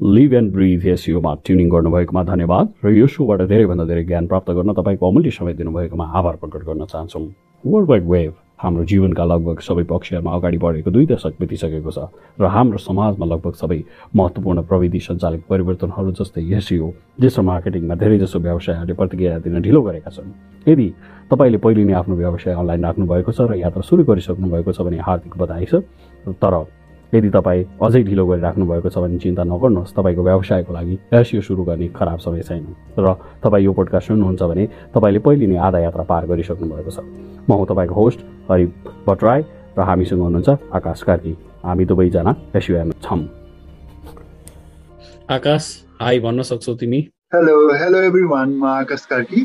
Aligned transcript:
Leave 0.00 0.32
and 0.34 0.52
breathe 0.52 0.84
एसियोमा 0.88 1.34
tuning 1.46 1.68
गर्नुभएकोमा 1.70 2.22
धन्यवाद 2.24 2.68
र 2.84 2.90
यो 2.90 3.06
सोबाट 3.06 3.40
धेरैभन्दा 3.48 3.84
धेरै 3.86 4.04
ज्ञान 4.04 4.26
प्राप्त 4.26 4.50
गर्न 4.50 4.72
तपाईँको 4.74 5.08
अमूल्य 5.08 5.30
समय 5.30 5.54
दिनुभएकोमा 5.54 6.04
आभार 6.18 6.36
प्रकट 6.36 6.64
गर्न 6.66 6.84
चाहन्छौँ। 6.84 7.22
वर्ल्ड 7.64 7.88
वाइड 7.90 8.04
वेभ 8.08 8.32
हाम्रो 8.58 8.84
जीवनका 8.84 9.24
लगभग 9.24 9.60
सबै 9.60 9.84
पक्षहरूमा 9.84 10.32
अगाडि 10.32 10.58
बढेको 10.58 10.90
दुई 10.90 11.06
दशक 11.06 11.34
बितिसकेको 11.40 11.90
छ 11.90 11.98
र 12.40 12.46
हाम्रो 12.50 12.78
समाजमा 12.78 13.26
लगभग 13.26 13.54
सबै 13.54 13.78
महत्त्वपूर्ण 14.16 14.62
प्रविधि 14.66 15.00
सञ्चालित 15.06 15.42
परिवर्तनहरू 15.50 16.10
जस्तै 16.18 16.42
एसियो 16.56 16.86
डिजिटल 17.20 17.42
मार्केटिङमा 17.46 17.94
धेरैजसो 17.94 18.38
व्यवसायहरूले 18.38 18.94
प्रतिक्रिया 18.98 19.38
दिन 19.38 19.60
ढिलो 19.62 19.82
गरेका 19.82 20.10
छन्। 20.10 20.34
यदि 20.66 20.86
तपाईँले 21.30 21.58
पहिले 21.62 21.84
नै 21.84 21.94
आफ्नो 22.02 22.14
व्यवसाय 22.16 22.54
अनलाइन 22.54 22.84
राख्नुभएको 22.84 23.32
छ 23.32 23.40
र 23.46 23.54
यात्रा 23.62 23.82
सुरु 23.86 24.02
गरिसक्नु 24.02 24.50
भएको 24.50 24.72
छ 24.72 24.80
भने 24.82 24.98
हार्दिक 24.98 25.36
बधाई 25.38 25.66
छ। 25.70 25.74
तर 26.42 26.54
यदि 27.12 27.30
तपाईँ 27.30 27.64
अझै 27.76 28.02
ढिलो 28.08 28.24
गरिराख्नु 28.26 28.64
भएको 28.66 28.88
छ 28.88 28.98
भने 28.98 29.18
चिन्ता 29.20 29.44
नगर्नुहोस् 29.44 29.92
तपाईँको 29.92 30.22
व्यवसायको 30.22 30.72
लागि 30.72 30.94
एसियो 31.12 31.40
सुरु 31.44 31.62
गर्ने 31.64 31.88
खराब 31.92 32.18
समय 32.24 32.42
छैन। 32.42 32.64
र 32.98 33.06
तपाईँ 33.44 33.64
यो 33.64 33.72
पोडकास्ट 33.72 34.08
सुन्नुहुन्छ 34.08 34.42
भने 34.42 34.64
तपाईँले 34.96 35.20
पहिले 35.20 35.46
नै 35.46 35.56
आधा 35.60 35.78
यात्रा 35.78 36.04
पार 36.08 36.26
गरिसक्नु 36.26 36.66
भएको 36.72 36.90
छ। 36.90 37.04
म 37.44 37.52
हुँ 37.52 37.66
तपाईँको 37.68 37.94
होस्ट 37.94 38.20
हरि 38.48 38.66
भट्टराई 39.04 39.40
र 39.76 39.80
हामीसँग 39.84 40.20
हुनुहुन्छ 40.24 40.48
आकाश 40.72 41.02
कार्की। 41.04 41.32
हामी 41.64 41.84
दुवैजना 41.84 42.32
एसियोमा 42.56 42.96
छौँ। 43.04 43.20
आकाश 45.30 45.64
हाई 46.00 46.20
भन्न 46.20 46.42
सक्छौ 46.42 46.74
तिमी। 46.80 47.11
हेलो 47.32 47.52
हेलो 47.72 47.98
एभ्री 47.98 48.22
वान 48.22 48.50
म 48.54 48.64
आकाश 48.66 49.04
कार्की 49.10 49.42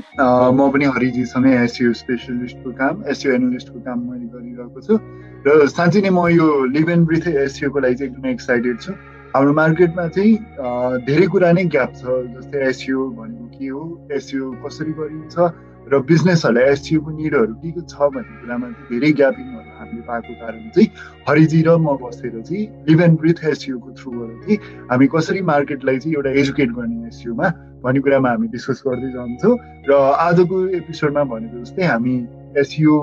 म 0.53 0.69
पनि 0.71 0.85
हरिजीसँगै 0.95 1.51
एसियो 1.57 1.91
स्पेसलिस्टको 1.93 2.71
काम 2.79 3.03
एसियो 3.09 3.33
एनालिस्टको 3.33 3.79
काम 3.79 3.99
मैले 4.07 4.25
गरिरहेको 4.27 4.81
छु 4.87 4.97
र 5.45 5.67
साँच्चै 5.67 6.01
नै 6.05 6.09
म 6.09 6.25
यो 6.29 6.47
लिभ 6.73 6.89
एन्ड 6.89 7.07
ब्रिथ 7.07 7.27
एसियोको 7.43 7.79
लागि 7.85 7.95
चाहिँ 7.95 8.11
एकदमै 8.11 8.31
एक्साइटेड 8.31 8.81
छु 8.81 8.91
हाम्रो 9.35 9.53
मार्केटमा 9.61 10.07
चाहिँ 10.17 10.99
धेरै 11.05 11.27
कुरा 11.35 11.51
नै 11.59 11.65
ग्याप 11.77 11.95
छ 12.01 12.17
जस्तै 12.33 12.67
एसियो 12.71 13.07
भनेको 13.21 13.47
के 13.55 13.71
हो 13.77 13.85
एसियो 14.19 14.51
कसरी 14.65 14.97
गरिन्छ 14.99 15.47
र 15.87 16.03
बिजनेसहरूलाई 16.11 16.75
एसटियुको 16.75 17.17
निडहरू 17.21 17.55
के 17.63 17.71
के 17.71 17.87
छ 17.87 18.11
भन्ने 18.17 18.37
कुरामा 18.41 18.73
धेरै 18.91 19.13
ग्यापिङहरू 19.21 19.66
हामीले 19.87 20.01
पाएको 20.07 20.33
कारण 20.43 20.69
चाहिँ 20.75 20.89
हरिजी 21.27 21.61
र 21.63 21.77
म 21.77 21.95
बसेर 22.03 22.41
चाहिँ 22.41 22.63
लिभ 22.87 23.01
एन्ड 23.01 23.19
ब्रिथ 23.19 23.39
एसयुको 23.47 23.89
थ्रुबाट 23.95 24.31
चाहिँ 24.43 24.57
हामी 24.91 25.07
कसरी 25.15 25.41
मार्केटलाई 25.41 25.97
चाहिँ 26.03 26.15
एउटा 26.15 26.31
एजुकेट 26.41 26.69
गर्ने 26.75 27.07
एसयुमा 27.07 27.47
भन्ने 27.83 27.99
कुरामा 28.03 28.29
हामी 28.29 28.47
डिस्कस 28.51 28.83
गर्दै 28.87 29.09
जान्छौँ। 29.15 29.55
र 29.87 29.91
आजको 30.27 30.55
एपिसोडमा 30.81 31.23
भनेको 31.23 31.57
जस्तै 31.63 31.83
हामी 31.87 32.15
एसयु 32.59 32.93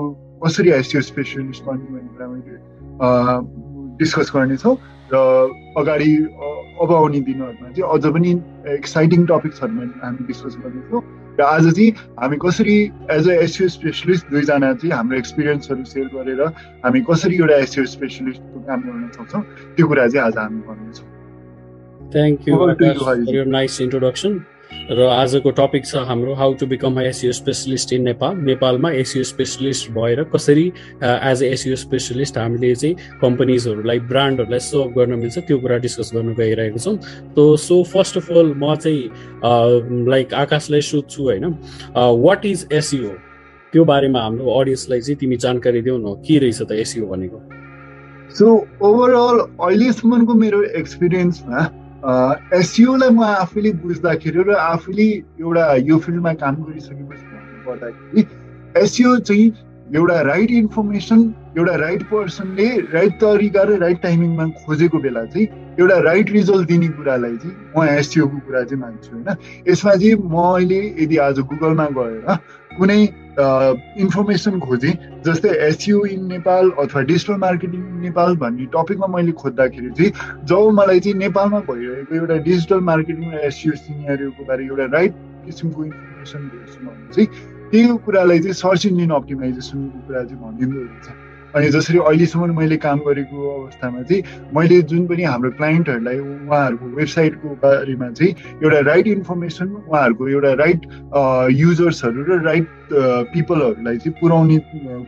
कसरी 0.43 0.69
एसयु 0.79 1.01
स्पेसलिस्ट 1.01 1.63
बन्ने 1.65 1.87
भन्ने 1.95 2.09
कुरामा 2.13 2.37
डिस्कस 3.99 4.31
गर्नेछौँ। 4.35 4.75
र 5.13 5.15
अगाडि 5.79 6.11
अब 6.81 6.91
आउने 6.91 7.19
दिनहरूमा 7.25 7.67
चाहिँ 7.71 7.87
अझ 7.93 8.03
पनि 8.13 8.31
एक्साइटिङ 8.77 9.25
टपिक्सहरूमा 9.31 9.83
हामी 10.03 10.21
डिस्कस 10.27 10.57
गर्नेछौँ। 10.63 11.01
र 11.39 11.43
आज 11.43 11.71
चाहिँ 11.71 11.89
हामी 12.19 12.37
कसरी 12.37 12.77
एज 13.11 13.29
अ 13.29 13.33
एसियो 13.43 13.67
स्पेसलिस्ट 13.69 14.29
दुईजना 14.29 14.73
चाहिँ 14.73 14.91
हाम्रो 14.91 15.17
एक्सपिरियन्सहरू 15.17 15.83
सेयर 15.85 16.07
गरेर 16.13 16.41
हामी 16.85 17.01
कसरी 17.09 17.35
एउटा 17.35 17.55
एसियो 17.57 17.85
स्पेसलिस्टको 17.93 18.59
काम 18.67 18.81
गर्न 18.81 19.09
सक्छौँ 19.17 19.43
त्यो 19.75 19.87
कुरा 19.87 20.07
चाहिँ 20.07 20.25
आज 20.27 20.37
हामी 20.37 20.61
गर्नेछौँ 20.67 21.13
थ्याङ्क 22.11 22.47
यू 23.29 23.43
नाइस 23.51 23.81
इन्ट्रोडक्सन 23.81 24.39
र 24.89 25.05
आजको 25.09 25.51
टपिक 25.57 25.85
छ 25.85 26.01
हाम्रो 26.07 26.33
how 26.37 26.53
to 26.53 26.65
become 26.67 26.99
SEO 27.01 27.31
specialist 27.33 27.93
in 27.93 28.01
Nepal 28.03 28.35
नेपालमा 28.45 28.89
एसियो 28.93 29.23
स्पेसलिस्ट 29.23 29.89
भएर 29.91 30.23
कसरी 30.33 30.65
एज 31.01 31.43
अ 31.43 31.45
एसियो 31.45 31.75
स्पेसलिस्ट 31.75 32.37
हामीले 32.37 32.73
चाहिँ 32.75 32.95
कम्पनीजहरूलाई 33.21 33.99
ब्रान्डहरूलाई 34.11 34.59
सर्भ 34.61 34.93
गर्न 34.97 35.13
मिल्छ 35.19 35.37
त्यो 35.47 35.57
कुरा 35.59 35.77
डिस्कस 35.85 36.11
गर्न 36.15 36.33
गइरहेको 36.37 36.79
छौँ। 36.79 36.97
तो 37.35 37.45
सो 37.57 37.81
फर्स्ट 37.93 38.17
अफ 38.17 38.29
अल 38.31 38.53
म 38.53 38.75
चाहिँ 38.75 40.05
लाइक 40.09 40.33
आकाशलाई 40.43 40.81
सोध्छु 40.81 41.23
होइन? 41.23 41.45
वाट 42.25 42.45
इज 42.45 42.67
एसियो 42.71 43.09
त्यो 43.73 43.85
बारेमा 43.85 44.21
हाम्रो 44.21 44.59
अडियन्सलाई 44.59 45.01
चाहिँ 45.01 45.17
तिमी 45.19 45.37
जानकारी 45.37 45.81
देऊ 45.81 45.97
न 45.97 46.13
के 46.27 46.37
रहेछ 46.45 46.61
त 46.61 46.71
एसियो 46.85 47.07
भनेको? 47.07 47.41
सो 48.37 48.53
ओभरअल 48.81 49.39
अहिलेसम्मको 49.39 50.33
मेरो 50.35 50.61
एक्सपिरियन्समा 50.77 51.65
एसियोलाई 52.05 53.09
म 53.09 53.23
आफैले 53.23 53.71
बुझ्दाखेरि 53.81 54.43
र 54.43 54.53
आफैले 54.53 55.07
एउटा 55.41 55.73
यो 55.75 55.97
फिल्डमा 55.97 56.33
काम 56.33 56.55
गरिसकेपछि 56.55 57.25
भन्नुपर्दाखेरि 57.33 58.21
एसियो 58.83 59.17
चाहिँ 59.19 59.47
एउटा 59.95 60.21
राइट 60.21 60.51
इन्फर्मेसन 60.51 61.19
एउटा 61.57 61.75
राइट 61.75 62.03
पर्सनले 62.03 62.67
राइट 62.93 63.11
तरिका 63.13 63.63
र 63.63 63.77
राइट 63.77 64.01
टाइमिङमा 64.01 64.45
खोजेको 64.65 64.99
बेला 64.99 65.25
चाहिँ 65.25 65.47
एउटा 65.79 65.97
राइट 65.97 66.31
रिजल्ट 66.31 66.67
दिने 66.67 66.87
कुरालाई 66.87 67.37
चाहिँ 67.37 67.55
म 67.77 67.87
एसियोको 67.89 68.37
कुरा 68.37 68.63
चाहिँ 68.63 68.81
मान्छु 68.81 69.15
होइन? 69.15 69.37
यसमा 69.67 69.95
चाहिँ 69.95 70.13
म 70.13 70.35
अहिले 70.53 70.81
यदि 71.03 71.17
आज 71.17 71.39
गुगलमा 71.39 71.87
गएर 71.97 72.37
कुनै 72.77 72.99
इन्फर्मेसन 74.03 74.59
खोजेँ 74.59 74.93
जस्तै 75.25 75.49
एसयु 75.67 76.03
इन 76.05 76.25
नेपाल 76.27 76.71
अथवा 76.83 77.01
डिजिटल 77.11 77.37
मार्केटिङ 77.45 77.81
इन 77.81 77.97
नेपाल 78.07 78.35
भन्ने 78.43 78.65
टपिकमा 78.75 79.07
मैले 79.15 79.31
खोज्दाखेरि 79.41 79.89
चाहिँ 79.97 80.11
जब 80.51 80.71
मलाई 80.79 80.99
चाहिँ 80.99 81.17
नेपालमा 81.19 81.59
भइरहेको 81.69 82.15
एउटा 82.15 82.37
डिजिटल 82.47 82.79
मार्केटिङ 82.91 83.31
र 83.33 83.43
एसयु 83.49 83.75
सिनियरको 83.83 84.45
बारे 84.45 84.65
एउटा 84.65 84.85
राइट 84.95 85.13
किसिमको 85.45 85.85
इन्फर्मेसन 85.85 86.47
भेट्छु 86.53 86.79
भने 86.87 87.13
चाहिँ 87.15 87.27
त्यही 87.71 87.97
कुरालाई 88.05 88.39
चाहिँ 88.39 88.59
सर्च 88.63 88.85
इन्जिन 88.85 89.11
अप्टिमाइजेसनको 89.19 90.07
कुरा 90.07 90.23
चाहिँ 90.23 90.41
भनिँदो 90.41 90.81
रहेछ। 90.81 91.24
अनि 91.55 91.67
जसरी 91.71 91.97
अहिलेसम्म 91.99 92.57
मैले 92.59 92.77
काम 92.83 92.99
गरेको 92.99 93.37
अवस्थामा 93.49 94.01
चाहिँ 94.03 94.21
मैले 94.55 94.81
जुन 94.91 95.05
पनि 95.07 95.23
हाम्रो 95.23 95.51
क्लाइन्टहरूलाई 95.51 96.17
उहाँहरूको 96.19 96.85
वेबसाइटको 96.95 97.49
बारेमा 97.63 98.09
चाहिँ 98.11 98.31
एउटा 98.63 98.79
राइट 98.91 99.07
इन्फर्मेसन 99.07 99.67
उहाँहरूको 99.81 100.27
एउटा 100.29 100.53
राइट 100.63 100.81
युजर्सहरू 101.55 102.23
र 102.29 102.41
राइट 102.45 102.67
पिपलहरूलाई 103.33 103.97
चाहिँ 103.97 104.15
पुर्याउने 104.21 104.57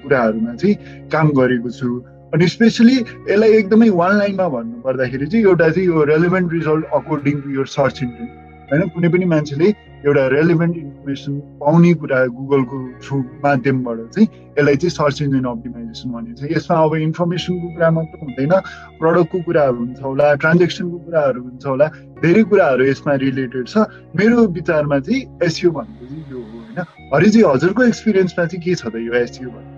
कुराहरूमा 0.04 0.54
चाहिँ 0.56 0.76
काम 1.12 1.32
गरेको 1.40 1.70
छु। 1.70 1.90
अनि 2.34 2.48
स्पेसली 2.48 2.96
यसलाई 2.96 3.52
एकदमै 3.58 3.90
वान 4.00 4.18
लाइनमा 4.18 4.48
भन्नु 4.56 4.82
पर्दाखेरि 4.88 5.28
चाहिँ 5.28 5.46
एउटा 5.46 5.70
चाहिँ 5.70 5.88
यो 5.88 6.04
relevant 6.14 6.54
result 6.54 6.86
according 6.96 7.36
to 7.42 7.50
your 7.60 7.66
search 7.76 8.04
engine. 8.04 8.28
होइन 8.72 8.88
कुनै 8.96 9.10
पनि 9.10 9.26
मान्छेले 9.36 9.68
एउटा 10.06 10.28
रेलिभेन्ट 10.28 10.76
इन्फर्मेसन 10.78 11.40
पाउने 11.62 11.94
कुरा 12.02 12.26
गुगलको 12.38 12.78
थ्रु 13.04 13.18
माध्यमबाट 13.44 14.00
चाहिँ 14.14 14.28
यसलाई 14.58 14.76
चाहिँ 14.76 14.90
सर्च 14.90 15.22
इन्जिन 15.22 15.46
अप्टिमाइजेसन 15.46 16.10
भनिन्छ 16.12 16.52
यसमा 16.52 16.78
अब 16.86 16.96
इन्फर्मेसनको 16.96 17.68
कुरा 17.74 17.90
मात्र 17.98 18.20
हुँदैन 18.22 18.54
प्रडक्टको 19.00 19.42
कुराहरू 19.48 19.78
हुन्छ 19.78 20.02
होला 20.02 20.34
ट्रान्जेक्सनको 20.44 20.98
कुराहरू 21.06 21.42
हुन्छ 21.44 21.66
होला 21.66 21.88
धेरै 22.22 22.44
कुराहरू 22.44 22.84
यसमा 22.86 23.14
रिलेटेड 23.26 23.68
छ। 23.68 23.78
मेरो 24.18 24.46
विचारमा 24.60 25.00
चाहिँ 25.00 25.22
एसियो 25.44 25.72
भनेको 25.72 26.06
चाहिँ 26.06 26.26
यो 26.32 26.38
हो 26.38 26.60
होइन। 26.60 26.80
हरिजी 27.14 27.42
हजुरको 27.42 27.84
एक्सपिरियन्समा 27.84 28.46
चाहिँ 28.46 28.64
के 28.66 28.76
छ 28.76 28.88
त 28.88 28.96
यो 28.96 29.14
एसियो 29.14 29.50
भन्नु? 29.50 29.77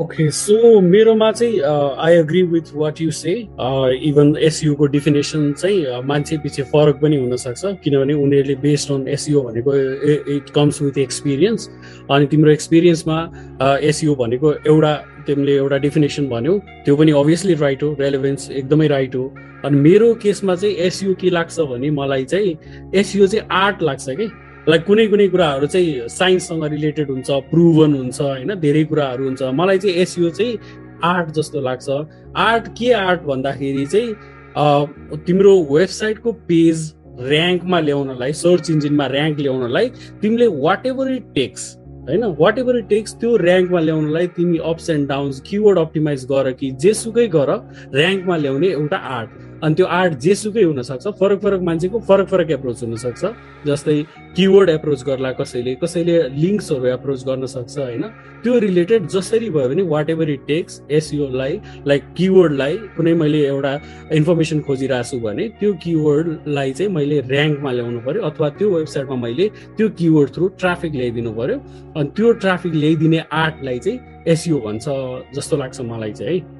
ओके 0.00 0.30
सो 0.30 0.80
मेरोमा 0.80 1.30
चाहिँ 1.32 1.60
I 2.04 2.14
agree 2.14 2.42
with 2.42 2.62
what 2.74 3.00
you 3.00 3.10
say 3.10 3.32
even 4.08 4.36
एसयुको 4.40 4.86
definition 4.86 5.52
चाहिँ 5.52 6.02
मान्छे 6.04 6.36
पछि 6.38 6.62
फरक 6.62 7.00
पनि 7.02 7.16
हुनसक्छ 7.16 7.64
किनभने 7.84 8.14
उनीहरूले 8.14 8.54
बेस्ड 8.60 8.92
अन 8.92 9.08
एसयु 9.08 9.40
भनेको 9.40 9.74
इट 10.36 10.50
कम्स 10.50 10.82
विथ 10.82 10.98
एक्सपिरियन्स 10.98 11.68
अनि 12.10 12.26
तिम्रो 12.26 12.50
एक्सपिरियन्समा 12.50 13.18
एसयु 13.80 14.14
भनेको 14.14 14.52
एउटा 14.52 14.94
तिमीले 15.26 15.56
एउटा 15.56 15.76
डिफिनेसन 15.78 16.28
भन्यौ 16.28 16.58
त्यो 16.84 16.96
पनि 16.96 17.12
अभियसली 17.12 17.54
राइट 17.54 17.82
हो 17.82 17.96
रेलेभेन्स 18.00 18.50
एकदमै 18.50 18.86
राइट 18.86 19.14
हो. 19.16 19.34
अनि 19.64 19.76
मेरो 19.80 20.14
केसमा 20.14 20.54
चाहिँ 20.54 20.74
एसयु 20.76 21.14
के 21.20 21.30
लाग्छ 21.30 21.60
भने 21.60 21.90
मलाई 21.90 22.24
चाहिँ 22.24 22.56
एसयु 22.94 23.26
चाहिँ 23.26 23.46
आर्ट 23.50 23.82
लाग्छ 23.82 24.06
कि? 24.10 24.26
लाइक 24.68 24.84
कुनै 24.84 25.06
कुनै 25.06 25.26
कुराहरू 25.28 25.66
चाहिँ 25.72 26.08
साइन्ससँग 26.10 26.64
रिलेटेड 26.70 27.10
हुन्छ 27.10 27.30
प्रुभन 27.50 27.94
हुन्छ 27.94 28.20
होइन? 28.20 28.54
धेरै 28.60 28.84
कुराहरू 28.90 29.24
हुन्छ। 29.24 29.42
मलाई 29.54 29.78
चाहिँ 29.78 29.96
एसयु 30.02 30.30
चाहिँ 30.38 30.58
आर्ट 31.04 31.30
जस्तो 31.38 31.60
लाग्छ। 31.60 31.88
आर्ट 32.48 32.68
के 32.78 32.92
आर्ट 32.92 33.20
भन्दाखेरि 33.30 33.86
चाहिँ 33.86 34.10
तिम्रो 35.26 35.54
वेबसाइटको 35.70 36.32
पेज 36.50 36.76
ऱ्याङ्कमा 37.30 37.80
ल्याउनलाई 37.80 38.32
सर्च 38.42 38.70
इन्जिनमा 38.70 39.06
ऱ्याङ्क 39.08 39.40
ल्याउनलाई 39.40 39.88
तिमीले 40.22 40.46
वाट 40.66 40.86
एभर 40.86 41.12
इट 41.12 41.26
टेक्स 41.34 41.62
होइन? 42.08 42.24
वाट 42.38 42.58
एभर 42.58 42.78
इट 42.78 42.88
टेक्स 42.88 43.14
त्यो 43.20 43.36
ऱ्याङ्कमा 43.38 43.80
ल्याउनलाई 43.80 44.26
तिमी 44.36 44.58
ups 44.72 44.90
and 44.90 45.08
downs 45.08 45.40
keyword 45.46 45.78
optimize 45.78 46.24
गर 46.32 46.50
कि 46.60 46.70
जेसुकै 46.82 47.26
गर 47.28 47.50
ऱ्याङ्कमा 47.94 48.36
ल्याउने 48.36 48.68
एउटा 48.68 48.96
आर्ट। 48.96 49.30
अनि 49.62 49.74
त्यो 49.74 49.86
आर्ट 49.86 50.12
जेसुकै 50.26 50.62
हुनसक्छ 50.62 51.06
फरक 51.20 51.38
फरक 51.42 51.60
मान्छेको 51.68 51.98
फरक 52.08 52.26
फरक 52.28 52.50
एप्रोच 52.50 52.82
हुनसक्छ। 52.82 53.22
जस्तै 53.66 53.96
किवर्ड 54.36 54.68
एप्रोच 54.70 55.02
गर्ला 55.04 55.30
कसैले 55.32 55.74
कसैले 55.82 56.16
लिङ्क्सहरू 56.42 56.86
एप्रोच 56.86 57.24
गर्न 57.26 57.46
सक्छ 57.46 57.78
होइन? 57.78 58.02
त्यो 58.42 58.58
रिलेटेड 58.58 59.06
जसरी 59.14 59.50
भयो 59.50 59.68
भने 59.68 59.82
वाट 59.92 60.10
एभर 60.10 60.30
इट 60.30 60.46
टेक्स 60.46 60.82
एसयुलाई 60.98 61.60
लाइक 61.86 62.02
किवर्डलाई 62.16 62.76
कुनै 62.96 63.14
मैले 63.22 63.40
एउटा 63.46 63.72
इन्फर्मेसन 64.18 64.60
खोजिरहेको 64.66 65.10
छु 65.10 65.18
भने 65.20 65.48
त्यो 65.60 65.72
किवर्डलाई 65.84 66.72
चाहिँ 66.72 66.92
मैले 66.92 67.20
ऱ्याङ्कमा 67.22 67.72
ल्याउनु 67.72 68.00
पर्यो 68.06 68.22
अथवा 68.28 68.48
त्यो 68.58 68.68
वेबसाइटमा 68.76 69.16
मैले 69.24 69.48
त्यो 69.76 69.88
किवर्ड 70.00 70.34
थ्रु 70.34 70.48
ट्राफिक 70.60 70.92
ल्याइदिनु 71.00 71.32
पर्यो। 71.40 71.56
अनि 71.96 72.08
त्यो 72.16 72.32
ट्राफिक 72.44 72.74
ल्याइदिने 72.74 73.24
आर्टलाई 73.44 73.78
चाहिँ 73.78 73.98
एसयु 74.28 74.58
भन्छ 74.66 74.84
जस्तो 75.36 75.56
लाग्छ 75.56 75.80
मलाई 75.80 76.12
चाहिँ 76.12 76.40
है। 76.40 76.55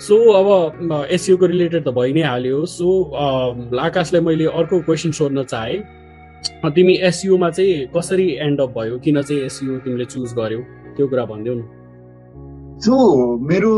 सो 0.00 0.16
अब 0.32 1.06
एसियोको 1.10 1.46
रिलेटेड 1.46 1.84
त 1.84 1.88
भइ 1.98 2.12
नै 2.12 2.22
हाल्यो 2.22 2.64
सो 2.66 2.88
आकाशलाई 3.80 4.22
मैले 4.22 4.46
अर्को 4.60 4.80
क्वेसन 4.80 5.10
सोध्न 5.18 5.42
चाहेँ। 5.44 5.78
तिमी 6.74 6.94
एसयुमा 7.08 7.50
चाहिँ 7.50 7.86
कसरी 7.96 8.28
एन्ड 8.46 8.60
अप 8.60 8.74
भयो? 8.78 8.98
किन 8.98 9.22
चाहिँ 9.22 9.42
एसयु 9.44 9.78
तिमीले 9.84 10.04
चुज 10.04 10.32
गर्यौ? 10.38 10.60
त्यो 10.96 11.06
कुरा 11.08 11.24
भनिदेऊ 11.26 11.54
न। 11.54 11.62
सो 12.84 12.94
मेरो 13.48 13.72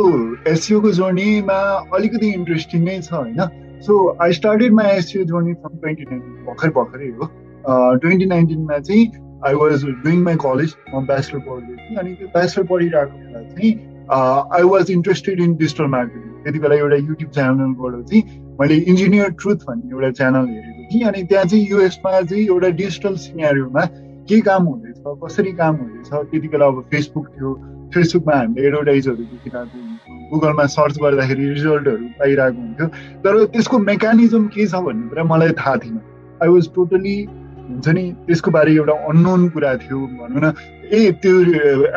एसयुको 0.49 0.91
जर्नीमा 0.93 1.59
अलिकति 1.95 2.29
इन्ट्रेस्टिङ 2.35 2.85
नै 2.85 3.01
छ 3.01 3.13
होइन? 3.13 3.41
So 3.87 3.93
I 4.23 4.33
started 4.33 4.73
my 4.75 4.97
SEO 4.97 5.25
journey 5.25 5.53
from 5.55 5.77
twenty 5.79 6.05
nineteen 6.11 6.45
भर्खर 6.47 6.71
भर्खरै 6.79 7.09
हो। 7.19 7.29
ट्वेन्टी 8.03 8.27
नाइन्टिनमा 8.27 8.79
चाहिँ 8.79 9.05
I 9.47 9.55
was 9.63 9.85
doing 10.05 10.23
my 10.25 10.37
college 10.47 10.75
म 10.95 11.05
ब्याचलर 11.07 11.41
पढ्दै 11.49 11.97
अनि 12.01 12.15
त्यो 12.15 12.29
ब्याचलर 12.35 12.65
पढिरहेको 12.73 13.19
बेला 13.19 13.43
चाहिँ 13.53 13.73
I 14.11 14.63
was 14.73 14.91
interested 14.91 15.41
in 15.41 15.55
digital 15.57 15.87
marketing 15.97 16.43
त्यति 16.43 16.59
बेला 16.59 16.75
एउटा 16.75 16.97
युट्युब 16.97 17.31
च्यानलबाट 17.31 18.05
चाहिँ 18.09 18.23
मैले 18.61 18.75
इन्जिनियर 18.91 19.31
ट्रुथ 19.41 19.65
भन्ने 19.69 19.95
एउटा 19.95 20.11
च्यानल 20.19 20.49
हेरेको 20.49 20.89
थिएँ 20.93 21.05
अनि 21.09 21.23
त्यहाँ 21.23 21.45
चाहिँ 21.45 21.67
युएसमा 21.71 22.21
चाहिँ 22.21 22.45
एउटा 22.47 22.69
डिजिटल 22.83 23.17
सिनेरियोमा 23.25 23.85
के 24.29 24.41
काम 24.41 24.65
हुँदैछ 24.67 25.03
कसरी 25.25 25.53
काम 25.63 25.77
हुँदैछ 25.77 26.09
त्यति 26.31 26.49
बेला 26.49 26.67
अब 26.67 26.83
फेसबुक 26.91 27.27
थियो। 27.29 27.55
फेसबुकमा 27.95 28.35
हामीले 28.37 28.67
एडभर्टाइजहरू 28.69 29.17
देखिरहेको 29.17 29.79
हुन्थ्यो? 29.79 30.15
गुगलमा 30.31 30.65
सर्च 30.67 30.99
गर्दाखेरि 31.03 31.45
रिजल्टहरू 31.49 32.07
पाइरहेको 32.19 32.61
हुन्थ्यो। 32.61 32.87
तर 33.23 33.45
त्यसको 33.55 33.79
मेकानिजम 33.79 34.47
के 34.55 34.67
छ 34.67 34.75
भन्ने 34.87 35.09
कुरा 35.09 35.25
मलाई 35.25 35.51
थाहा 35.61 35.77
थिएन। 35.83 36.01
आई 36.43 36.49
वाज 36.49 36.69
टोटली 36.75 37.17
हुन्छ 37.71 37.89
नि 37.89 38.05
त्यसको 38.27 38.51
बारे 38.51 38.75
एउटा 38.75 38.93
अननोन 39.11 39.49
कुरा 39.55 39.75
थियो 39.87 39.99
भनौँ 40.19 40.41
न। 40.43 40.53
ए 40.93 41.11
त्यो 41.23 41.35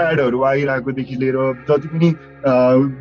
एडहरू 0.04 0.44
आइरहेकोदेखि 0.44 1.16
लिएर 1.16 1.38
जति 1.70 1.88
पनि 1.88 2.10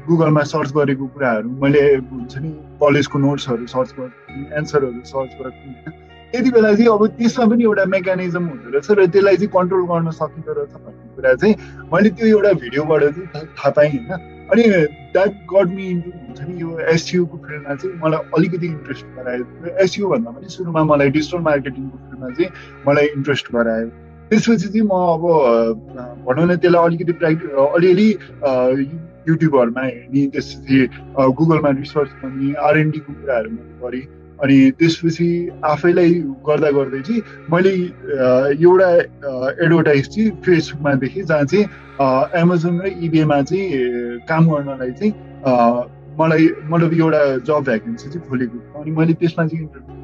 गुगलमा 0.09 0.43
सर्च 0.53 0.73
गरेको 0.77 1.07
कुराहरू 1.15 1.49
मैले 1.63 1.83
हुन्छ 1.95 2.37
नि 2.39 2.51
कलेजको 2.83 3.19
नोट्सहरू 3.19 3.67
सर्च 3.67 3.95
गर्छु 3.99 4.45
एन्सरहरू 4.59 5.03
सर्च 5.13 5.31
गर्छु 5.41 5.65
होइन 5.69 6.07
त्यति 6.33 6.51
बेला 6.51 6.73
चाहिँ 6.75 6.89
अब 6.93 7.07
त्यसमा 7.19 7.45
पनि 7.51 7.65
एउटा 7.65 7.85
मेकानिजम 7.93 8.49
हुँदो 8.49 8.71
रहेछ 8.71 8.91
र 8.91 9.07
त्यसलाई 9.13 9.37
चाहिँ 9.37 9.51
कन्ट्रोल 9.55 9.85
गर्न 9.91 10.11
सकिँदो 10.17 10.53
रहेछ 10.59 10.73
भन्ने 10.73 11.15
कुरा 11.17 11.35
चाहिँ 11.35 11.55
मैले 11.93 12.11
त्यो 12.19 12.27
एउटा 12.27 12.53
भिडियोबाट 12.65 13.03
चाहिँ 13.05 13.47
थाहा 13.47 13.71
पाएँ 13.79 13.91
होइन 13.91 14.37
अनि 14.53 14.63
द्याट 15.15 15.33
गड 15.53 15.73
मी 15.77 15.87
हुन्छ 15.93 16.41
नि 16.41 16.61
यो 16.61 16.79
एसयुको 16.93 17.37
फिल्डमा 17.47 17.75
चाहिँ 17.75 17.95
मलाई 18.03 18.21
अलिकति 18.37 18.67
इन्ट्रेस्ट 18.67 19.07
गरायो। 19.17 19.45
एसयु 19.85 20.09
भन्दा 20.09 20.31
पनि 20.31 20.49
सुरुमा 20.57 20.85
मलाई 20.93 21.11
डिजिटल 21.17 21.41
मार्केटिङको 21.49 21.97
फिल्डमा 21.99 22.29
चाहिँ 22.37 22.51
मलाई 22.89 23.07
इन्ट्रेस्ट 23.17 23.53
गरायो। 23.53 23.89
त्यसपछि 24.31 24.69
चाहिँ 24.69 24.87
म 24.87 24.93
अब 25.15 25.25
भनौँ 26.27 26.47
न 26.47 26.57
त्यसलाई 26.57 26.85
अलिकति 26.87 27.13
प्र्याक्टिस 27.21 27.51
अलिअलि 27.77 28.09
युट्युबहरूमा 29.29 29.83
हेर्ने 29.83 30.27
त्यसपछि 30.35 30.77
गुगलमा 31.39 31.71
रिसर्च 31.81 32.11
गर्ने 32.23 32.53
आरएनडीको 32.69 33.13
कुराहरू 33.13 33.51
मैले 33.51 33.75
गरेँ। 33.83 34.07
अनि 34.39 34.57
त्यसपछि 34.79 35.29
आफैलाई 35.65 36.13
गर्दा 36.47 36.71
गर्दै 36.71 37.01
चाहिँ 37.09 37.23
मैले 37.51 37.73
एउटा 38.63 38.91
एडभर्टाइज 39.65 40.09
चाहिँ 40.09 40.31
फेसबुकमा 40.45 40.93
देखेँ 41.03 41.23
जहाँ 41.25 41.45
चाहिँ 41.45 41.65
एमाजोन 42.41 42.81
र 42.81 42.87
इबेमा 43.03 43.43
चाहिँ 43.43 43.67
काम 44.29 44.43
गर्नलाई 44.51 44.93
चाहिँ 45.01 45.13
मलाई 46.21 46.49
मतलब 46.71 46.93
एउटा 46.95 47.23
जब 47.47 47.65
भ्याकेन्सी 47.67 48.09
चाहिँ 48.09 48.29
खोलेको 48.29 48.81
अनि 48.81 48.91
मैले 48.91 49.13
त्यसमा 49.19 49.47
चाहिँ 49.47 49.63
इन्टरभ्यू 49.65 49.98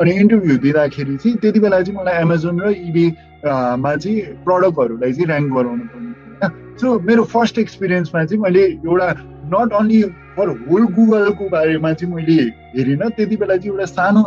अनि 0.00 0.10
इन्टरभ्यू 0.12 0.56
दिँदाखेरि 0.58 1.16
चाहिँ 1.16 1.36
त्यति 1.42 1.60
बेला 1.60 1.80
चाहिँ 1.80 1.98
मलाई 2.00 2.20
एमाजोन 2.22 2.60
र 2.60 2.70
इबेमा 2.70 3.94
चाहिँ 3.96 4.20
प्रडक्टहरूलाई 4.44 5.12
चाहिँ 5.12 5.28
ऱ्याङ्क 5.28 5.52
गराउनु 5.54 5.84
पर्ने 5.92 6.10
होइन? 6.10 6.76
सो 6.80 6.98
मेरो 7.00 7.24
फर्स्ट 7.34 7.58
एक्सपिरियन्समा 7.58 8.24
चाहिँ 8.24 8.42
मैले 8.42 8.64
एउटा 8.64 9.08
नट 9.54 9.72
अन्ली 9.72 10.02
फर 10.36 10.48
होल 10.68 10.84
गुगलको 10.96 11.48
बारेमा 11.48 11.92
चाहिँ 11.92 12.14
मैले 12.14 12.36
हेरिनँ 12.76 13.10
त्यति 13.16 13.36
बेला 13.36 13.56
चाहिँ 13.56 13.72
एउटा 13.72 13.86
सानो 13.94 14.22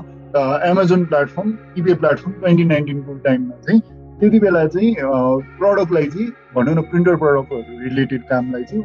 Amazon 0.69 1.05
platform 1.05 1.53
eBay 1.77 1.93
platform 2.01 2.33
twenty 2.41 2.63
नाइन्टिनको 2.65 3.13
टाइममा 3.27 3.61
चाहिँ 3.67 3.81
त्यति 4.19 4.39
बेला 4.39 4.65
चाहिँ 4.73 4.95
प्रडक्टलाई 4.99 6.07
चाहिँ 6.07 6.27
भनौँ 6.55 6.75
न 6.75 6.81
प्रिन्टर 6.89 7.15
प्रडक्टहरू 7.15 7.79
रिलेटेड 7.83 8.21
कामलाई 8.29 8.63
चाहिँ 8.63 8.83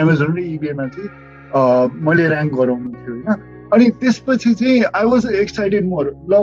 एमाजोन 0.00 0.36
र 0.36 0.44
इबेमा 0.48 0.86
चाहिँ 0.88 1.08
मैले 2.04 2.28
ऱ्याङ्क 2.28 2.52
गराउनु 2.54 2.90
थियो 2.96 3.14
होइन? 3.14 3.51
अनि 3.72 3.88
त्यसपछि 4.00 4.54
चाहिँ 4.60 4.82
आई 4.94 5.04
वाज 5.12 5.26
एक्साइटेड 5.42 5.84
मोर 5.88 6.06
ल 6.30 6.40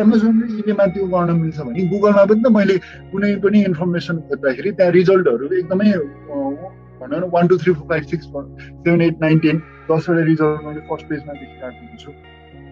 एमाजोन 0.00 0.42
इबेमा 0.58 0.86
त्यो 0.94 1.06
गर्न 1.14 1.30
मिल्छ 1.40 1.58
भने 1.60 1.86
गुगलमा 1.92 2.24
पनि 2.30 2.42
त 2.42 2.52
मैले 2.56 2.76
कुनै 3.12 3.34
पनि 3.44 3.64
इन्फर्मेसन 3.70 4.16
खोज्दाखेरि 4.28 4.70
त्यहाँ 4.78 4.92
रिजल्टहरू 4.98 5.44
एकदमै 5.58 5.90
भनौँ 7.02 7.20
न 7.20 7.30
one 7.34 7.46
two 7.48 7.58
three 7.62 7.72
four 7.74 7.86
five 7.88 8.04
six 8.12 8.26
seven 8.26 9.00
eight 9.08 9.20
nine 9.26 9.38
ten 9.44 9.56
दसवटा 9.90 10.22
रिजल्ट 10.30 10.64
मैले 10.66 10.80
फर्स्ट 10.90 11.06
पेजमा 11.10 11.32
देखिरहेको 11.32 11.86
हुन्छु। 11.86 12.10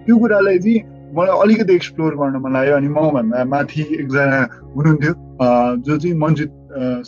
त्यो 0.06 0.16
कुरालाई 0.18 0.58
चाहिँ 0.64 0.82
मलाई 1.16 1.38
अलिकति 1.44 1.74
एक्सप्लोर 1.74 2.14
गर्न 2.20 2.36
मन 2.42 2.52
लाग्यो 2.54 2.74
अनि 2.76 2.88
मभन्दा 2.96 3.44
माथि 3.54 3.82
एकजना 4.00 4.38
हुनुहुन्थ्यो 4.76 5.14
जो 5.86 5.98
चाहिँ 5.98 6.16
मन्जित 6.24 6.50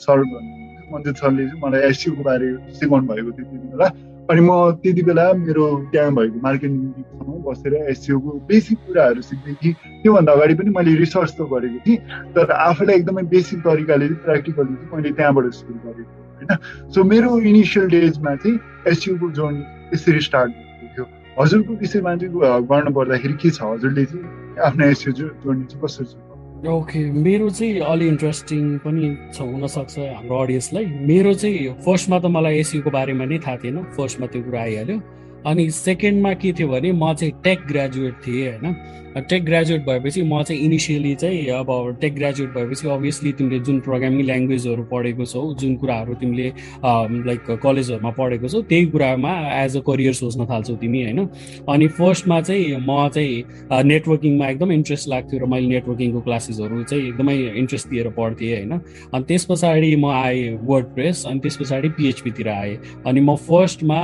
सर 0.04 0.18
भन्नुहुन्थ्यो। 0.30 0.94
मन्जित 0.94 1.14
सरले 1.22 1.46
चाहिँ 1.48 1.60
मलाई 1.64 1.80
एसयुको 1.90 2.22
बारे 2.30 2.48
सिकाउनु 2.78 3.06
भएको 3.12 3.30
थियो 3.36 3.44
त्यति 3.50 3.68
बेला। 3.72 3.88
अनि 4.30 4.40
म 4.40 4.50
त्यति 4.82 5.02
बेला 5.02 5.32
मेरो 5.34 5.64
त्यहाँ 5.92 6.10
भएको 6.14 6.40
मार्केटिङसँग 6.42 7.42
बसेर 7.46 7.74
एसयुको 7.90 8.30
बेसिक 8.48 8.78
कुराहरू 8.86 9.22
सिक्दै 9.22 9.54
थिएँ। 9.62 9.74
त्योभन्दा 10.02 10.32
अगाडि 10.32 10.54
पनि 10.54 10.70
मैले 10.70 10.94
रिसर्च 11.02 11.30
त 11.38 11.40
गरेको 11.52 11.78
थिएँ 11.86 11.98
तर 12.34 12.50
आफूलाई 12.50 12.96
एकदमै 12.96 13.22
बेसिक 13.34 13.58
तरिकाले 13.66 14.08
प्र्याक्टिकली 14.22 14.74
चाहिँ 14.74 14.90
मैले 14.94 15.10
त्यहाँबाट 15.18 15.52
सुरु 15.58 15.78
गरेको 15.86 16.12
होइन? 16.38 16.50
सो 16.94 17.04
मेरो 17.04 17.38
इनिसियल 17.50 17.86
डेजमा 17.88 18.34
चाहिँ 18.36 18.58
एसयुको 18.88 19.30
जर्नी 19.38 19.62
यसरी 19.94 20.20
स्टार्ट 20.28 20.50
भएको 20.52 20.86
थियो। 20.94 21.04
हजुरको 21.40 21.72
विषयमा 21.82 22.16
चाहिँ 22.16 22.32
गर्नु 22.70 22.90
पर्दाखेरि 22.94 23.34
के 23.42 23.50
छ? 23.50 23.62
हजुरले 23.62 24.04
चाहिँ 24.04 24.58
आफ्नो 24.66 24.84
एसयु 24.86 25.12
जर्नी 25.12 25.64
चाहिँ 25.66 25.82
कसरी 25.82 26.06
ओके 26.62 27.00
मेरो 27.10 27.48
चाहिँ 27.50 27.80
अलि 27.82 28.06
इन्ट्रेस्टिङ 28.08 28.78
पनि 28.78 29.06
छ 29.34 29.40
हुनसक्छ 29.42 29.98
हाम्रो 29.98 30.36
अडियन्सलाई 30.42 30.84
मेरो 31.10 31.32
चाहिँ 31.34 31.72
फर्स्टमा 31.82 32.18
त 32.18 32.26
मलाई 32.30 32.58
एसयुको 32.58 32.90
बारेमा 32.90 33.24
नै 33.26 33.38
थाहा 33.42 33.56
थिएन। 33.64 33.82
फर्स्टमा 33.98 34.26
त्यो 34.30 34.42
कुरा 34.46 34.60
आइहाल्यो। 34.62 34.96
अनि 35.46 35.70
सेकेन्डमा 35.70 36.32
के 36.34 36.52
थियो 36.52 36.68
भने 36.68 36.92
म 36.92 37.12
चाहिँ 37.14 37.34
टेक 37.44 37.66
ग्रेजुएट 37.68 38.14
थिएँ 38.26 38.50
होइन? 38.50 38.74
टेक 39.28 39.44
ग्रेजुएट 39.44 39.80
भएपछि 39.86 40.22
म 40.22 40.42
चाहिँ 40.42 40.60
इनिसियली 40.64 41.14
चाहिँ 41.14 41.46
अब 41.52 41.98
टेक 42.00 42.14
ग्रेजुएट 42.14 42.50
भएपछि 42.50 42.88
अभियसली 42.88 43.32
तिमीले 43.32 43.58
जुन 43.60 43.80
प्रोग्रामिङ 43.80 44.24
ल्याङ्ग्वेजहरू 44.26 44.82
पढेको 44.92 45.24
छौ 45.26 45.42
जुन 45.60 45.74
कुराहरू 45.76 46.14
तिमीले 46.22 46.48
लाइक 47.26 47.50
कलेजहरूमा 47.62 48.10
पढेको 48.18 48.48
छौ 48.48 48.60
त्यही 48.70 48.86
कुरामा 48.94 49.32
एज 49.60 49.76
अ 49.76 49.80
करियर 49.88 50.12
सोच्न 50.14 50.46
थाल्छौ 50.50 50.74
तिमी 50.80 51.02
होइन? 51.02 51.28
अनि 51.68 51.88
फर्स्टमा 52.00 52.40
चाहिँ 52.40 52.76
म 52.88 53.08
चाहिँ 53.14 53.84
नेटवर्किङमा 53.84 54.48
एकदम 54.48 54.72
इन्ट्रेस्ट 54.72 55.08
लाग्थ्यो 55.08 55.44
र 55.44 55.46
मैले 55.52 55.68
नेटवर्किङको 55.68 56.20
क्लासेसहरू 56.20 56.82
चाहिँ 56.82 57.08
एकदमै 57.08 57.36
इन्ट्रेस्ट 57.60 57.88
दिएर 57.88 58.08
पढ्थेँ 58.16 58.52
होइन? 58.56 58.72
अनि 59.12 59.24
त्यस 59.28 59.44
पछाडि 59.50 59.96
म 59.96 60.06
आएँ 60.08 60.56
वर्ड 60.64 60.86
प्रेस 60.94 61.26
अनि 61.28 61.40
त्यस 61.40 61.56
पछाडि 61.60 61.88
पिएचपीतिर 62.00 62.48
आएँ। 62.48 62.76
अनि 63.06 63.20
म 63.20 63.36
फर्स्टमा 63.36 64.00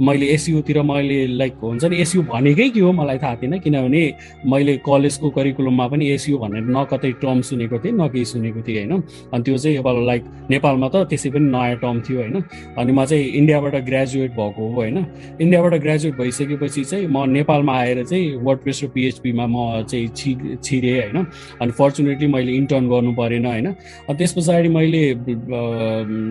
मैले 0.00 0.26
एसयुतिर 0.34 0.80
मैले 0.82 1.26
लाइक 1.26 1.54
हुन्छ 1.62 1.84
नि 1.84 1.96
एसयु 1.96 2.22
भनेकै 2.22 2.68
के 2.70 2.80
हो 2.80 2.92
मलाई 2.92 3.18
थाहा 3.18 3.34
थिएन 3.36 3.58
किनभने 3.60 4.02
मैले 4.46 4.76
कलेजको 4.86 5.30
करिकुलममा 5.30 5.86
पनि 5.88 6.08
एसयु 6.10 6.38
भनेर 6.38 6.64
न 6.68 6.84
कतै 6.90 7.10
टर्म 7.22 7.40
सुनेको 7.40 7.78
थिएँ 7.78 7.92
न 7.92 8.08
केही 8.08 8.24
सुनेको 8.24 8.60
थिएँ 8.68 8.84
होइन? 8.84 9.02
अनि 9.34 9.42
त्यो 9.44 9.56
चाहिँ 9.58 9.76
अब 9.76 9.88
लाइक 10.06 10.24
नेपालमा 10.50 10.88
त 10.88 10.96
त्यसै 11.10 11.30
पनि 11.30 11.46
नयाँ 11.50 11.76
टर्म 11.82 12.00
थियो 12.00 12.18
होइन? 12.20 12.36
अनि 12.78 12.92
म 12.92 13.04
चाहिँ 13.04 13.24
इन्डियाबाट 13.40 13.74
ग्रेजुएट 13.84 14.30
भएको 14.30 14.60
हो 14.60 14.74
होइन? 14.74 14.98
इन्डियाबाट 15.40 15.74
ग्रेजुएट 15.80 16.14
भइसकेपछि 16.16 16.84
चाहिँ 16.84 17.06
म 17.06 17.24
नेपालमा 17.30 17.74
आएर 17.78 18.04
चाहिँ 18.04 18.36
वर्ड 18.44 18.58
प्रेस 18.60 18.80
र 18.84 18.88
पिएचपीमा 18.94 19.46
म 19.46 19.82
चाहिँ 19.90 20.08
छि 20.16 20.58
छिरेँ 20.64 21.00
होइन? 21.00 21.26
अनि 21.60 21.72
फर्चुनेटली 21.72 22.26
मैले 22.26 22.52
इन्टर्न 22.56 22.88
गर्नु 22.88 23.12
परेन 23.14 23.46
होइन? 23.46 23.66
अनि 23.66 24.16
त्यस 24.18 24.32
पछाडि 24.38 24.68
मैले 24.68 25.02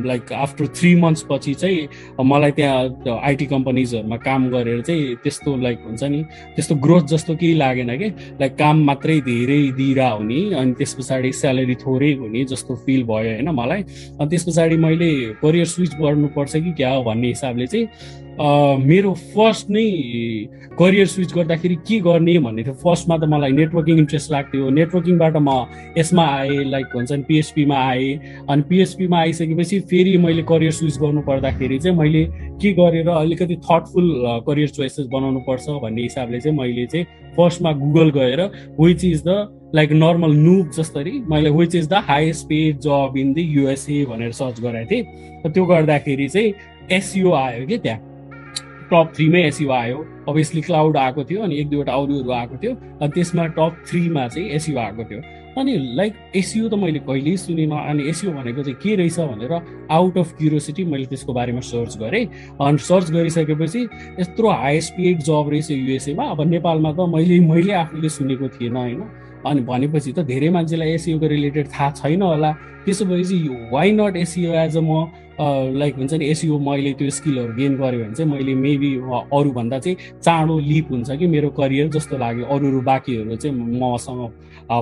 लाइक 0.07 0.33
आफ्टर 0.33 0.67
थ्री 0.75 0.95
मन्थ्स 0.95 1.25
पछि 1.29 1.53
चाहिँ 1.53 2.23
मलाई 2.23 2.51
त्यहाँ 2.51 3.19
आइटी 3.23 3.45
कम्पनीजहरूमा 3.59 4.17
काम 4.17 4.49
गरेर 4.49 4.81
चाहिँ 4.81 5.15
त्यस्तो 5.23 5.55
लाइक 5.57 5.79
हुन्छ 5.85 6.03
नि 6.03 6.23
त्यस्तो 6.55 6.75
ग्रोथ 6.75 7.03
जस्तो 7.11 7.35
केही 7.35 7.53
लागेन 7.53 7.97
कि? 7.97 8.09
लाइक 8.39 8.55
काम 8.55 8.83
मात्रै 8.83 9.19
धेरै 9.21 9.61
दिइरह 9.71 10.09
हुने 10.09 10.41
अनि 10.55 10.73
त्यस 10.73 10.93
पछाडि 10.93 11.31
स्यालेरी 11.31 11.75
थोरै 11.75 12.13
हुने 12.13 12.45
जस्तो 12.45 12.75
फिल 12.85 13.03
भयो 13.03 13.33
होइन 13.35 13.49
मलाई? 13.49 13.81
अनि 14.19 14.29
त्यस 14.29 14.43
पछाडि 14.47 14.77
मैले 14.77 15.11
करियर 15.41 15.65
स्विच 15.65 15.93
गर्नुपर्छ 16.01 16.55
कि 16.55 16.71
क्या 16.71 16.89
हो 16.89 17.03
भन्ने 17.03 17.27
हिसाबले 17.27 17.67
चाहिँ 17.67 17.87
मेरो 18.39 19.13
फर्स्ट 19.35 19.69
नै 19.69 19.85
करियर 20.79 21.05
स्विच 21.05 21.33
गर्दाखेरि 21.33 21.75
के 21.87 21.99
गर्ने 21.99 22.37
भन्ने 22.39 22.63
थियो? 22.63 22.73
फर्स्टमा 22.73 23.17
त 23.17 23.23
मलाई 23.27 23.51
नेटवर्किङ 23.51 23.97
इन्ट्रेस्ट 23.99 24.31
लाग्थ्यो। 24.31 24.69
नेटवर्किङबाट 24.69 25.35
म 25.37 25.65
यसमा 25.97 26.25
आएँ 26.25 26.63
लाइक 26.71 26.95
हुन्छ 26.95 27.11
नि 27.11 27.23
पिएचपीमा 27.27 27.75
आएँ। 27.75 28.13
अनि 28.49 28.61
पिएचपीमा 28.69 29.19
आइसकेपछि 29.19 29.79
फेरि 29.91 30.17
मैले 30.17 30.43
करियर 30.47 30.71
स्विच 30.71 30.97
गर्नु 30.99 31.21
पर्दाखेरि 31.27 31.79
चाहिँ 31.79 31.97
मैले 31.97 32.23
के 32.63 32.71
गरेर 32.79 33.09
अलिकति 33.09 33.55
थटफुल 33.67 34.07
करियर 34.47 34.69
चोइसेस 34.69 35.07
बनाउनु 35.11 35.39
पर्छ 35.43 35.69
भन्ने 35.83 36.01
हिसाबले 36.01 36.39
चाहिँ 36.39 36.57
मैले 36.57 36.85
चाहिँ 36.85 37.05
फर्स्टमा 37.35 37.71
गुगल 37.83 38.09
गएर 38.19 38.41
which 38.79 39.05
is 39.05 39.23
the 39.27 39.71
like 39.75 39.91
normal 39.91 40.35
noob 40.47 40.71
जसरी 40.77 41.19
मैले 41.29 41.49
which 41.59 41.75
is 41.75 41.87
the 41.89 42.03
highest 42.07 42.45
paid 42.47 42.79
job 42.87 43.13
in 43.17 43.33
the 43.33 43.37
USA 43.37 44.03
भनेर 44.09 44.31
सर्च 44.31 44.59
गराएको 44.61 44.91
थिएँ। 44.91 45.51
त्यो 45.53 45.65
गर्दाखेरि 45.65 46.27
चाहिँ 46.29 46.53
एसयुओ 46.91 47.33
आयो 47.33 47.65
कि 47.67 47.77
त्यहाँ। 47.77 48.07
टप 48.91 49.11
थ्रीमै 49.15 49.41
एसियो 49.47 49.71
आयो। 49.71 49.97
अभियसली 50.29 50.61
क्लाउड 50.61 50.97
आएको 50.97 51.23
थियो 51.23 51.41
अनि 51.41 51.55
एक 51.59 51.69
दुईवटा 51.69 51.93
अरूहरू 51.93 52.31
आएको 52.31 52.55
थियो। 52.63 52.73
अनि 53.01 53.11
त्यसमा 53.15 53.45
टप 53.57 53.83
थ्रीमा 53.89 54.27
चाहिँ 54.27 54.49
एसियो 54.49 54.79
आएको 54.79 55.03
थियो। 55.09 55.21
अनि 55.57 55.75
लाइक 55.95 56.13
एसियो 56.35 56.69
त 56.69 56.73
मैले 56.73 56.99
कहिल्यै 57.03 57.37
सुनिनँ 57.37 57.79
अनि 57.89 58.03
एसियो 58.09 58.31
भनेको 58.31 58.63
चाहिँ 58.63 58.79
के 58.79 58.95
रहेछ 58.95 59.19
भनेर 59.19 59.53
आउट 59.91 60.17
अफ 60.17 60.33
क्युरियोसिटी 60.37 60.83
मैले 60.85 61.05
त्यसको 61.05 61.33
बारेमा 61.33 61.59
सर्च 61.59 61.97
गरेँ। 61.97 62.25
अनि 62.61 62.77
सर्च 62.77 63.11
गरिसकेपछि 63.11 63.81
यत्रो 64.19 64.49
हाइएस्ट 64.49 64.93
पेड 64.93 65.19
जब 65.19 65.49
रहेछ 65.49 65.71
युएसएमा 65.71 66.23
अब 66.23 66.41
नेपालमा 66.47 66.91
त 66.93 67.09
मैले 67.09 67.39
मैले 67.49 67.73
आफूले 67.73 68.09
सुनेको 68.09 68.47
थिएन 68.55 68.75
होइन। 68.75 69.01
अनि 69.45 69.61
भनेपछि 69.61 70.11
त 70.11 70.19
धेरै 70.25 70.49
मान्छेलाई 70.49 70.89
एसियोको 70.93 71.27
रिलेटेड 71.27 71.67
थाहा 71.67 71.89
छैन 72.01 72.21
होला। 72.21 72.51
त्यसो 72.85 73.05
भएपछि 73.05 73.37
why 73.73 73.91
not 73.91 74.15
SEO 74.17 74.53
as 74.53 74.77
a 74.77 74.81
म 74.81 75.09
लाइक 75.39 75.95
हुन्छ 75.95 76.13
नि 76.13 76.25
एसियो 76.25 76.57
मैले 76.59 76.91
त्यो 76.99 77.09
स्किलहरू 77.09 77.53
गेन 77.55 77.75
गरेँ 77.77 77.99
भने 78.03 78.13
चाहिँ 78.13 78.31
मैले 78.31 78.53
मेबी 78.55 78.91
अरूभन्दा 79.31 79.79
चाहिँ 79.79 79.97
चाँडो 80.19 80.59
लिप 80.59 80.91
हुन्छ 80.91 81.11
कि 81.15 81.27
मेरो 81.27 81.49
करियर 81.55 81.87
जस्तो 81.95 82.17
लाग्यो। 82.17 82.45
अरू 82.45 82.67
अरू 82.67 82.81
बाँकीहरू 82.83 83.35
चाहिँ 83.35 83.55
मसँग 83.55 84.21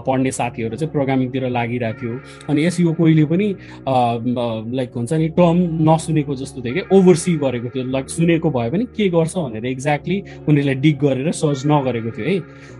पढ्ने 0.07 0.31
साथीहरू 0.31 0.75
चाहिँ 0.75 0.91
प्रोग्रामिङतिर 0.91 1.47
लागिरहेको 1.49 2.01
थियो। 2.01 2.13
अनि 2.49 2.65
एसियो 2.65 2.93
कोहीले 2.93 3.25
पनि 3.29 3.47
लाइक 3.87 4.91
हुन्छ 4.97 5.13
नि 5.13 5.27
टर्म 5.37 5.57
नसुनेको 5.89 6.35
जस्तो 6.35 6.61
थियो 6.61 6.73
कि 6.73 6.83
ओभरसी 6.97 7.35
गरेको 7.37 7.69
थियो। 7.75 7.83
लाइक 7.93 8.09
सुनेको 8.09 8.49
भए 8.49 8.69
पनि 8.69 8.85
के 8.97 9.09
गर्छ 9.13 9.37
भनेर 9.37 9.65
एक्ज्याक्टली 9.65 10.17
उनीहरूलाई 10.49 10.75
डिग 10.81 10.97
गरेर 11.05 11.31
सर्च 11.37 11.63
नगरेको 11.69 12.11
थियो 12.17 12.25
है। 12.25 12.37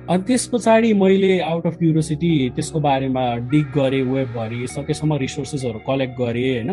अनि 0.10 0.24
त्यस 0.28 0.46
पछाडि 0.48 0.92
मैले 0.94 1.40
आउट 1.44 1.66
अफ 1.68 1.76
क्युरियोसिटी 1.78 2.32
त्यसको 2.56 2.80
बारेमा 2.80 3.24
डिग 3.52 3.66
गरेँ 3.76 4.04
वेबभरि 4.08 4.68
सकेसम्म 4.68 5.16
रिसोर्सेसहरू 5.20 5.80
कलेक्ट 5.88 6.14
गरेँ 6.20 6.48
होइन। 6.48 6.70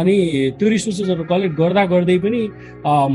अनि 0.00 0.16
त्यो 0.58 0.68
रिसोर्सेसहरू 0.68 1.24
कलेक्ट 1.32 1.54
गर्दा 1.56 1.84
गर्दै 1.92 2.16
पनि 2.24 2.40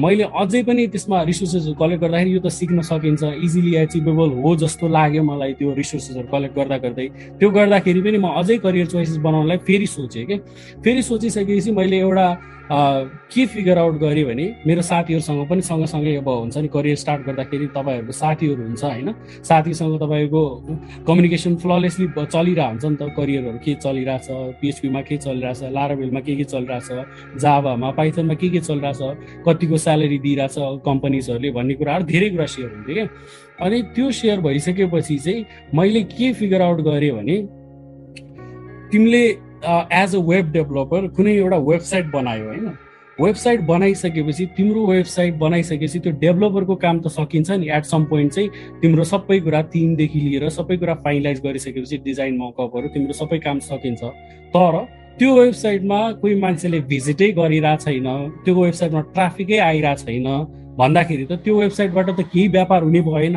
मैले 0.06 0.24
अझै 0.42 0.62
पनि 0.70 0.88
त्यसमा 0.94 1.22
रिसोर्सेसहरू 1.32 1.74
कलेक्ट 1.82 2.02
गर्दाखेरि 2.04 2.32
यो 2.34 2.40
त 2.46 2.54
सिक्न 2.54 2.82
सकिन्छ 2.86 3.24
इजिली 3.42 3.76
एचिभेबल 3.84 4.30
हो 4.44 4.56
जस्तो 4.64 4.88
लाग्यो 4.88 5.24
मलाई 5.24 5.54
त्यो 5.60 5.74
रिसोर्सेसहरू 5.82 6.28
कलेक्ट 6.32 6.56
गर्दा 6.56 6.78
गर्दै। 6.86 7.08
त्यो 7.40 7.50
गर्दाखेरि 7.50 8.02
पनि 8.06 8.18
म 8.18 8.28
अझै 8.38 8.58
करियर 8.66 8.88
चोइसेस 8.94 9.18
बनाउनलाई 9.18 9.58
फेरि 9.66 9.88
सोचेँ 9.88 10.26
कि? 10.26 10.36
फेरि 10.84 11.02
सोचिसकेपछि 11.02 11.72
मैले 11.72 11.98
एउटा 12.06 12.28
के 12.72 13.46
फिगर 13.46 13.78
आउट 13.78 13.96
गरेँ 14.00 14.24
भने 14.26 14.46
मेरो 14.68 14.82
साथीहरूसँग 14.82 15.48
पनि 15.50 15.62
सँगसँगै 15.62 16.16
अब 16.18 16.30
हुन्छ 16.30 16.58
नि 16.58 16.68
करियर 16.68 16.96
स्टार्ट 16.96 17.26
गर्दाखेरि 17.26 17.68
तपाईँहरूको 17.68 18.12
साथीहरू 18.12 18.64
हुन्छ 18.64 18.84
होइन। 18.84 19.14
साथीसँग 19.46 19.98
तपाईँको 20.02 20.42
कम्युनिकेसन 21.08 21.56
फ्ललेसली 21.62 22.08
चलिरहेको 22.18 22.70
हुन्छ 22.70 22.86
नि 22.86 22.96
त 22.98 23.14
करियरहरू 23.18 23.58
के 23.62 23.74
चलिरहेछ 23.76 24.28
पिएचपीमा 24.62 25.02
के 25.02 25.18
चलिरहेछ 25.18 25.62
लाराबेलमा 25.78 26.20
के 26.26 26.36
के 26.36 26.44
चलिरहेछ 26.44 27.38
जाभामा 27.42 27.92
पाइथनमा 27.92 28.34
के 28.34 28.50
के 28.50 28.60
चलिरहेछ 28.60 29.46
कतिको 29.46 29.78
स्यालेरी 29.78 30.18
दिइरहेछ 30.26 30.56
कम्पनीजहरूले 30.86 31.52
भन्ने 31.52 31.74
कुराहरू 31.78 32.04
धेरै 32.06 32.30
कुरा 32.30 32.46
सेयर 32.46 32.70
हुन्थ्यो 32.76 32.96
क्या। 32.96 33.08
अनि 33.66 33.82
त्यो 33.94 34.12
सेयर 34.12 34.40
भइसकेपछि 34.42 35.18
चाहिँ 35.18 35.46
मैले 35.76 36.02
के 36.18 36.34
फिगर 36.34 36.62
आउट 36.62 36.82
गरेँ 36.82 37.12
भने 37.12 37.38
तिमीले 38.92 39.24
एज 39.64 40.16
अ 40.16 40.20
वेब 40.20 40.52
डेभलपर 40.52 41.08
कुनै 41.08 41.36
एउटा 41.36 41.58
वेबसाइट 41.58 42.12
बनायो 42.12 42.46
होइन? 42.46 42.68
वेबसाइट 43.22 43.62
बनाइसकेपछि 43.66 44.46
तिम्रो 44.58 44.86
वेबसाइट 44.88 45.36
बनाइसकेपछि 45.40 46.00
त्यो 46.00 46.12
डेभलपरको 46.20 46.76
काम 46.76 47.00
त 47.00 47.08
सकिन्छ 47.08 47.52
नि। 47.52 47.70
एट 47.72 47.84
सम 47.86 48.04
पोइन्ट 48.06 48.34
चाहिँ 48.34 48.50
तिम्रो 48.82 49.04
सबै 49.04 49.40
कुरा 49.40 49.62
थिमदेखि 49.76 50.20
लिएर 50.20 50.50
सबै 50.50 50.78
कुरा 50.78 50.94
फाइनलाइज 51.06 51.42
गरिसकेपछि 51.44 51.98
डिजाइन 52.04 52.38
मकअपहरू 52.38 52.88
तिम्रो 52.94 53.14
सबै 53.14 53.40
काम 53.40 53.60
सकिन्छ। 53.60 54.04
तर 54.52 54.84
त्यो 55.20 55.34
वेबसाइटमा 55.40 56.00
कोही 56.22 56.36
मान्छेले 56.42 56.80
भिजिटै 56.92 57.32
गरिरहेको 57.32 57.84
छैन 57.84 58.08
त्यो 58.46 58.54
वेबसाइटमा 58.62 59.02
ट्राफिकै 59.16 59.58
आइरहेको 59.58 60.04
छैन। 60.04 60.28
भन्दाखेरि 60.78 61.26
त 61.26 61.40
त्यो 61.44 61.60
वेबसाइटबाट 61.60 62.10
त 62.10 62.22
केही 62.34 62.48
व्यापार 62.52 62.84
हुने 62.84 63.02
भएन। 63.02 63.36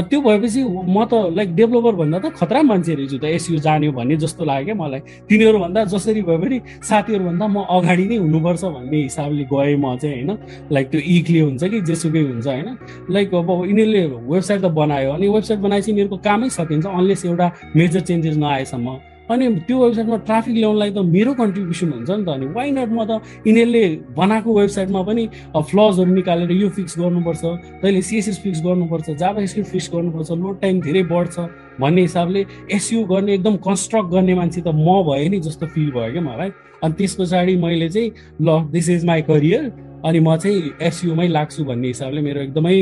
त्यो 0.00 0.20
भएपछि 0.20 0.62
म 0.64 1.04
त 1.04 1.12
लाइक 1.36 1.54
डेभलपर 1.54 1.94
भन्दा 2.00 2.18
त 2.18 2.26
खतरा 2.38 2.62
मान्छे 2.62 2.94
रहेछु 2.94 3.18
त 3.18 3.24
एसयु 3.24 3.58
जान्यो 3.58 3.92
भन्ने 3.92 4.16
जस्तो 4.16 4.44
लाग्यो 4.44 4.64
क्या 4.64 4.74
मलाई। 4.74 5.00
तिनीहरूभन्दा 5.28 5.84
जसरी 5.84 6.22
भए 6.22 6.38
पनि 6.38 6.60
साथीहरूभन्दा 6.84 7.46
म 7.48 7.56
अगाडि 7.66 8.04
नै 8.08 8.16
हुनुपर्छ 8.16 8.64
भन्ने 8.64 8.98
हिसाबले 9.02 9.44
गएँ 9.52 9.76
म 9.76 9.96
चाहिँ 9.96 10.22
होइन? 10.22 10.30
लाइक 10.72 10.86
त्यो 10.90 11.00
इक्ले 11.00 11.40
हुन्छ 11.40 11.64
कि 11.64 11.80
जेसुकै 11.80 12.22
हुन्छ 12.30 12.46
होइन? 12.46 12.68
लाइक 13.10 13.34
अब 13.34 13.50
यिनीहरूले 13.66 14.02
वेबसाइट 14.32 14.60
त 14.62 14.66
बनायो 14.78 15.10
अनि 15.12 15.28
वेबसाइट 15.28 15.58
बनाएपछि 15.60 15.90
यिनीहरूको 15.90 16.16
कामै 16.24 16.48
सकिन्छ 16.48 16.86
अनलेस 16.86 17.24
एउटा 17.26 17.46
मेजर 17.76 18.00
चेन्जेस 18.00 18.36
नआएसम्म। 18.36 19.17
अनि 19.30 19.48
त्यो 19.68 19.76
वेबसाइटमा 19.84 20.16
ट्राफिक 20.28 20.54
ल्याउनलाई 20.56 20.90
त 20.90 20.98
मेरो 21.16 21.32
कन्ट्रिब्युसन 21.40 21.92
हुन्छ 21.92 22.10
नि 22.10 22.24
त। 22.24 22.28
अनि 22.28 22.46
वाइ 22.56 22.70
नट 22.70 22.90
म 22.92 23.04
त 23.04 23.20
यिनीहरूले 23.46 23.84
बनाएको 24.16 24.50
वेबसाइटमा 24.60 25.02
पनि 25.08 25.24
फ्लजहरू 25.54 26.14
निकालेर 26.14 26.50
यो 26.52 26.68
फिक्स 26.78 26.98
गर्नुपर्छ 26.98 27.42
तैँले 27.82 28.02
सिएसएस 28.02 28.38
फिक्स 28.42 28.60
गर्नुपर्छ 28.66 29.10
जाबा 29.20 29.44
स्क्रिप्ट 29.44 29.70
फिक्स 29.70 29.90
गर्नुपर्छ 29.94 30.30
लोड 30.44 30.60
टाइम 30.60 30.80
धेरै 30.80 31.02
बढ्छ 31.12 31.36
भन्ने 31.80 32.02
हिसाबले 32.02 32.46
एसयु 32.76 33.04
गर्ने 33.12 33.34
एकदम 33.34 33.56
कन्स्ट्रक्ट 33.66 34.08
गर्ने 34.14 34.34
मान्छे 34.34 34.60
त 34.60 34.68
म 34.74 35.02
भएँ 35.08 35.28
नि 35.28 35.40
जस्तो 35.46 35.66
फिल 35.74 35.90
भयो 35.92 36.12
क्या 36.12 36.22
मलाई। 36.22 36.50
अनि 36.82 36.94
त्यस 36.94 37.14
पछाडि 37.20 37.56
मैले 37.56 37.88
चाहिँ 37.90 38.10
ल 38.40 38.62
दिस 38.72 38.88
इज 38.88 39.04
माई 39.04 39.22
करियर 39.28 39.62
अनि 40.06 40.18
म 40.20 40.36
चाहिँ 40.36 40.72
एसयुमै 40.88 41.28
लाग्छु 41.28 41.64
भन्ने 41.64 41.88
हिसाबले 41.88 42.20
मेरो 42.22 42.40
एकदमै 42.40 42.76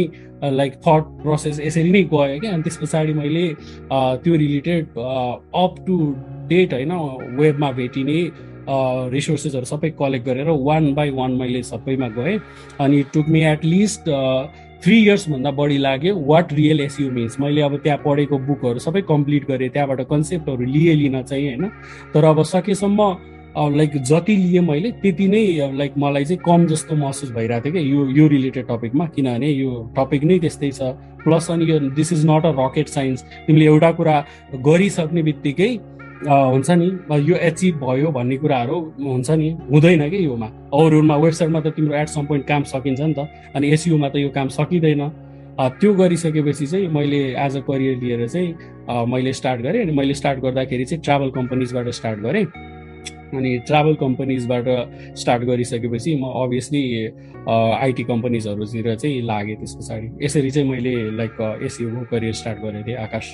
लाइक 0.53 0.73
थट 0.85 1.05
प्रोसेस 1.23 1.61
यसरी 1.61 1.91
नै 1.91 2.03
गयो 2.13 2.39
क्या। 2.41 2.53
अनि 2.53 2.63
त्यस 2.63 2.77
पछाडि 2.83 3.13
मैले 3.13 3.45
त्यो 4.23 4.35
रिलेटेड 4.45 4.85
अप 4.97 5.75
टु 5.87 5.97
डेट 6.49 6.73
होइन 6.75 6.93
वेबमा 7.39 7.71
भेटिने 7.73 8.19
रिसोर्सेसहरू 9.13 9.65
सबै 9.65 9.91
कलेक्ट 9.99 10.27
गरेर 10.27 10.49
वान 10.61 10.93
बाई 10.95 11.11
वान 11.19 11.33
मैले 11.41 11.63
सबैमा 11.63 12.09
गएँ। 12.17 12.39
अनि 12.81 13.03
took 13.15 13.29
me 13.29 13.45
at least 13.47 14.11
three 14.83 14.97
इयर्सभन्दा 15.03 15.51
बढी 15.51 15.79
लाग्यो 15.79 16.15
वाट 16.27 16.53
रियल 16.53 16.81
एसयु 16.81 17.11
मिन्स 17.13 17.39
मैले 17.41 17.61
अब 17.63 17.77
त्यहाँ 17.77 17.99
पढेको 18.05 18.39
बुकहरू 18.49 18.79
सबै 18.79 19.01
कम्प्लिट 19.09 19.47
गरेँ 19.49 19.69
त्यहाँबाट 19.69 20.01
कन्सेप्टहरू 20.11 20.65
लिएँ 20.67 20.95
लिन 20.95 21.23
चाहिँ 21.23 21.47
होइन। 21.47 21.65
तर 22.15 22.25
अब 22.25 22.43
सकेसम्म 22.45 23.01
लाइक 23.57 23.97
जति 24.03 24.37
लिएँ 24.37 24.61
मैले 24.63 24.91
त्यति 25.03 25.29
नै 25.29 25.71
लाइक 25.75 25.93
मलाई 25.99 26.25
चाहिँ 26.25 26.43
कम 26.45 26.67
जस्तो 26.67 26.97
महसुस 26.97 27.31
भइरहेको 27.33 27.65
थियो 27.65 27.73
कि 27.73 27.93
यो 27.93 28.07
यो 28.19 28.27
रिलेटेड 28.29 28.67
टपिकमा 28.69 29.07
किनभने 29.17 29.51
यो 29.51 29.71
टपिक 29.97 30.25
नै 30.25 30.39
त्यस्तै 30.39 30.71
छ। 30.71 30.93
प्लस 31.25 31.51
अनि 31.51 31.65
यो 31.71 31.79
this 31.97 32.13
is 32.13 32.27
not 32.27 32.47
a 32.47 32.53
rocket 32.59 32.89
science 32.89 33.23
तिमीले 33.47 33.65
एउटा 33.67 33.91
कुरा 33.99 34.17
गरिसक्ने 34.67 35.23
बित्तिकै 35.23 35.71
हुन्छ 36.25 36.71
नि। 36.71 36.87
यो 37.29 37.37
एचिभ 37.37 37.75
भयो 37.85 38.11
भन्ने 38.11 38.37
कुराहरू 38.37 38.77
हुन्छ 38.99 39.31
नि। 39.31 39.51
हुँदैन 39.71 40.09
कि 40.11 40.25
योमा? 40.25 40.47
अरूमा 40.73 41.17
वेबसाइटमा 41.17 41.61
त 41.61 41.67
तिम्रो 41.77 41.95
एट 41.97 42.09
सम 42.09 42.27
पोइन्ट 42.27 42.47
काम 42.47 42.63
सकिन्छ 42.73 43.01
नि 43.01 43.15
त। 43.15 43.29
अनि 43.57 43.71
एसियुमा 43.73 44.09
त 44.09 44.17
यो 44.17 44.29
काम 44.33 44.49
सकिँदैन। 44.49 45.03
त्यो 45.81 45.93
गरिसकेपछि 45.95 46.67
चाहिँ 46.67 46.89
मैले 46.93 47.21
एज 47.37 47.57
अ 47.57 47.61
करियर 47.69 47.97
लिएर 47.99 48.27
चाहिँ 48.29 49.07
मैले 49.09 49.33
स्टार्ट 49.33 49.61
गरेँ। 49.63 49.83
अनि 49.83 49.93
मैले 49.93 50.15
स्टार्ट 50.15 50.41
गर्दाखेरि 50.41 50.85
चाहिँ 50.85 51.03
ट्राभल 51.05 51.31
कम्पनीजबाट 51.37 51.89
स्टार्ट 52.01 52.21
गरेँ। 52.21 52.45
अनि 53.35 53.57
ट्राभल 53.67 53.95
कम्पनीजबाट 54.01 54.65
स्टार्ट 55.19 55.43
गरिसकेपछि 55.45 56.15
म 56.17 56.33
अभियसली 56.45 56.83
आइटी 57.49 58.03
कम्पनीजहरूतिर 58.05 58.95
चाहिँ 58.95 59.23
लागेँ 59.23 59.57
त्यस 59.57 59.75
पछाडि। 59.81 60.25
यसरी 60.25 60.51
चाहिँ 60.51 60.69
मैले 60.71 60.95
लाइक 61.17 61.61
एसिएको 61.65 62.05
करियर 62.11 62.33
स्टार्ट 62.33 62.59
गरेको 62.63 62.87
थिएँ 62.87 62.97
आकाश। 62.97 63.27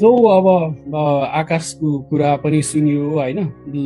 सो 0.00 0.10
अब 0.26 0.94
आकाशको 0.96 1.98
कुरा 2.10 2.34
पनि 2.42 2.60
सुनियो 2.62 3.08
होइन? 3.10 3.38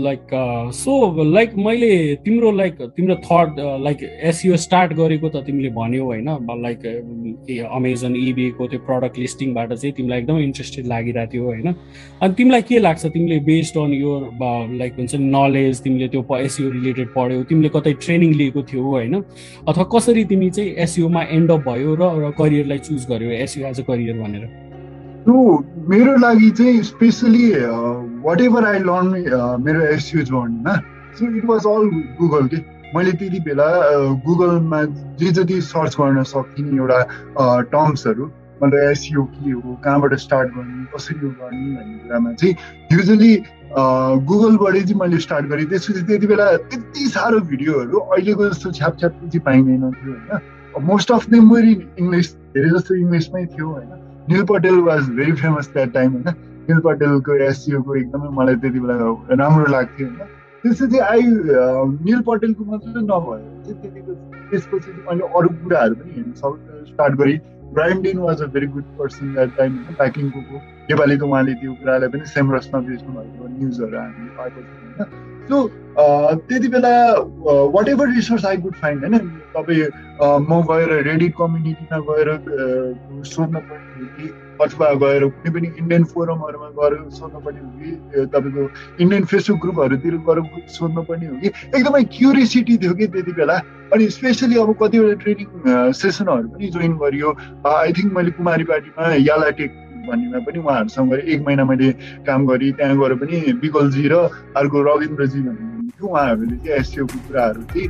लाइक 0.04 0.26
सो 0.74 1.22
लाइक 1.24 1.54
मैले 1.58 1.92
तिम्रो 2.24 2.50
लाइक 2.50 2.82
तिम्रो 2.96 3.14
थट 3.24 3.56
लाइक 3.82 4.02
एसियो 4.30 4.56
स्टार्ट 4.64 4.92
गरेको 4.94 5.28
त 5.28 5.42
तिमीले 5.46 5.70
भन्यौ 5.74 6.04
होइन? 6.04 6.28
लाइक 6.62 6.86
अमेजन 7.70 8.16
इबेको 8.16 8.66
त्यो 8.66 8.80
प्रडक्ट 8.86 9.18
लिस्टिङबाट 9.18 9.72
चाहिँ 9.72 9.92
तिमीलाई 9.94 10.18
एकदमै 10.18 10.42
इन्ट्रेस्टेड 10.44 10.86
लागिरहेको 10.86 11.32
थियो 11.32 11.44
होइन? 11.44 11.74
अनि 12.22 12.34
तिमीलाई 12.34 12.62
के 12.68 12.78
लाग्छ? 12.78 13.06
तिमीले 13.06 13.38
बेस्ड 13.50 13.78
अन 13.78 13.92
यो 13.94 14.12
लाइक 14.78 14.92
हुन्छ 14.98 15.14
नि 15.14 15.26
नलेज 15.30 15.82
तिमीले 15.82 16.08
त्यो 16.08 16.36
एसियो 16.36 16.70
रिलेटेड 16.70 17.08
पढ्यौ 17.16 17.42
तिमीले 17.50 17.68
कतै 17.74 17.92
ट्रेनिङ 18.04 18.34
लिएको 18.34 18.62
थियौ 18.70 18.84
होइन? 18.84 19.14
अथवा 19.68 19.84
कसरी 19.96 20.24
तिमी 20.30 20.50
चाहिँ 20.50 20.70
एसियोमा 20.86 21.22
एन्ड 21.30 21.50
अप 21.50 21.68
भयो 21.68 21.96
र 22.00 22.30
करियरलाई 22.38 22.78
चुज 22.86 23.06
गर्यो 23.10 23.30
एसियो 23.42 23.66
एज 23.66 23.80
अ 23.80 23.84
करियर 23.90 24.22
भनेर? 24.22 24.46
सो 25.24 25.34
मेरो 25.88 26.16
लागि 26.20 26.50
चाहिँ 26.58 26.82
specially 26.82 27.50
what 28.24 28.40
ever 28.40 28.64
I 28.68 28.78
learn 28.78 29.62
मेरो 29.64 29.80
SEO 29.86 30.22
जर्नीमा 30.22 30.74
so 31.18 31.36
it 31.36 31.44
was 31.50 31.66
all 31.66 31.88
Google 32.20 32.46
के 32.48 32.56
मैले 32.96 33.12
त्यति 33.20 33.40
बेला 33.46 33.68
गुगलमा 34.26 34.82
जे 35.20 35.30
जति 35.38 35.60
सर्च 35.70 35.96
गर्न 36.00 36.22
सकिने 36.32 36.76
एउटा 36.76 37.00
टर्म्सहरू 37.72 38.26
मतलब 38.62 38.78
एसयु 38.90 39.24
के 39.24 39.50
हो 39.50 39.78
कहाँबाट 39.84 40.14
स्टार्ट 40.26 40.52
गर्ने 40.56 40.84
कसरी 40.94 41.18
गर्ने 41.18 41.74
भन्ने 41.76 41.98
कुरामा 42.04 42.32
चाहिँ 42.32 42.54
युजली 42.92 43.34
गुगलबाटै 44.28 44.80
चाहिँ 44.80 45.00
मैले 45.00 45.18
स्टार्ट 45.24 45.46
गरेँ। 45.46 45.66
त्यसपछि 45.72 46.02
त्यति 46.06 46.26
बेला 46.26 46.52
त्यति 46.70 47.08
साह्रो 47.16 47.40
भिडियोहरू 47.50 47.98
अहिलेको 47.98 48.48
जस्तो 48.48 48.72
छ्याप 48.78 48.98
छ्याप 49.00 49.20
चाहिँ 49.24 49.44
पाइँदैन 49.50 49.90
थियो 49.90 50.12
होइन? 50.12 50.40
Most 50.92 51.12
of 51.12 51.28
them 51.30 51.52
very 51.54 51.72
English 51.98 52.34
धेरै 52.54 52.70
जस्तो 52.78 52.94
इङ्ग्लिसमै 52.94 53.44
थियो 53.46 53.68
होइन? 53.68 54.03
Neil 54.28 54.44
Patel 54.44 54.78
was 54.82 55.08
very 55.10 55.32
famous 55.32 55.68
that 55.72 55.92
time 55.92 56.12
होइन 56.12 56.36
निल 56.68 56.78
पटेलको 56.80 57.34
एसियोको 57.44 57.96
एकदमै 57.96 58.28
मलाई 58.34 58.56
त्यति 58.56 58.80
बेला 58.80 58.94
राम्रो 59.34 59.72
लाग्थ्यो 59.72 60.06
होइन 60.08 60.30
त्यसपछि 60.64 60.98
आई 61.06 61.22
निल 62.02 62.20
पटेलको 62.26 62.64
मात्रै 62.64 63.02
नभएर 63.02 63.42
चाहिँ 63.64 64.04
त्यसपछि 64.50 64.86
चाहिँ 64.86 65.02
मैले 65.08 65.28
अरू 65.32 65.48
कुराहरू 65.58 65.94
पनि 65.94 66.12
हेर्न 66.12 66.32
सक् 66.34 66.86
स्टार्ट 66.86 67.18
गरेँ 67.18 67.38
Brian Dean 67.72 68.18
was 68.20 68.42
a 68.42 68.46
very 68.48 68.66
good 68.68 68.96
person 68.98 69.34
that 69.34 69.56
time 69.56 69.76
होइन 69.76 69.94
प्याकिङको 69.94 70.62
नेपालीको 70.88 71.26
उहाँले 71.26 71.54
त्यो 71.60 71.74
कुरालाई 71.74 72.08
पनि 72.08 72.32
सेमरसमा 72.32 72.80
बेच्नु 72.88 73.14
भएको 73.14 73.52
न्युजहरू 73.52 73.98
हामी 73.98 74.28
पाएको 74.36 74.60
छौँ 74.62 75.06
होइन 75.06 75.23
सो 75.48 75.66
त्यति 75.96 76.68
बेला 76.68 76.94
whatever 77.88 78.08
resource 78.14 78.44
I 78.44 78.56
good 78.58 78.74
find 78.76 79.04
होइन 79.04 79.28
तपाईँ 79.54 79.82
म 80.42 80.60
गएर 80.70 80.92
रेडिट 81.02 81.34
कम्युनिटीमा 81.38 81.98
गएर 82.08 82.30
सोध्न 83.26 83.58
पर्ने 83.60 84.06
कि 84.16 84.32
अथवा 84.60 84.90
गएर 84.96 85.24
कुनै 85.26 85.52
पनि 85.52 85.68
इन्डियन 85.78 86.04
फोरमहरूमा 86.04 86.68
गएर 86.78 86.98
सोध्नुपर्ने 87.10 87.60
हो 87.60 87.70
कि 87.76 88.26
तपाईँको 88.26 88.68
इन्डियन 89.00 89.24
फेसबुक 89.24 89.60
ग्रुपहरूतिर 89.60 90.16
गएर 90.26 90.42
सोध्नुपर्ने 90.70 91.26
हो 91.26 91.36
कि 91.36 91.48
एकदमै 91.48 92.02
क्युरियोसिटी 92.10 92.76
थियो 92.78 92.94
कि 92.94 93.06
त्यति 93.08 93.32
बेला 93.32 93.60
अनि 93.94 94.08
स्पेसली 94.10 94.58
अब 94.58 94.74
कतिवटा 94.82 95.22
ट्रेनिङ 95.22 95.92
सेसनहरू 95.94 96.48
पनि 96.48 96.68
जोइन 96.70 96.96
गरियो 96.98 97.36
आई 97.68 97.92
थिङ्क 97.92 98.12
मैले 98.12 98.30
कुमारी 98.32 98.64
पार्टीमा 98.64 99.14
याला 99.22 99.50
टेक 99.58 99.82
भन्नेमा 100.08 100.38
पनि 100.46 100.58
उहाँहरूसँग 100.58 101.12
एक 101.14 101.40
महिना 101.46 101.64
मैले 101.64 101.92
काम 102.26 102.46
गरेँ 102.46 102.72
त्यहाँ 102.78 102.96
गएर 102.98 103.14
पनि 103.22 103.36
विकलजी 103.62 104.08
र 104.12 104.14
अर्को 104.56 104.82
रविन्द्रजी 104.88 105.40
भन्ने 105.40 105.92
थियो 105.94 106.06
उहाँहरूले 106.08 106.56
चाहिँ 106.56 106.78
एससिओको 106.78 107.18
कुराहरू 107.28 107.62
चाहिँ 107.72 107.88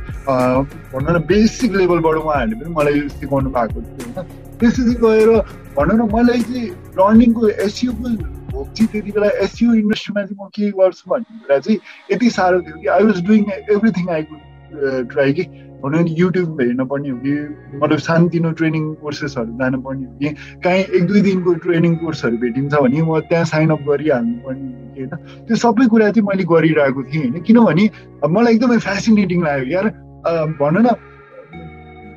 भनौँ 0.93 1.13
न 1.15 1.19
बेसिक 1.25 1.71
लेभलबाट 1.75 2.17
उहाँहरूले 2.23 2.55
पनि 2.61 2.73
मलाई 2.77 2.99
सिकाउनु 3.19 3.49
भएको 3.57 3.81
थियो 3.81 4.13
होइन। 4.15 4.27
त्यसपछि 4.59 4.95
गएर 5.03 5.29
भनौँ 5.77 5.97
न 5.97 6.09
मलाई 6.13 6.41
चाहिँ 6.47 6.67
लर्निङको 6.99 7.47
एससिओको 7.65 8.09
भोक 8.51 8.67
चाहिँ 8.71 8.87
त्यति 8.91 9.11
बेला 9.11 9.29
एससिओ 9.43 9.73
इन्डस्ट्रीमा 9.83 10.21
चाहिँ 10.25 10.37
म 10.41 10.49
के 10.55 10.71
गर्छु 10.79 11.09
भन्ने 11.11 11.39
कुरा 11.43 11.57
चाहिँ 11.59 11.79
यति 12.11 12.29
साह्रो 12.37 12.61
थियो 12.61 12.77
कि 12.81 12.87
I 12.95 13.03
was 13.03 13.25
doing 13.27 13.43
everything 13.75 14.09
I 14.15 14.23
could 14.29 14.41
try 15.11 15.33
कि 15.33 15.43
भनौँ 15.85 16.01
नि 16.03 16.15
युट्युब 16.17 16.61
हेर्न 16.61 16.85
पर्ने 16.91 17.09
हो 17.09 17.17
कि 17.23 17.33
मतलब 17.77 17.99
सानोतिनो 18.09 18.51
ट्रेनिङ 18.59 18.83
कोर्सेसहरू 19.01 19.51
जानुपर्ने 19.61 20.05
हो 20.05 20.13
कि 20.19 20.29
काहीँ 20.63 20.83
एक 20.83 21.07
दुई 21.07 21.21
दिनको 21.21 21.53
ट्रेनिङ 21.65 21.95
कोर्सहरू 22.03 22.37
भेटिन्छ 22.43 22.73
भने 22.75 23.01
म 23.01 23.19
त्यहाँ 23.29 23.45
साइन 23.53 23.69
अप 23.77 23.81
गरिहाल्नु 23.89 24.37
पर्ने 24.45 24.65
हो 24.65 24.93
कि 24.95 25.01
होइन। 25.01 25.45
त्यो 25.47 25.55
सबै 25.63 25.87
कुरा 25.93 26.09
चाहिँ 26.11 26.27
मैले 26.27 26.43
गरिरहेको 26.53 27.03
थिएँ 27.03 27.23
होइन। 27.23 27.41
किनभने 27.47 27.89
मलाई 28.35 28.53
एकदमै 28.55 28.77
फेसिनेटिङ 28.87 29.43
लाग्यो 29.43 29.75
यार 29.75 29.85
भनौँ 30.59 30.83
न 30.83 30.95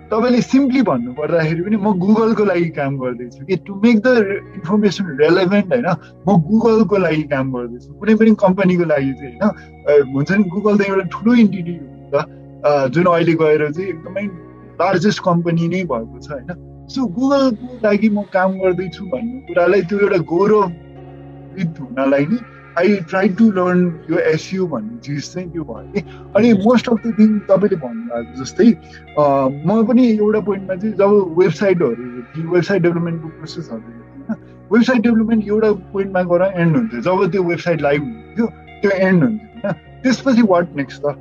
तपाईँले 0.09 0.41
सिम्पली 0.41 0.83
भन्नु 0.89 1.13
पर्दाखेरि 1.21 1.61
पनि 1.63 1.77
म 1.77 1.93
गुगलको 2.01 2.45
लागि 2.49 2.69
काम 2.81 2.97
गर्दैछु 2.97 3.45
कि 3.45 3.57
to 3.67 3.75
make 3.85 3.97
the 4.01 4.09
information 4.57 5.05
relevant 5.21 5.73
होइन 5.73 5.87
म 6.25 6.37
गुगलको 6.49 6.97
लागि 6.97 7.23
काम 7.29 7.53
गर्दैछु। 7.53 7.93
कुनै 8.01 8.15
पनि 8.17 8.31
कम्पनीको 8.45 8.85
लागि 8.89 9.13
चाहिँ 9.21 9.37
होइन 9.37 10.13
हुन्छ 10.15 10.31
नि 10.33 10.45
गुगल 10.49 10.79
त 10.79 10.89
एउटा 10.89 11.05
ठुलो 11.13 11.35
इन्टिटी 11.45 11.77
हो 12.15 12.21
जुन 12.67 13.07
अहिले 13.07 13.35
गएर 13.43 13.71
चाहिँ 13.71 13.89
एकदमै 13.89 14.25
लार्जेस्ट 14.81 15.23
कम्पनी 15.25 15.69
नै 15.69 15.83
भएको 15.85 16.19
छ 16.21 16.31
होइन? 16.31 16.51
सो 16.89 17.07
गुगलको 17.17 17.79
लागि 17.85 18.09
म 18.09 18.23
काम 18.33 18.53
गर्दैछु 18.59 19.05
भन्ने 19.15 19.41
कुरालाई 19.49 19.83
त्यो 19.89 19.99
एउटा 19.99 20.19
गौरवित 20.33 21.81
हुनलाई 21.81 22.27
नि 22.27 22.39
आई 22.79 22.97
ट्राई 23.11 23.29
टु 23.39 23.51
लर्न 23.53 23.81
यो 24.11 24.19
एसयु 24.33 24.67
भन्ने 24.67 24.99
चिज 25.05 25.33
चाहिँ 25.35 25.49
त्यो 25.53 25.65
भयो 25.65 25.93
कि 25.93 26.01
अनि 26.37 26.53
मोस्ट 26.65 26.89
अफ 26.89 26.99
द 27.07 27.13
थिङ 27.19 27.39
तपाईँले 27.51 27.77
भन्नुभएको 27.85 28.43
जस्तै 28.43 28.69
म 29.67 29.83
पनि 29.89 30.09
एउटा 30.09 30.41
पोइन्टमा 30.49 30.75
चाहिँ 30.75 30.95
जब 30.97 31.39
वेबसाइटहरू 31.39 32.51
वेबसाइट 32.55 32.83
डेभलपमेन्टको 32.83 33.29
प्रोसेसहरू 33.29 33.81
होइन? 33.81 34.43
वेबसाइट 34.73 35.01
डेभलपमेन्ट 35.03 35.49
एउटा 35.49 35.73
पोइन्टमा 35.93 36.23
गएर 36.33 36.43
एन्ड 36.61 36.77
हुन्थ्यो। 36.77 37.01
जब 37.07 37.31
त्यो 37.33 37.43
वेबसाइट 37.45 37.83
लाइभ 37.83 38.03
हुन्थ्यो 38.03 38.47
त्यो 38.83 38.91
एन्ड 38.91 39.25
हुन्थ्यो 39.25 39.69
होइन? 39.69 39.73
त्यसपछि 40.03 40.43
वाट 40.49 40.77
नेक्स्ट 40.77 41.03
त? 41.07 41.17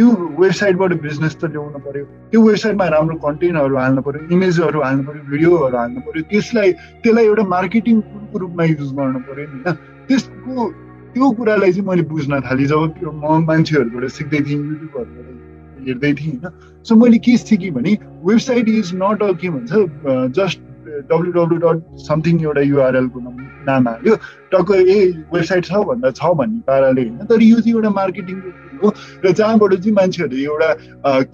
त्यो 0.00 0.10
वेबसाइटबाट 0.40 0.92
बिजनेस 1.00 1.34
त 1.36 1.44
ल्याउनु 1.54 1.78
पऱ्यो 1.86 2.04
त्यो 2.32 2.40
वेबसाइटमा 2.42 2.84
राम्रो 2.96 3.16
कन्टेन्टहरू 3.24 3.76
हाल्नु 3.76 4.02
पऱ्यो 4.02 4.20
इमेजहरू 4.34 4.80
हाल्नु 4.82 5.02
पऱ्यो 5.08 5.22
भिडियोहरू 5.32 5.76
हाल्नु 5.76 6.00
पऱ्यो 6.06 6.22
त्यसलाई 6.30 6.72
त्यसलाई 7.02 7.24
एउटा 7.30 7.44
मार्केटिङ 7.54 8.00
टुलको 8.12 8.38
रूपमा 8.44 8.64
युज 8.70 8.92
गर्नु 9.00 9.20
पऱ्यो 9.28 9.44
नि 9.50 9.58
होइन 9.66 9.76
त्यसको 10.08 10.68
त्यो 11.14 11.30
कुरालाई 11.36 11.72
चाहिँ 11.72 11.86
मैले 11.88 12.02
बुझ्न 12.14 12.40
थालेँ 12.48 12.66
जब 12.72 13.04
म 13.04 13.36
मान्छेहरूबाट 13.50 14.08
सिक्दै 14.16 14.40
थिएँ 14.48 14.60
युट्युबहरूबाट 14.62 15.88
हेर्दै 15.88 16.12
थिएँ 16.20 16.36
होइन। 16.38 16.56
सो 16.86 16.96
मैले 16.96 17.18
के 17.28 17.36
सिकेँ 17.36 17.70
भने 17.76 17.96
वेबसाइट 18.24 18.68
इज 18.68 18.94
नट 19.04 19.22
अ 19.22 19.32
के 19.42 19.50
भन्छ 19.50 19.72
just 20.38 20.58
W 21.10 21.30
W 21.32 21.56
dot 21.64 21.78
something 22.06 22.40
एउटा 22.42 22.60
युआरएलको 22.60 23.20
नाम 23.68 23.88
हाल्यो 23.88 24.14
टक्क 24.52 24.70
ए 24.74 24.98
वेबसाइट 25.34 25.64
छ 25.64 25.84
भन्दा 25.90 26.10
छ 26.10 26.32
भन्ने 26.40 26.60
पाराले 26.66 27.02
होइन। 27.02 27.26
तर 27.30 27.42
यो 27.42 27.60
चाहिँ 27.60 27.74
एउटा 27.74 27.90
मार्केटिङको 28.00 28.48
हो। 28.82 28.92
र 29.24 29.32
जहाँबाट 29.32 29.74
चाहिँ 29.74 29.94
मान्छेहरूले 29.94 30.42
एउटा 30.44 30.68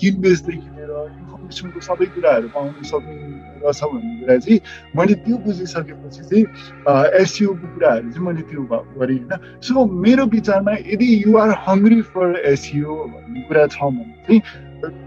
किनबेचदेखि 0.01 0.69
लिएर 0.77 0.91
इन्फर्मेसनको 0.91 1.81
सबै 1.89 2.07
कुराहरू 2.15 2.49
पाउन 2.55 2.73
सक्ने 2.91 3.15
रहेछ 3.63 3.83
भन्ने 3.83 4.15
कुरा 4.21 4.37
चाहिँ 4.39 4.59
मैले 4.97 5.15
त्यो 5.25 5.37
बुझिसकेपछि 5.47 6.23
चाहिँ 6.31 6.45
एसयुको 7.23 7.67
कुराहरू 7.75 8.11
चाहिँ 8.11 8.27
मैले 8.27 8.43
त्यो 8.51 8.63
गरेँ 8.99 9.19
होइन। 9.19 9.33
सो 9.63 9.87
मेरो 10.05 10.25
विचारमा 10.37 10.73
यदि 10.93 11.09
युआर 11.27 11.51
हङ्ग्री 11.67 12.01
फर 12.13 12.37
एसयु 12.53 12.95
भन्ने 13.15 13.41
कुरा 13.49 13.67
छ 13.67 13.79
भने 13.81 14.15
चाहिँ 14.27 14.41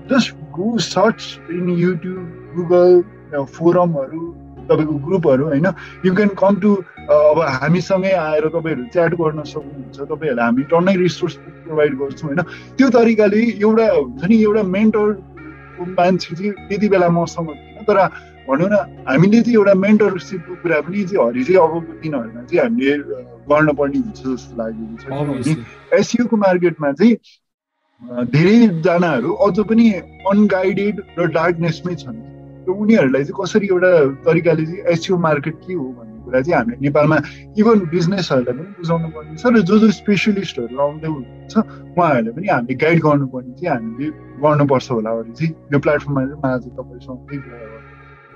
just 0.09 0.35
go 0.57 0.77
search 0.87 1.21
in 1.51 1.69
YouTube 1.77 2.23
Google 2.55 3.01
फोरमहरू 3.29 4.21
तपाईँको 4.69 4.95
ग्रुपहरू 5.05 5.43
होइन? 5.45 5.67
यु 6.05 6.13
क्यान 6.15 6.29
कम 6.37 6.55
टु 6.61 6.69
अब 7.09 7.39
हामीसँगै 7.61 8.11
आएर 8.11 8.47
तपाईँहरू 8.53 8.83
च्याट 8.93 9.13
गर्न 9.21 9.43
सक्नुहुन्छ। 9.43 9.97
तपाईँहरूलाई 9.97 10.45
हामी 10.45 10.63
टन्नै 10.69 10.95
रिसोर्स 10.97 11.35
प्रोभाइड 11.65 11.93
गर्छौँ 11.99 12.27
होइन? 12.29 12.41
त्यो 12.77 12.89
तरिकाले 12.89 13.41
एउटा 13.65 13.85
हुन्छ 13.93 14.23
नि 14.29 14.35
एउटा 14.43 14.63
मेन्टरको 14.75 15.83
मान्छे 15.97 16.35
चाहिँ 16.35 16.51
त्यति 16.69 16.87
बेला 16.89 17.09
मसँग 17.09 17.49
थिएन। 17.49 17.83
तर 17.89 17.97
भनौँ 18.49 18.69
न 18.69 18.75
हामीले 19.09 19.41
चाहिँ 19.41 19.57
एउटा 19.57 19.73
मेन्टरसिपको 19.73 20.53
कुरा 20.61 20.79
पनि 20.85 21.03
चाहिँ 21.09 21.25
हरि 21.25 21.43
चाहिँ 21.43 21.59
अबको 21.65 21.93
दिनहरूमा 22.01 22.41
चाहिँ 22.49 22.61
हामीले 22.63 22.93
गर्नुपर्ने 23.49 23.99
हुन्छ 24.05 24.21
जस्तो 24.25 24.53
लागेको 24.57 24.95
छ 25.01 25.97
एसियोको 25.99 26.35
मार्केटमा 26.37 26.91
चाहिँ 26.99 27.15
धेरैजनाहरू 28.33 29.29
अझ 29.45 29.57
पनि 29.69 29.87
अनगाइडेड 30.29 30.95
र 31.19 31.25
डार्कनेसमै 31.37 31.95
छन्। 31.95 32.17
उनीहरूलाई 32.73 33.23
चाहिँ 33.23 33.37
कसरी 33.41 33.67
एउटा 33.67 33.91
तरिकाले 34.25 34.65
चाहिँ 34.65 34.81
एसियो 34.93 35.17
मार्केट 35.17 35.55
के 35.67 35.73
हो 35.73 35.83
भन्ने 35.97 36.23
कुरा 36.23 36.41
चाहिँ 36.41 36.55
हामीले 36.55 36.77
नेपालमा 36.81 37.17
इभन 37.57 37.79
बिजनेसहरूलाई 37.89 38.53
पनि 38.57 38.71
बुझाउनु 38.79 39.07
पर्ने 39.09 39.35
छ 39.35 39.45
र 39.49 39.61
जो 39.61 39.79
जो 39.79 39.91
स्पेसलिस्टहरू 39.91 40.77
आउँदै 40.77 41.07
हुनुहुन्छ 41.07 41.53
उहाँहरूले 41.97 42.31
पनि 42.31 42.47
हामीले 42.47 42.75
गाइड 42.83 42.99
गर्नुपर्ने 42.99 43.53
चाहिँ 43.59 43.69
हामीले 43.75 44.07
गर्नुपर्छ 44.43 44.91
होला 44.91 45.09
अरू 45.09 45.33
चाहिँ। 45.33 45.51
यो 45.73 45.79
प्लेटफर्ममा 45.79 46.21
चाहिँ 46.25 46.41
मलाई 46.43 46.59
चाहिँ 46.59 46.75
तपाईँसँग 46.77 47.88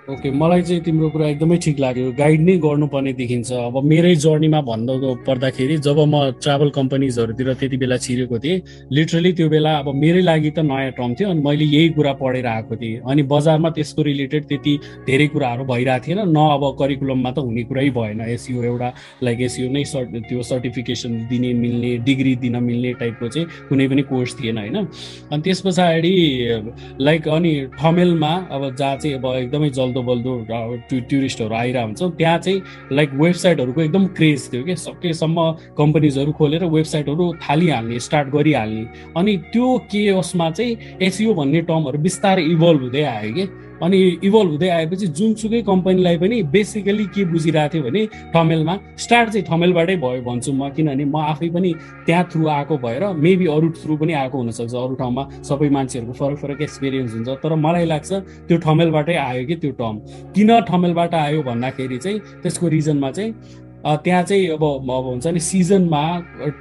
ओके 0.03 0.31
मलाई 0.31 0.61
चाहिँ 0.61 0.81
तिम्रो 0.83 1.09
कुरा 1.09 1.27
एकदमै 1.27 1.57
ठिक 1.63 1.79
लाग्यो। 1.79 2.11
गाइड 2.11 2.41
नै 2.43 2.55
गर्नुपर्ने 2.59 3.11
देखिन्छ। 3.15 3.51
अब 3.53 3.75
मेरै 3.87 4.15
जर्नीमा 4.19 4.59
भन्नु 4.61 5.15
पर्दाखेरि 5.23 5.77
जब 5.79 5.99
म 6.03 6.31
ट्राभल 6.43 6.69
कम्पनीजहरूतिर 6.75 7.53
त्यति 7.55 7.77
बेला 7.79 7.97
छिरेको 8.03 8.39
थिएँ 8.39 8.61
लिटरली 8.91 9.31
त्यो 9.33 9.47
बेला 9.49 9.71
अब 9.79 9.87
मेरै 9.95 10.21
लागि 10.21 10.51
त 10.51 10.59
नयाँ 10.59 10.91
टर्म 10.99 11.13
थियो 11.15 11.29
अनि 11.29 11.41
मैले 11.41 11.65
यही 11.65 11.89
कुरा 11.95 12.13
पढेर 12.19 12.45
आएको 12.45 12.75
थिएँ। 12.75 12.99
अनि 12.99 13.23
बजारमा 13.31 13.69
त्यसको 13.79 14.01
रिलेटेड 14.03 14.43
त्यति 14.51 14.73
धेरै 15.07 15.27
कुराहरू 15.31 15.63
भइरहेको 15.71 16.03
थिएन। 16.03 16.19
न 16.19 16.39
अब 16.51 16.63
करिकुलममा 16.79 17.31
त 17.31 17.39
हुने 17.39 17.63
कुरै 17.71 17.89
भएन। 17.95 18.21
एसियो 18.27 18.63
एउटा 18.63 18.89
लाइक 19.23 19.41
एसियो 19.47 19.71
नै 19.71 19.83
सर्ट 19.87 20.11
त्यो 20.27 20.43
सर्टिफिकेसन 20.51 21.11
दिने 21.31 21.53
मिल्ने 21.63 21.91
डिग्री 22.03 22.35
दिन 22.43 22.59
मिल्ने 22.59 22.93
टाइपको 22.99 23.27
चाहिँ 23.29 23.47
कुनै 23.71 23.87
पनि 23.87 24.01
कोर्स 24.11 24.35
थिएन 24.35 24.57
होइन? 24.57 24.77
अनि 25.31 25.41
त्यस 25.41 25.61
पछाडि 25.63 26.13
लाइक 26.99 27.27
अनि 27.39 27.53
ठमेलमा 27.79 28.33
अब 28.51 28.61
जहाँ 28.75 28.95
चाहिँ 28.99 29.15
अब 29.15 29.25
एकदमै 29.47 29.69
जल्द 29.71 29.91
बल्दो 30.01 30.35
बल्दो 30.37 30.99
टुरिस्टहरू 30.99 31.55
आइरहेको 31.55 31.85
हुन्छ 31.87 32.17
त्यहाँ 32.17 32.37
चाहिँ 32.39 32.61
लाइक 32.91 33.09
वेबसाइटहरूको 33.13 33.81
एकदम 33.81 34.05
क्रेज 34.07 34.49
थियो 34.53 34.63
कि? 34.63 34.75
सकेसम्म 34.75 35.51
कम्पनीजहरू 35.77 36.31
खोलेर 36.31 36.65
वेबसाइटहरू 36.65 37.33
थालिहाल्ने 37.49 37.99
स्टार्ट 37.99 38.27
गरिहाल्ने। 38.29 38.85
अनि 39.17 39.37
त्यो 39.53 39.77
के 39.91 40.11
उसमा 40.11 40.49
चाहिँ 40.51 40.77
एसियो 41.01 41.33
भन्ने 41.33 41.61
टर्महरू 41.61 41.99
बिस्तारै 41.99 42.43
इभल्भ 42.43 42.81
हुँदै 42.81 43.03
आयो 43.03 43.33
कि? 43.33 43.45
अनि 43.83 43.97
इभल्भ 44.23 44.49
हुँदै 44.51 44.69
आएपछि 44.69 45.07
जुनसुकै 45.19 45.61
कम्पनीलाई 45.69 46.17
पनि 46.17 46.41
बेसिकली 46.53 47.05
के 47.15 47.25
बुझिरहेको 47.31 47.73
थियो 47.73 47.83
भने 47.83 48.05
ठमेलमा 48.33 48.75
स्टार्ट 49.03 49.29
चाहिँ 49.29 49.45
ठमेलबाटै 49.47 49.95
भयो 50.03 50.21
भन्छु 50.23 50.51
म 50.53 50.69
किनभने 50.75 51.05
म 51.05 51.17
आफै 51.31 51.49
पनि 51.55 51.73
त्यहाँ 52.05 52.23
थ्रु 52.31 52.47
आएको 52.47 52.77
भएर 52.85 53.03
मेबी 53.25 53.45
अरू 53.55 53.69
थ्रु 53.81 53.97
पनि 53.97 54.13
आएको 54.13 54.37
हुनसक्छ। 54.37 54.73
अरू 54.75 54.95
ठाउँमा 55.01 55.23
सबै 55.49 55.69
मान्छेहरूको 55.69 56.13
फरक 56.13 56.37
फरक 56.43 56.61
एक्सपिरियन्स 56.61 57.13
हुन्छ 57.13 57.29
तर 57.43 57.55
मलाई 57.65 57.85
लाग्छ 57.85 58.11
त्यो 58.47 58.57
ठमेलबाटै 58.65 59.15
आयो 59.17 59.45
कि 59.47 59.55
त्यो 59.55 59.71
टर्म। 59.81 59.95
किन 60.35 60.49
ठमेलबाट 60.69 61.13
आयो 61.15 61.41
भन्दाखेरि 61.43 61.97
चाहिँ 61.97 62.19
त्यसको 62.43 62.67
रिजनमा 62.67 63.11
चाहिँ 63.11 63.33
त्यहाँ 63.83 64.23
चाहिँ 64.23 64.47
अब 64.49 64.63
अब 64.63 65.05
हुन्छ 65.05 65.27
नि 65.27 65.39
सिजनमा 65.43 66.03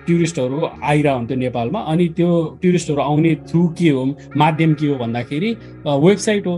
टुरिस्टहरू 0.07 0.59
आइरह 0.83 1.13
हुन्थ्यो 1.13 1.37
नेपालमा 1.39 1.81
अनि 1.93 2.09
त्यो 2.19 2.31
टुरिस्टहरू 2.63 3.01
आउने 3.01 3.35
थ्रु 3.49 3.67
के 3.79 3.89
हो 3.89 4.05
माध्यम 4.37 4.75
के 4.75 4.87
हो 4.87 4.95
भन्दाखेरि 4.99 5.51
वेबसाइट 5.87 6.47
हो। 6.47 6.57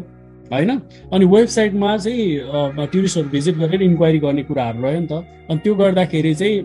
होइन? 0.54 0.70
अनि 1.12 1.24
वेबसाइटमा 1.34 1.96
चाहिँ 1.96 2.86
टुरिस्टहरू 2.92 3.28
भिजिट 3.28 3.56
गरेर 3.58 3.82
इन्क्वायरी 3.82 4.18
गर्ने 4.18 4.42
कुराहरू 4.48 4.82
रह्यो 4.82 5.00
नि 5.00 5.06
त। 5.06 5.12
अनि 5.50 5.58
त्यो 5.64 5.74
गर्दाखेरि 5.74 6.34
चाहिँ 6.34 6.56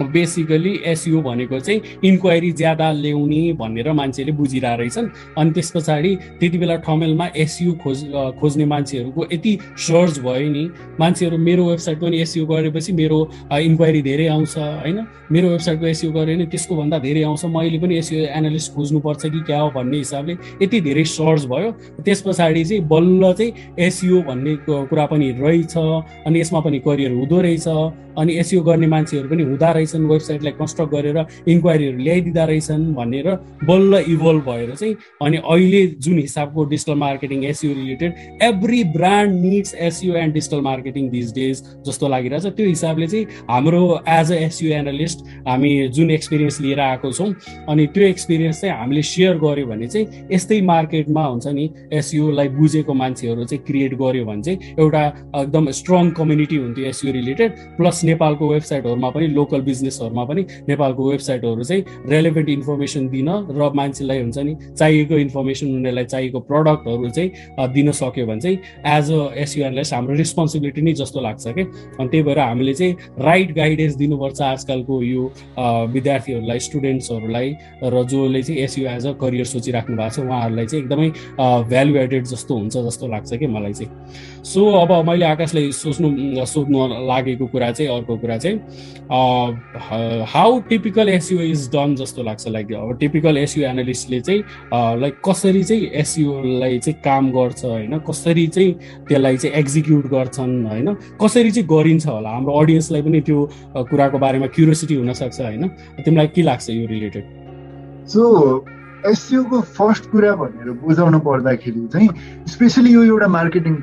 बेसिकली 0.00 0.72
एसयु 0.84 1.20
भनेको 1.22 1.58
चाहिँ 1.60 1.80
इन्क्वायरी 2.04 2.50
ज्यादा 2.52 2.90
ल्याउने 2.92 3.52
भनेर 3.52 3.92
मान्छेले 3.92 4.32
बुझिरहेको 4.32 4.80
रहेछन्। 4.80 5.08
अनि 5.38 5.50
त्यस 5.50 5.70
पछाडि 5.76 6.14
त्यति 6.40 6.58
बेला 6.58 6.76
ठमेलमा 6.86 7.26
एसयु 7.36 7.72
खोज 7.82 7.98
खोज्ने 8.40 8.64
मान्छेहरूको 8.64 9.26
यति 9.32 9.52
सर्च 9.76 10.18
भयो 10.20 10.48
नि। 10.50 10.64
मान्छेहरू 11.00 11.38
मेरो 11.38 11.64
वेबसाइट 11.68 11.98
पनि 12.00 12.20
एसयु 12.20 12.46
गरेपछि 12.46 12.92
मेरो 12.92 13.18
इन्क्वायरी 13.52 14.02
धेरै 14.02 14.26
आउँछ 14.26 14.56
होइन? 14.58 14.98
मेरो 15.32 15.48
वेबसाइटको 15.48 15.86
एसयु 15.86 16.10
गऱ्यो 16.12 16.36
भने 16.36 16.46
त्यसको 16.46 16.76
भन्दा 16.76 16.98
धेरै 16.98 17.22
आउँछ। 17.22 17.44
मैले 17.44 17.78
पनि 17.78 17.98
एसयु 17.98 18.18
एनालिस्ट 18.40 18.74
खोज्नुपर्छ 18.74 19.22
कि 19.26 19.40
क्या 19.46 19.60
हो 19.60 19.70
भन्ने 19.76 19.96
हिसाबले 19.96 20.34
यति 20.62 20.80
धेरै 20.80 21.04
सर्च 21.04 21.44
भयो। 21.52 21.70
त्यस 22.04 22.22
पछाडि 22.26 22.64
चाहिँ 22.64 22.82
बल्ल 22.88 23.32
चाहिँ 23.32 23.52
एसयु 23.78 24.22
भन्ने 24.28 24.56
कुरा 24.68 25.06
पनि 25.06 25.30
रहेछ। 25.40 25.76
अनि 26.26 26.40
यसमा 26.40 26.60
पनि 26.60 26.78
करियर 26.78 27.12
हुँदो 27.12 27.40
रहेछ। 27.40 27.68
अनि 28.20 28.36
एसयु 28.38 28.60
गर्ने 28.62 28.86
मान्छेहरू 28.86 29.28
पनि 29.28 29.42
हुँदा 29.42 29.70
रहेछन् 29.72 30.06
वेबसाइटलाई 30.10 30.52
कन्स्ट्रक्ट 30.60 30.92
गरेर 30.92 31.18
इन्क्वायरीहरू 31.48 31.98
ल्याइदिँदा 31.98 32.44
रहेछन् 32.44 32.84
भनेर 32.94 33.28
बल्ल 33.64 34.02
इभल्भ 34.08 34.44
भएर 34.48 34.74
चाहिँ 34.74 34.94
अनि 35.22 35.36
अहिले 35.36 35.86
जुन 36.06 36.18
हिसाबको 36.18 36.64
digital 36.72 36.94
marketing 37.04 37.44
SEO 37.44 37.72
related 37.74 38.42
every 38.42 38.82
brand 38.96 39.40
needs 39.44 39.74
SEO 39.88 40.14
and 40.14 40.34
digital 40.34 40.60
marketing 40.60 41.08
this 41.10 41.32
days 41.34 41.62
जस्तो 41.86 42.08
लागिरहेछ। 42.08 42.46
त्यो 42.56 42.66
हिसाबले 42.66 43.06
चाहिँ 43.06 43.26
हाम्रो 43.50 43.82
एज 44.08 44.32
अ 44.32 44.36
एसयु 44.48 44.72
एनालिस्ट 44.72 45.24
हामी 45.48 45.72
जुन 45.96 46.10
एक्सपिरियन्स 46.10 46.60
लिएर 46.60 46.80
आएको 46.80 47.12
छौँ 47.12 47.32
अनि 47.68 47.86
त्यो 47.94 48.04
एक्सपिरियन्स 48.06 48.60
चाहिँ 48.60 48.76
हामीले 48.76 49.02
सेयर 49.02 49.38
गऱ्यो 49.38 49.66
भने 49.66 49.86
चाहिँ 49.86 50.26
यस्तै 50.32 50.60
मार्केटमा 50.72 51.24
हुन्छ 51.26 51.46
नि 51.58 51.68
एसयुलाई 51.92 52.48
बुझेको 52.58 52.94
मान्छेहरू 52.94 53.44
चाहिँ 53.44 53.64
क्रिएट 53.66 53.94
गर्यो 54.02 54.24
भने 54.24 54.42
चाहिँ 54.42 54.74
एउटा 54.78 55.06
एकदम 55.42 55.70
स्ट्रङ 55.80 56.10
कम्युनिटी 56.18 56.56
हुन्थ्यो 56.56 56.86
एसयु 56.86 57.12
रिलेटेड 57.12 57.50
प्लस 57.78 58.04
नेपालको 58.10 58.48
वेबसाइटहरूमा 58.48 59.10
पनि 59.10 59.26
लोकल 59.38 59.60
बिजनेसहरूमा 59.70 60.24
पनि 60.24 60.42
नेपालको 60.68 61.10
वेबसाइटहरू 61.10 61.64
चाहिँ 61.64 61.84
रेलेभेन्ट 62.08 62.48
इन्फर्मेसन 62.48 63.08
दिन 63.08 63.28
र 63.58 63.70
मान्छेलाई 63.74 64.20
हुन्छ 64.20 64.38
नि 64.38 64.54
चाहिएको 64.78 65.18
इन्फर्मेसन 65.26 65.66
उनीहरूलाई 65.66 66.04
चाहिएको 66.04 66.40
प्रडक्टहरू 66.50 67.10
चाहिँ 67.10 67.72
दिन 67.74 67.90
सक्यो 67.92 68.26
भने 68.26 68.40
चाहिँ 68.40 68.58
एज 68.96 69.10
अ 69.12 69.20
एसयुएनलाई 69.42 69.84
हाम्रो 69.92 70.14
रेस्पोन्सिबिलिटी 70.22 70.82
नै 70.82 70.92
जस्तो 71.00 71.20
लाग्छ 71.20 71.46
कि? 71.48 71.62
अनि 72.00 72.08
त्यही 72.10 72.22
भएर 72.22 72.38
हामीले 72.38 72.74
चाहिँ 72.74 72.96
राइट 73.20 73.54
गाइडेन्स 73.54 73.94
दिनुपर्छ 73.96 74.40
आजकलको 74.42 75.02
यो 75.02 75.22
विद्यार्थीहरूलाई 75.94 76.58
स्टुडेन्ट्सहरूलाई 76.68 77.48
र 77.84 78.04
जसले 78.10 78.42
चाहिँ 78.42 78.60
एसयु 78.62 78.86
एज 78.90 79.06
अ 79.06 79.12
करियर 79.22 79.46
सोचिराख्नु 79.54 79.96
भएको 79.96 80.10
छ 80.10 80.26
उहाँहरूलाई 80.26 80.66
चाहिँ 80.66 80.84
एकदमै 80.84 81.08
भ्यालु 81.70 81.96
एडेड 82.04 82.24
जस्तो 82.32 82.54
हुन्छ 82.58 82.76
जस्तो 82.88 83.06
लाग्छ 83.14 83.32
कि 83.34 83.46
मलाई 83.46 83.72
चाहिँ। 83.72 83.90
सो 84.44 84.66
अब 84.82 84.92
मैले 85.08 85.24
आकाशलाई 85.26 85.72
सोच्नु 85.72 86.46
सोध्नु 86.46 86.78
लागेको 87.08 87.46
कुरा 87.46 87.70
चाहिँ 87.72 87.89
अर्को 87.90 88.16
कुरा 88.16 88.36
चाहिँ 88.38 88.56
how 90.32 90.58
typical 90.68 91.08
SEO 91.08 91.40
is 91.42 91.68
done 91.72 91.94
जस्तो 91.96 92.22
लाग्छ 92.22 92.48
लाइक 92.48 92.72
अब 92.74 92.96
टिपिकल 93.00 93.36
एसयु 93.38 93.64
एनालिस्टले 93.66 94.20
चाहिँ 94.20 94.42
लाइक 95.00 95.20
कसरी 95.28 95.62
चाहिँ 95.64 95.86
एसयुलाई 96.02 96.78
चाहिँ 96.78 97.00
काम 97.04 97.30
गर्छ 97.32 97.64
होइन? 97.64 97.98
कसरी 98.08 98.46
चाहिँ 98.46 98.72
त्यसलाई 99.08 99.36
चाहिँ 99.36 99.56
एक्जिक्युट 99.56 100.06
गर्छन् 100.10 100.54
होइन? 100.66 100.94
कसरी 101.22 101.50
चाहिँ 101.50 101.68
गरिन्छ 101.68 102.06
होला? 102.06 102.30
हाम्रो 102.30 102.58
अडियन्सलाई 102.60 103.02
पनि 103.02 103.20
त्यो 103.28 103.38
कुराको 103.90 104.18
बारेमा 104.18 104.46
क्युरियोसिटी 104.56 104.94
हुनसक्छ 104.94 105.40
होइन? 105.40 105.68
तिमीलाई 106.04 106.28
के 106.34 106.42
लाग्छ 106.42 106.70
यो 106.70 106.86
रिलेटेड 106.90 107.24
सो 108.08 108.22
एसयुको 109.08 109.60
फर्स्ट 109.76 110.04
कुरा 110.10 110.34
भनेर 110.36 110.70
बुझाउनु 110.80 111.18
पर्दाखेरि 111.26 111.86
चाहिँ 111.92 112.08
स्पेसली 112.48 112.92
यो 112.92 113.02
एउटा 113.04 113.28
मार्केटिङ 113.28 113.74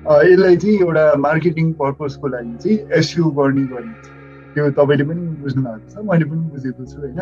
यसलाई 0.00 0.56
चाहिँ 0.56 0.78
एउटा 0.80 1.04
मार्केटिङ 1.18 1.72
पर्पजको 1.80 2.26
लागि 2.28 2.56
चाहिँ 2.62 2.78
एसयु 2.98 3.24
गर्ने 3.36 3.64
गरिन्छ। 3.72 4.06
त्यो 4.54 4.70
तपाईँले 4.78 5.04
पनि 5.04 5.20
बुझ्नु 5.42 5.62
भएको 5.62 5.88
छ 5.92 6.04
मैले 6.10 6.24
पनि 6.24 6.42
बुझेको 6.50 6.84
छु 6.90 6.96
होइन? 7.00 7.20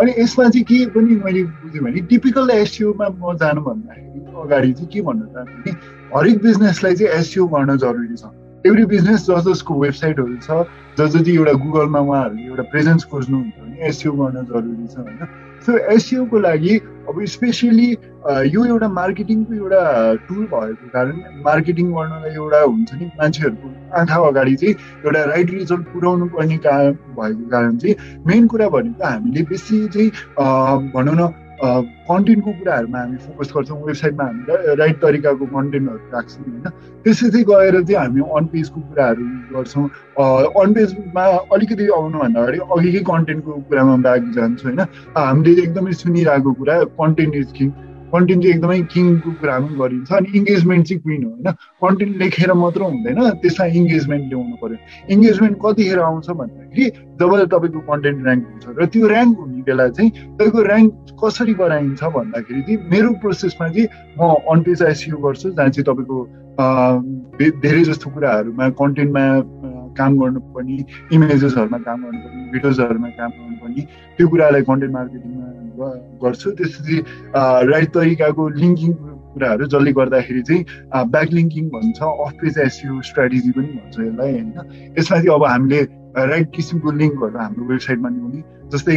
अनि 0.00 0.10
यसमा 0.18 0.44
चाहिँ 0.48 0.64
के 0.64 0.78
पनि 0.94 1.14
मैले 1.24 1.42
बुझेँ 1.60 1.82
भने 1.84 2.00
टिपिकल 2.08 2.50
एसयुमा 2.50 3.06
म 3.20 3.36
जानु 3.36 3.60
भन्दाखेरि 3.60 4.20
अगाडि 4.30 4.72
चाहिँ 4.72 4.88
के 4.92 5.00
भन्न 5.02 5.26
चाहन्छु 5.34 5.58
भने 5.60 5.72
हरेक 6.14 6.38
बिजनेसलाई 6.42 6.94
चाहिँ 6.94 7.12
एसयु 7.20 7.46
गर्न 7.46 7.76
जरुरी 7.76 8.16
छ। 8.16 8.24
एभ्री 8.66 8.84
बिजनेस 8.86 9.20
जस 9.26 9.44
जसको 9.48 9.72
वेबसाइटहरू 9.80 10.36
छ 10.46 10.64
जस 10.98 11.10
जति 11.16 11.34
एउटा 11.36 11.52
गुगलमा 11.64 12.00
उहाँहरूले 12.00 12.42
एउटा 12.46 12.62
प्रेजेन्स 12.72 13.04
खोज्नुहुन्छ 13.10 13.56
भने 13.60 13.76
एसयु 13.88 14.12
गर्न 14.12 14.44
जरुरी 14.48 14.86
छ 14.86 14.96
होइन? 15.04 15.49
सो 15.66 15.76
एसियोको 15.92 16.38
लागि 16.38 16.76
अब 17.08 17.24
स्पेसली 17.24 17.86
यो 18.46 18.64
एउटा 18.64 18.88
मार्केटिङको 18.88 19.54
एउटा 19.54 19.82
टुल 20.28 20.46
भएको 20.46 20.88
कारण 20.88 21.42
मार्केटिङ 21.44 21.92
गर्नलाई 21.92 22.34
एउटा 22.34 22.60
हुन्छ 22.60 22.94
नि 22.94 23.06
मान्छेहरूको 23.18 23.68
आँखा 23.98 24.20
अगाडि 24.28 24.54
चाहिँ 24.54 24.74
एउटा 25.04 25.24
राइट 25.24 25.50
रिजल्ट 25.50 25.86
पुऱ्याउनु 25.86 26.26
पर्ने 26.28 26.56
कारण 26.58 26.92
भएको 26.92 27.50
कारण 27.50 27.76
चाहिँ 27.76 27.96
मेन 28.26 28.46
कुरा 28.46 28.68
भनेको 28.68 29.04
हामीले 29.04 29.42
बेसी 29.42 29.86
चाहिँ 29.88 30.10
भनौँ 30.92 31.14
न 31.14 31.32
कन्टेन्टको 31.62 32.52
कुराहरूमा 32.58 32.98
हामी 32.98 33.16
फोकस 33.24 33.52
गर्छौँ 33.56 33.78
वेबसाइटमा 33.86 34.24
हामी 34.24 34.76
राइट 34.80 34.96
तरिकाको 35.02 35.46
कन्टेन्टहरू 35.46 35.98
राख्छौँ 36.14 36.44
होइन? 36.44 36.66
चाहिँ 37.04 37.44
गएर 37.50 37.82
चाहिँ 37.82 37.96
हामी 37.96 38.20
अन 38.36 38.46
पेजको 38.52 38.80
कुराहरू 38.80 39.24
गर्छौँ। 39.52 39.84
अन 40.62 40.72
पेजमा 40.78 41.24
अलिकति 41.52 41.88
आउनुभन्दा 41.98 42.40
अगाडि 42.40 42.58
अघिकै 42.76 43.02
कन्टेन्टको 43.12 43.52
कुरामा 43.68 43.96
बाँकी 44.08 44.32
जान्छौँ 44.40 44.70
होइन? 44.70 44.80
हामीले 45.16 45.62
एकदमै 45.62 45.92
सुनिरहेको 46.00 46.52
कुरा 46.60 46.82
कन्टेन्ट 46.96 47.34
इज 47.44 47.52
किङ। 47.58 47.70
कन्टेन्ट 48.10 48.42
चाहिँ 48.42 48.54
एकदमै 48.54 48.80
किङको 48.92 49.30
कुरामा 49.40 49.68
गरिन्छ 49.80 50.12
अनि 50.12 50.28
इङ्गेजमेन्ट 50.38 50.86
चाहिँ 50.86 51.00
क्विन 51.02 51.22
हो 51.24 51.30
होइन? 51.30 51.48
कन्टेन्ट 51.84 52.16
लेखेर 52.22 52.52
मात्र 52.62 52.80
हुँदैन 52.82 53.18
त्यसमा 53.42 53.66
इङ्गेजमेन्ट 53.80 54.24
ल्याउनु 54.32 54.56
पऱ्यो 54.62 54.78
इङ्गेजमेन्ट 55.14 55.56
कतिखेर 55.64 55.98
आउँछ 56.08 56.30
भन्दाखेरि 56.40 56.84
जब 57.20 57.30
तपाईँको 57.52 57.80
कन्टेन्ट 57.90 58.18
ऱ्याङ्क 58.26 58.42
हुन्छ 58.50 58.64
र 58.80 58.86
त्यो 58.92 59.06
ऱ्याङ्क 59.08 59.38
बेला 59.68 59.88
चाहिँ 59.96 60.10
तपाईँको 60.10 60.60
ऱ्याङ्क 60.64 60.90
कसरी 61.22 61.54
गराइन्छ 61.60 62.02
भन्दाखेरि 62.16 62.62
चाहिँ 62.62 62.78
मेरो 62.90 63.10
प्रोसेसमा 63.22 63.68
चाहिँ 63.68 63.88
म 64.18 64.34
अनपेज 64.52 64.82
आइसियु 64.82 65.16
गर्छु 65.26 65.50
जहाँ 65.50 65.70
चाहिँ 65.70 65.86
तपाईँको 65.90 66.18
धेरै 67.64 67.82
जस्तो 67.90 68.10
कुराहरूमा 68.10 68.68
कन्टेन्टमा 68.80 69.24
काम 69.98 70.18
गर्नुपर्ने 70.20 70.76
इमेजेसहरूमा 71.14 71.78
काम 71.86 71.98
गर्नुपर्ने 72.04 72.50
भिडियोजहरूमा 72.52 73.08
काम 73.20 73.30
गर्नुपर्ने 73.30 73.82
त्यो 74.16 74.28
कुरालाई 74.28 74.62
कन्टेन्ट 74.70 74.94
मार्केटिङमा 74.94 75.48
गर्छु। 76.22 76.50
त्यसपछि 76.58 76.96
राइट 77.72 77.88
तरिकाको 77.94 78.48
लिङ्किङ 78.62 78.92
कुराहरू 79.32 79.66
जसले 79.72 79.92
गर्दाखेरि 79.98 80.42
चाहिँ 80.48 80.62
ब्याक 81.14 81.28
लिङ्किङ 81.38 81.64
भन्छ 81.74 81.98
अफ 82.02 82.32
पेज 82.42 82.58
एसयु 82.66 83.00
स्ट्राटेजी 83.08 83.50
पनि 83.56 83.68
भन्छ 83.78 83.96
यसलाई 84.00 84.32
होइन। 84.32 84.48
यसमा 84.98 85.16
चाहिँ 85.16 85.34
अब 85.34 85.44
हामीले 85.44 85.80
राइट 86.16 86.48
किसिमको 86.56 86.90
लिङ्कहरू 87.00 87.38
हाम्रो 87.38 87.64
वेबसाइटमा 87.72 88.08
ल्याउने। 88.08 88.42
जस्तै 88.72 88.96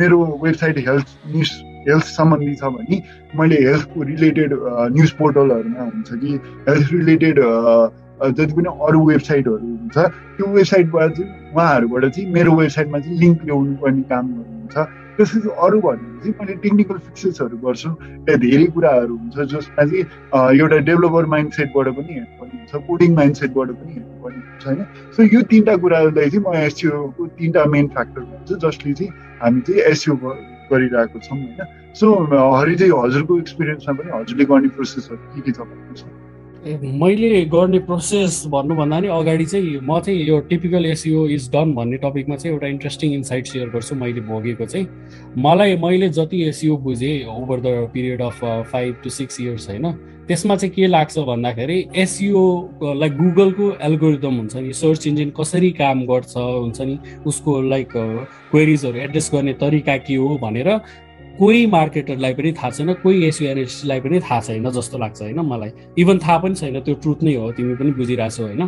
मेरो 0.00 0.18
वेबसाइट 0.42 0.78
हेल्थ 0.88 1.08
न्युज 1.34 1.50
हेल्थ 1.88 2.04
सम्बन्धी 2.04 2.54
छ 2.54 2.64
भने 2.76 2.96
मैले 3.38 3.56
हेल्थको 3.66 4.02
रिलेटेड 4.10 4.50
न्युज 4.96 5.10
पोर्टलहरूमा 5.20 5.82
हुन्छ 5.84 6.10
कि 6.22 6.30
हेल्थ 6.68 6.92
रिलेटेड 6.92 7.36
जति 8.36 8.52
पनि 8.56 8.70
अरू 8.86 9.00
वेबसाइटहरू 9.06 9.66
हुन्छ 9.66 9.96
त्यो 10.36 10.46
वेबसाइटबाट 10.52 11.10
चाहिँ 11.16 11.30
उहाँहरूबाट 11.54 12.04
चाहिँ 12.14 12.30
मेरो 12.32 12.52
वेबसाइटमा 12.60 12.98
चाहिँ 12.98 13.18
लिङ्क 13.20 13.44
ल्याउनु 13.44 13.74
पर्ने 13.82 14.02
काम 14.12 14.24
गर्नुहुन्छ। 14.36 14.76
त्यसपछि 15.16 15.48
अरू 15.64 15.80
भनेको 15.80 16.18
चाहिँ 16.22 16.34
मैले 16.40 16.54
टेक्निकल 16.64 16.98
फिक्सेसहरू 17.06 17.56
गर्छु। 17.64 17.90
त्यहाँ 18.24 18.40
धेरै 18.40 18.66
कुराहरू 18.74 19.14
हुन्छ 19.16 19.36
जसमा 19.52 19.84
चाहिँ 19.90 20.04
एउटा 20.60 20.78
डेभलपर 20.88 21.26
माइन्ड 21.34 21.52
सेटबाट 21.58 21.86
पनि 21.96 22.12
हेर्नुपर्ने 22.12 22.45
हुन्छ। 22.66 22.82
कोडिङ 22.88 23.14
माइन्ड 23.14 23.36
सेटबाट 23.36 23.68
पनि 23.70 23.92
हेर्नुपर्ने 23.92 24.40
हुन्छ 24.42 24.66
होइन? 24.66 24.84
सो 25.14 25.22
यो 25.22 25.42
तिनवटा 25.54 25.76
कुरालाई 25.86 26.30
चाहिँ 26.30 26.44
म 26.44 26.54
एससिओको 26.66 27.26
तिनवटा 27.38 27.64
मेन 27.72 27.86
फ्याक्टर 27.94 28.20
भन्छु 28.20 28.54
जसले 28.66 28.92
चाहिँ 28.92 29.10
हामी 29.40 29.60
चाहिँ 29.66 29.80
एससिओ 29.90 30.14
गरिरहेको 30.70 31.18
छौँ 31.26 31.38
होइन? 31.38 31.66
सो 31.94 32.06
हरि 32.58 32.74
चाहिँ 32.76 32.92
हजुरको 32.92 33.38
एक्सपिरियन्समा 33.38 33.92
पनि 33.98 34.10
हजुरले 34.18 34.44
गर्ने 34.44 34.68
प्रोसेसहरू 34.76 35.34
के 35.34 35.40
के 35.40 35.52
छ 35.52 35.60
भन्नुहोस् 35.60 36.04
मैले 37.00 37.44
गर्ने 37.46 37.78
प्रोसेस 37.78 38.42
भन्नुभन्दा 38.50 38.98
नि 39.00 39.08
अगाडि 39.14 39.44
चाहिँ 39.46 39.78
म 39.86 40.00
चाहिँ 40.02 40.26
यो 40.26 40.38
टिपिकल 40.50 40.86
एसियो 40.86 41.26
इज 41.30 41.48
डन 41.52 41.74
भन्ने 41.74 41.96
टपिकमा 42.02 42.36
चाहिँ 42.36 42.54
एउटा 42.54 42.66
इन्ट्रेस्टिङ 42.66 43.12
इन्साइट 43.14 43.46
सेयर 43.46 43.68
गर्छु 43.70 43.94
मैले 43.94 44.20
भोगेको 44.26 44.66
चाहिँ। 44.66 44.86
मलाई 45.38 45.76
मैले 45.78 46.08
जति 46.18 46.42
एसियो 46.48 46.76
बुझेँ 46.82 47.24
over 47.30 47.60
the 47.60 47.88
period 47.94 48.22
of 48.22 48.44
five 48.72 48.96
to 49.04 49.10
six 49.10 49.40
years 49.40 49.68
होइन? 49.70 49.86
त्यसमा 50.28 50.56
चाहिँ 50.56 50.74
के 50.74 50.86
लाग्छ 50.86 51.18
भन्दाखेरि 51.18 51.78
एसियो 51.96 52.42
लाइक 52.82 53.16
गुगलको 53.16 53.70
एल्गोरिदम 53.82 54.34
हुन्छ 54.34 54.56
नि 54.56 54.72
सर्च 54.72 55.06
इन्जिन 55.06 55.30
कसरी 55.30 55.70
काम 55.70 56.04
गर्छ 56.06 56.36
हुन्छ 56.36 56.80
नि 56.80 56.98
उसको 57.26 57.60
लाइक 57.62 57.92
क्वेरिजहरू 58.50 58.98
एड्रेस 58.98 59.30
गर्ने 59.34 59.52
तरिका 59.52 59.96
के 59.96 60.14
हो 60.14 60.38
भनेर 60.42 60.70
कोही 61.38 61.66
मार्केटरलाई 61.66 62.34
पनि 62.34 62.52
थाहा 62.52 62.70
छैन 62.70 62.92
कोही 63.02 63.24
एसयुएनएसलाई 63.24 64.00
पनि 64.00 64.20
थाहा 64.20 64.40
छैन 64.40 64.70
जस्तो 64.70 64.98
लाग्छ 64.98 65.22
होइन 65.22 65.40
मलाई। 65.40 65.70
इभन 65.98 66.18
थाहा 66.18 66.38
पनि 66.38 66.54
छैन 66.54 66.80
त्यो 66.80 66.94
ट्रुथ 66.94 67.22
नै 67.22 67.34
हो 67.34 67.50
तिमी 67.52 67.74
पनि 67.74 67.90
बुझिरहेछौ 67.92 68.42
होइन। 68.42 68.62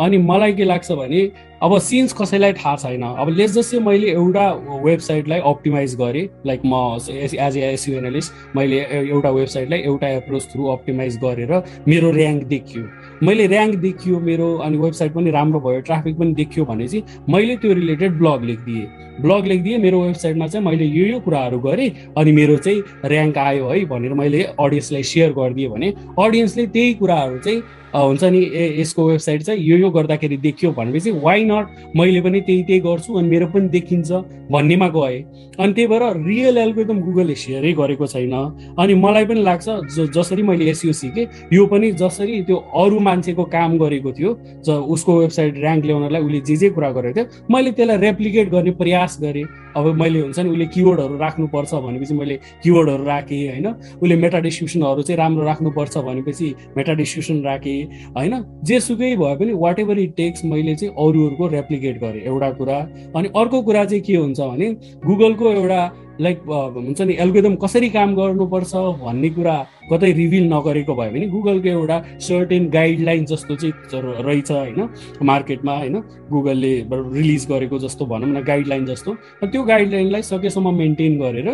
अनि 0.00 0.18
मलाई 0.18 0.52
के 0.52 0.64
लाग्छ 0.64 0.92
भने 0.92 1.20
अब 1.62 1.78
सिन्स 1.78 2.12
कसैलाई 2.12 2.52
थाहा 2.52 2.76
छैन 2.76 3.02
अब 3.02 3.28
लेस 3.30 3.52
जस्तै 3.54 3.78
मैले 3.78 4.10
एउटा 4.10 4.46
वेबसाइटलाई 4.84 5.40
अप्टिमाइज 5.46 5.94
गरेँ 5.96 6.26
लाइक 6.46 6.60
म 6.64 6.98
एज 7.10 7.56
ए 7.56 7.60
एसयु 7.72 7.96
एनालिस्ट 7.98 8.56
मैले 8.56 8.80
एउटा 8.92 9.30
वेबसाइटलाई 9.30 9.78
एउटा 9.80 10.08
एप्रोच 10.08 10.48
थ्रु 10.52 10.66
अप्टिमाइज 10.68 11.18
गरेर 11.24 11.52
मेरो 11.88 12.10
ऱ्याङ्क 12.12 12.42
देखियो। 12.44 12.82
मैले 13.22 13.46
ऱ्याङ्क 13.46 13.76
देखियो 13.80 14.20
मेरो 14.20 14.48
अनि 14.58 14.78
वेबसाइट 14.78 15.12
पनि 15.14 15.30
राम्रो 15.30 15.60
भयो 15.60 15.80
ट्राफिक 15.80 16.18
पनि 16.18 16.34
देखियो 16.34 16.64
भने 16.64 16.88
चाहिँ 16.88 17.22
मैले 17.30 17.56
त्यो 17.56 17.72
रिलेटेड 17.72 18.18
ब्लग 18.18 18.44
लेखिदिएँ। 18.44 18.86
ब्लग 19.20 19.46
लेखिदिएँ 19.46 19.78
मेरो 19.78 20.00
वेबसाइटमा 20.00 20.46
चाहिँ 20.46 20.66
मैले 20.66 20.84
यो 20.84 21.06
यो 21.06 21.20
कुराहरू 21.20 21.58
गरेँ 21.60 21.90
अनि 22.18 22.32
मेरो 22.32 22.56
चाहिँ 22.56 22.82
ऱ्याङ्क 23.06 23.38
आयो 23.38 23.68
है 23.68 23.84
भनेर 23.84 24.14
मैले 24.14 24.42
अडियन्सलाई 24.58 25.02
सेयर 25.02 25.32
गरिदिएँ 25.38 25.68
भने 25.68 25.92
अडियन्सले 26.18 26.66
त्यही 26.66 26.94
कुराहरू 26.94 27.38
चाहिँ 27.38 27.62
हुन्छ 27.94 28.24
नि 28.24 28.38
ए 28.54 28.80
यसको 28.80 29.06
वेबसाइट 29.06 29.42
चाहिँ 29.42 29.60
यो 29.62 29.76
यो 29.76 29.90
गर्दाखेरि 29.90 30.36
देखियो 30.36 30.70
भनेपछि 30.72 31.10
वाइ 31.22 31.44
नट 31.52 31.96
मैले 31.96 32.20
पनि 32.20 32.40
त्यही 32.40 32.62
त्यही 32.68 32.80
गर्छु 32.80 33.14
अनि 33.18 33.28
मेरो 33.28 33.46
पनि 33.52 33.68
देखिन्छ 33.68 34.10
भन्नेमा 34.52 34.88
गएँ। 34.96 35.20
अनि 35.60 35.72
त्यही 35.72 35.86
भएर 35.88 36.02
रियल 36.26 36.58
एल्गोरिदम 36.58 36.98
गुगलले 37.00 37.34
सेयरै 37.34 37.72
गरेको 37.72 38.06
छैन। 38.06 38.34
अनि 38.78 38.94
मलाई 39.04 39.24
पनि 39.24 39.42
लाग्छ 39.42 39.68
जसरी 40.16 40.42
मैले 40.42 40.64
एसियो 40.70 40.92
सिकेँ 40.92 41.26
यो 41.52 41.66
पनि 41.66 41.92
जसरी 42.02 42.40
त्यो 42.48 42.56
अरू 42.82 42.98
मान्छेको 43.00 43.44
काम 43.54 43.78
गरेको 43.78 44.12
थियो 44.12 44.30
ज 44.66 44.70
उसको 44.94 45.18
वेबसाइट 45.18 45.56
ऱ्याङ्क 45.58 45.84
ल्याउनलाई 45.86 46.22
उसले 46.22 46.40
जे 46.48 46.56
जे 46.56 46.70
कुरा 46.76 46.90
गरेको 46.98 47.14
थियो 47.14 47.54
मैले 47.54 47.70
त्यसलाई 47.72 47.96
रेप्लिकेट 48.06 48.48
गर्ने 48.50 48.70
प्रयास 48.80 49.18
गरेँ। 49.22 49.44
अब 49.76 49.86
मैले 49.96 50.20
हुन्छ 50.20 50.38
नि 50.38 50.50
उसले 50.50 50.66
किवर्डहरू 50.74 51.16
राख्नुपर्छ 51.18 51.74
भनेपछि 51.74 52.14
मैले 52.14 52.36
किवर्डहरू 52.62 53.04
राखेँ 53.04 53.48
होइन? 53.48 53.66
उसले 54.02 54.16
मेटा 54.16 54.38
डिस्क्रिप्सनहरू 54.46 55.02
चाहिँ 55.02 55.18
राम्रो 55.18 55.44
राख्नुपर्छ 55.44 55.98
भनेपछि 56.08 56.48
मेटा 56.76 56.92
डिस्क्रिप्सन 56.94 57.42
राखेँ 57.44 57.78
होइन? 58.16 58.34
जेसुकै 58.68 59.14
भए 59.16 59.34
पनि 59.40 59.52
वाट 59.64 59.78
एभर 59.80 59.98
इट 59.98 60.12
टेक्स 60.16 60.44
मैले 60.44 60.74
चाहिँ 60.76 60.94
अरूहरूको 60.94 61.41
रेप्लिकेट 61.48 62.00
गरेँ 62.00 62.22
एउटा 62.22 62.50
कुरा। 62.52 62.78
अनि 63.16 63.28
अर्को 63.36 63.62
कुरा 63.62 63.84
चाहिँ 63.84 64.02
के 64.02 64.16
हुन्छ 64.16 64.40
भने 64.40 64.70
गुगलको 65.06 65.52
एउटा 65.52 65.82
लाइक 66.20 66.40
हुन्छ 66.76 67.00
नि 67.02 67.14
एल्गोदम 67.20 67.54
कसरी 67.56 67.88
काम 67.90 68.14
गर्नुपर्छ 68.14 68.74
भन्ने 69.00 69.28
कुरा 69.30 69.54
कतै 69.90 70.12
रिभिल 70.12 70.44
नगरेको 70.52 70.94
भयो 70.94 71.10
भने 71.10 71.26
गुगलको 71.28 71.68
एउटा 71.68 71.98
सर्टेन 72.20 72.68
गाइडलाइन 72.70 73.24
जस्तो 73.24 73.56
चाहिँ 73.56 74.02
रहेछ 74.22 74.50
होइन 74.50 74.88
मार्केटमा 75.22 75.76
होइन 75.76 75.96
गुगलले 76.30 76.72
रिलिज 76.92 77.46
गरेको 77.50 77.78
जस्तो 77.78 78.06
भनौँ 78.06 78.28
न 78.28 78.42
गाइडलाइन 78.44 78.84
जस्तो। 78.86 79.14
त्यो 79.42 79.62
गाइडलाइनलाई 79.62 80.22
सकेसम्म 80.22 80.74
मेन्टेन 80.74 81.18
गरेर 81.20 81.48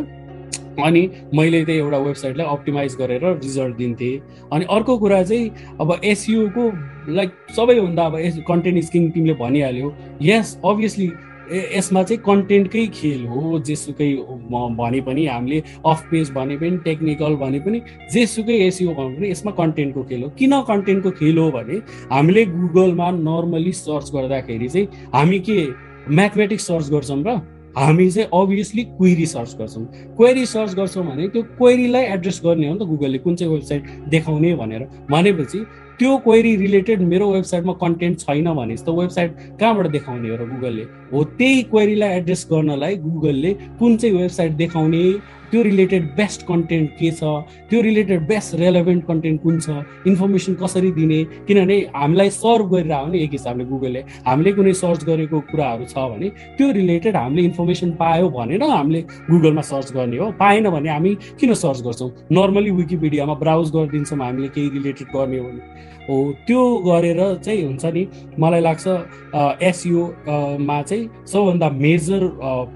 अनि 0.85 1.09
मैले 1.35 1.65
त्यही 1.65 1.79
एउटा 1.79 1.99
वेबसाइटलाई 1.99 2.47
अप्टिमाइज 2.47 2.97
गरेर 2.97 3.25
रिजल्ट 3.25 3.77
दिन्थेँ। 3.77 4.19
अनि 4.53 4.65
अर्को 4.71 4.99
कुरा 4.99 5.23
चाहिँ 5.23 5.51
अब 5.81 6.01
एसयुको 6.05 6.71
लाइक 7.15 7.33
सबैभन्दा 7.57 8.05
अब 8.05 8.19
एस 8.19 8.39
कन्टेन्ट 8.49 8.85
स्किङ 8.85 9.11
तिमीले 9.11 9.35
भनिहाल्यो 9.41 9.95
यस 10.23 10.59
अभियसली 10.65 11.11
यसमा 11.49 12.03
चाहिँ 12.03 12.23
कन्टेन्टकै 12.23 12.87
खेल 12.95 13.25
हो 13.27 13.59
जेसुकै 13.67 14.11
भने 14.79 15.01
पनि 15.01 15.27
हामीले 15.27 15.63
अफ 15.87 16.03
पेज 16.11 16.31
भने 16.31 16.57
पनि 16.57 16.77
टेक्निकल 16.85 17.35
भने 17.43 17.61
पनि 17.61 17.81
जेसुकै 18.13 18.57
एसियो 18.67 18.95
भने 18.95 19.17
पनि 19.17 19.31
यसमा 19.31 19.53
कन्टेन्टको 19.61 20.03
खेल 20.11 20.23
हो। 20.23 20.29
किन 20.39 20.61
कन्टेन्टको 20.69 21.11
खेल 21.11 21.39
हो 21.39 21.51
भने 21.51 21.77
हामीले 22.13 22.45
गुगलमा 22.47 23.11
नर्मली 23.11 23.73
सर्च 23.75 24.11
गर्दाखेरि 24.15 24.69
चाहिँ 24.69 24.87
हामी 25.15 25.39
के 25.49 25.59
म्याथमेटिक्स 26.11 26.67
सर्च 26.67 26.91
गर्छौँ 26.91 27.23
र 27.27 27.41
हामी 27.79 28.11
चाहिँ 28.11 28.29
अभियसली 28.35 28.83
क्वेरी 28.85 29.27
सर्च 29.27 29.55
गर्छौँ। 29.59 29.85
क्वेरी 30.17 30.45
सर्च 30.47 30.75
गर्छौँ 30.75 31.05
भने 31.07 31.29
त्यो 31.29 31.43
क्वेरीलाई 31.59 32.05
एड्रेस 32.15 32.41
गर्ने 32.45 32.69
हो 32.69 32.75
नि 32.75 32.81
त 32.81 32.89
गुगलले 32.89 33.19
कुन 33.19 33.37
चाहिँ 33.37 33.53
वेबसाइट 33.55 33.85
देखाउने 34.11 34.55
भनेर। 34.57 34.89
भनेपछि 35.11 35.59
त्यो 35.99 36.17
क्वेरी 36.25 36.55
रिलेटेड 36.57 37.01
मेरो 37.03 37.31
वेबसाइटमा 37.33 37.73
कन्टेन्ट 37.81 38.19
छैन 38.21 38.53
भने 38.55 38.77
त 38.77 38.89
वेबसाइट 38.99 39.31
कहाँबाट 39.61 39.87
देखाउने 39.91 40.29
हो 40.31 40.37
र 40.37 40.49
गुगलले 40.51 40.83
हो 41.13 41.25
त्यही 41.39 41.63
क्वेरीलाई 41.71 42.11
एड्रेस 42.19 42.47
गर्नलाई 42.53 42.97
गुगलले 43.07 43.53
कुन 43.79 43.97
चाहिँ 43.97 44.15
वेबसाइट 44.17 44.53
देखाउने 44.57 45.03
त्यो 45.51 45.63
रिलेटेड 45.63 46.05
बेस्ट 46.17 46.43
कन्टेन्ट 46.47 46.91
के 46.99 47.11
छ? 47.11 47.23
त्यो 47.71 47.81
रिलेटेड 47.83 48.27
बेस्ट 48.29 48.55
रेलेभेन्ट 48.61 49.05
कन्टेन्ट 49.07 49.43
कुन 49.43 49.59
छ? 49.61 49.71
इन्फर्मेसन 50.07 50.55
कसरी 50.63 50.91
दिने? 50.93 51.23
किनभने 51.49 51.79
हामीलाई 51.97 52.31
सर्भ 52.31 52.71
गरिरह 52.73 53.07
नि 53.09 53.23
एक 53.25 53.33
हिसाबले 53.33 53.65
गुगलले 53.65 54.05
हामीले 54.27 54.53
कुनै 54.53 54.73
सर्च 54.83 55.05
गरेको 55.05 55.41
कुराहरू 55.51 55.85
छ 55.85 55.97
भने 56.11 56.29
त्यो 56.59 56.71
रिलेटेड 56.73 57.17
हामीले 57.17 57.43
इन्फर्मेसन 57.49 57.91
पायो 58.01 58.29
भनेर 58.31 58.63
हामीले 58.63 59.01
गुगलमा 59.31 59.63
सर्च 59.63 59.93
गर्ने 59.93 60.17
हो। 60.19 60.31
पाएन 60.41 60.71
भने 60.71 60.91
हामी 60.91 61.15
किन 61.41 61.55
सर्च 61.55 61.83
गर्छौँ? 61.83 62.11
नर्मली 62.33 62.71
विकिपिडियामा 62.81 63.35
ब्राउज 63.43 63.71
गरिदिन्छौँ 63.77 64.19
हामीले 64.19 64.49
केही 64.49 64.69
रिलेटेड 64.71 65.09
गर्ने 65.17 65.39
हो 65.39 65.49
भने। 65.49 65.97
हो 66.09 66.17
त्यो 66.47 66.63
गरेर 66.87 67.21
चाहिँ 67.45 67.63
हुन्छ 67.65 67.85
नि 67.95 68.07
मलाई 68.41 68.61
लाग्छ 68.61 68.87
एसयुमा 69.63 70.81
चाहिँ 70.83 71.09
सबभन्दा 71.33 71.71
मेजर 71.71 72.21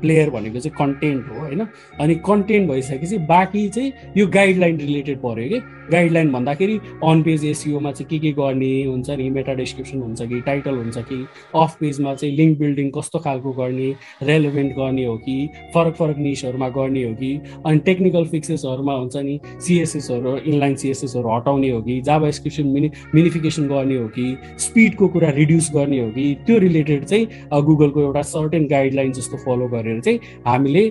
प्लेयर 0.00 0.30
भनेको 0.30 0.60
चाहिँ 0.60 0.76
कन्टेन्ट 0.78 1.28
हो 1.28 1.40
होइन? 1.40 1.66
अनि 2.00 2.14
कन्टेन्ट 2.26 2.70
भइसकेपछि 2.70 3.18
बाँकी 3.28 3.68
चाहिँ 3.68 3.92
यो 4.16 4.26
गाइडलाइन 4.26 4.78
रिलेटेड 4.80 5.18
पऱ्यो 5.22 5.48
कि? 5.48 5.60
गाइडलाइन 5.92 6.30
भन्दाखेरि 6.32 6.78
अन 7.04 7.22
पेज 7.22 7.44
एसिओमा 7.44 7.90
चाहिँ 7.92 8.08
के 8.08 8.18
के 8.18 8.32
गर्ने 8.32 8.72
हुन्छ 8.84 9.10
नि? 9.10 9.28
मेटा 9.30 9.54
डिस्क्रिप्सन 9.54 10.02
हुन्छ 10.02 10.22
कि? 10.22 10.40
टाइटल 10.40 10.74
हुन्छ 10.76 10.98
कि? 10.98 11.26
अफ 11.54 11.76
पेजमा 11.80 12.14
चाहिँ 12.14 12.34
लिङ्क 12.36 12.58
बिल्डिङ 12.58 12.90
कस्तो 12.96 13.18
खालको 13.18 13.52
गर्ने? 13.52 13.90
रेलोभेन्ट 14.22 14.72
गर्ने 14.76 15.04
हो 15.04 15.16
कि? 15.24 15.48
फरक 15.74 15.94
फरक 15.96 16.18
निसहरूमा 16.18 16.68
गर्ने 16.76 17.02
हो 17.04 17.14
कि? 17.14 17.32
अनि 17.66 17.78
टेक्निकल 17.88 18.24
फिक्सेसहरूमा 18.34 18.94
हुन्छ 18.94 19.16
नि 19.16 19.40
सिएसएसहरू 19.66 20.36
इनलाइन 20.36 20.76
सिएसएसहरू 20.84 21.36
हटाउने 21.36 21.70
हो 21.70 21.82
कि? 21.82 22.00
जाबा 22.00 22.30
स्क्रिप्सन 22.30 22.66
मिनि 23.12 23.21
मिनिफिकेसन 23.22 23.68
गर्ने 23.68 23.96
हो 23.96 24.06
कि 24.18 24.26
स्पिडको 24.58 25.08
कुरा 25.14 25.30
रिड्युस 25.38 25.70
गर्ने 25.74 26.00
हो 26.00 26.08
कि 26.10 26.24
त्यो 26.46 26.58
रिलेटेड 26.58 27.04
चाहिँ 27.04 27.62
गुगलको 27.64 28.00
एउटा 28.02 28.22
सर्टेन 28.32 28.66
गाइडलाइन 28.68 29.12
जस्तो 29.12 29.36
फलो 29.44 29.68
गरेर 29.68 30.00
चाहिँ 30.00 30.18
हामीले 30.46 30.84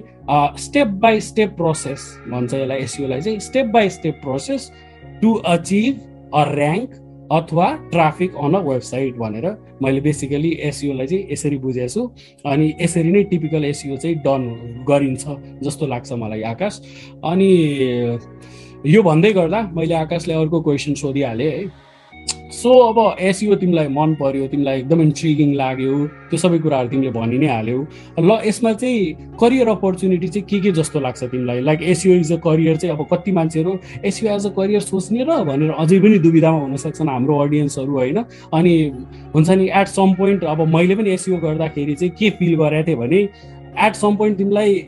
स्टेप 0.61 0.87
बाई 1.03 1.19
स्टेप 1.21 1.55
प्रोसेस 1.57 2.07
भन्छ 2.31 2.53
यसलाई 2.53 2.79
एसियोलाई 2.79 3.21
चाहिँ 3.21 3.39
step 3.49 3.65
by 3.73 3.89
step 3.89 4.19
process 4.23 4.71
to 5.21 5.33
achieve 5.53 5.93
a 6.33 6.43
rank 6.51 6.99
अथवा 7.31 7.67
ट्राफिक 7.91 8.35
अन 8.43 8.53
अ 8.53 8.59
वेबसाइट 8.61 9.17
भनेर 9.17 9.45
मैले 9.83 10.01
बेसिकली 10.01 10.51
एसियोलाई 10.69 11.07
चाहिँ 11.07 11.27
यसरी 11.31 11.57
बुझेको 11.57 11.87
छु। 11.87 12.01
अनि 12.45 12.73
यसरी 12.81 13.11
नै 13.11 13.23
टिपिकल 13.31 13.65
एसियो 13.65 13.97
चाहिँ 13.97 14.15
डन 14.25 14.41
गरिन्छ 14.89 15.23
जस्तो 15.63 15.87
लाग्छ 15.87 16.11
मलाई 16.13 16.41
आकाश। 16.51 16.81
अनि 17.25 17.49
यो 18.85 19.03
भन्दै 19.03 19.31
गर्दा 19.33 19.61
मैले 19.75 19.95
आकाशलाई 19.95 20.37
अर्को 20.41 20.61
क्वेसन 20.61 20.93
सोधिहालेँ 21.01 21.51
है। 21.51 21.63
सो 22.51 22.71
अब 22.87 22.97
एसियो 23.19 23.55
तिमीलाई 23.55 23.87
मन 23.87 24.13
पर्यो 24.15 24.47
तिमीलाई 24.47 24.79
एकदम 24.79 25.01
इन्ट्रिगिङ 25.01 25.53
लाग्यो 25.55 25.93
त्यो 26.29 26.37
सबै 26.37 26.57
कुराहरू 26.59 26.89
तिमीले 26.89 27.11
भनि 27.11 27.37
नै 27.37 27.47
हाल्यौ। 27.47 27.79
ल 28.19 28.37
यसमा 28.45 28.73
चाहिँ 28.73 29.35
करियर 29.41 29.67
अपर्च्युनिटी 29.67 30.27
चाहिँ 30.27 30.45
के 30.49 30.59
के 30.59 30.71
जस्तो 30.71 30.99
लाग्छ 30.99 31.23
तिमीलाई? 31.23 31.61
Like 31.61 31.81
SEO 31.81 32.15
is 32.15 32.31
a 32.31 32.37
career 32.43 32.75
चाहिँ 32.77 32.95
अब 32.95 33.07
कति 33.13 33.31
मान्छेहरू 33.31 33.71
एसियो 34.05 34.35
एज 34.35 34.45
अ 34.45 34.49
करियर 34.57 34.81
सोच्ने 34.81 35.23
र 35.23 35.43
भनेर 35.49 35.71
अझै 35.73 35.99
पनि 35.99 36.19
दुविधामा 36.19 36.59
हुन 36.59 36.75
सक्छन् 36.85 37.09
हाम्रो 37.09 37.37
अडियन्सहरू 37.39 37.93
होइन? 37.97 38.17
अनि 38.53 38.73
हुन्छ 39.33 39.49
नि 39.49 39.69
एट 39.71 39.87
सम 39.87 40.13
पोइन्ट 40.19 40.43
अब 40.43 40.67
मैले 40.75 40.95
पनि 40.95 41.09
एसियो 41.17 41.37
गर्दाखेरि 41.47 41.95
चाहिँ 41.95 42.13
के 42.19 42.29
फिल 42.37 42.55
गरेको 42.61 42.87
थिएँ 42.87 42.97
भने 42.97 43.21
एट 43.79 43.95
सम 43.95 44.15
पोइन्ट 44.15 44.37
तिमीलाई 44.37 44.85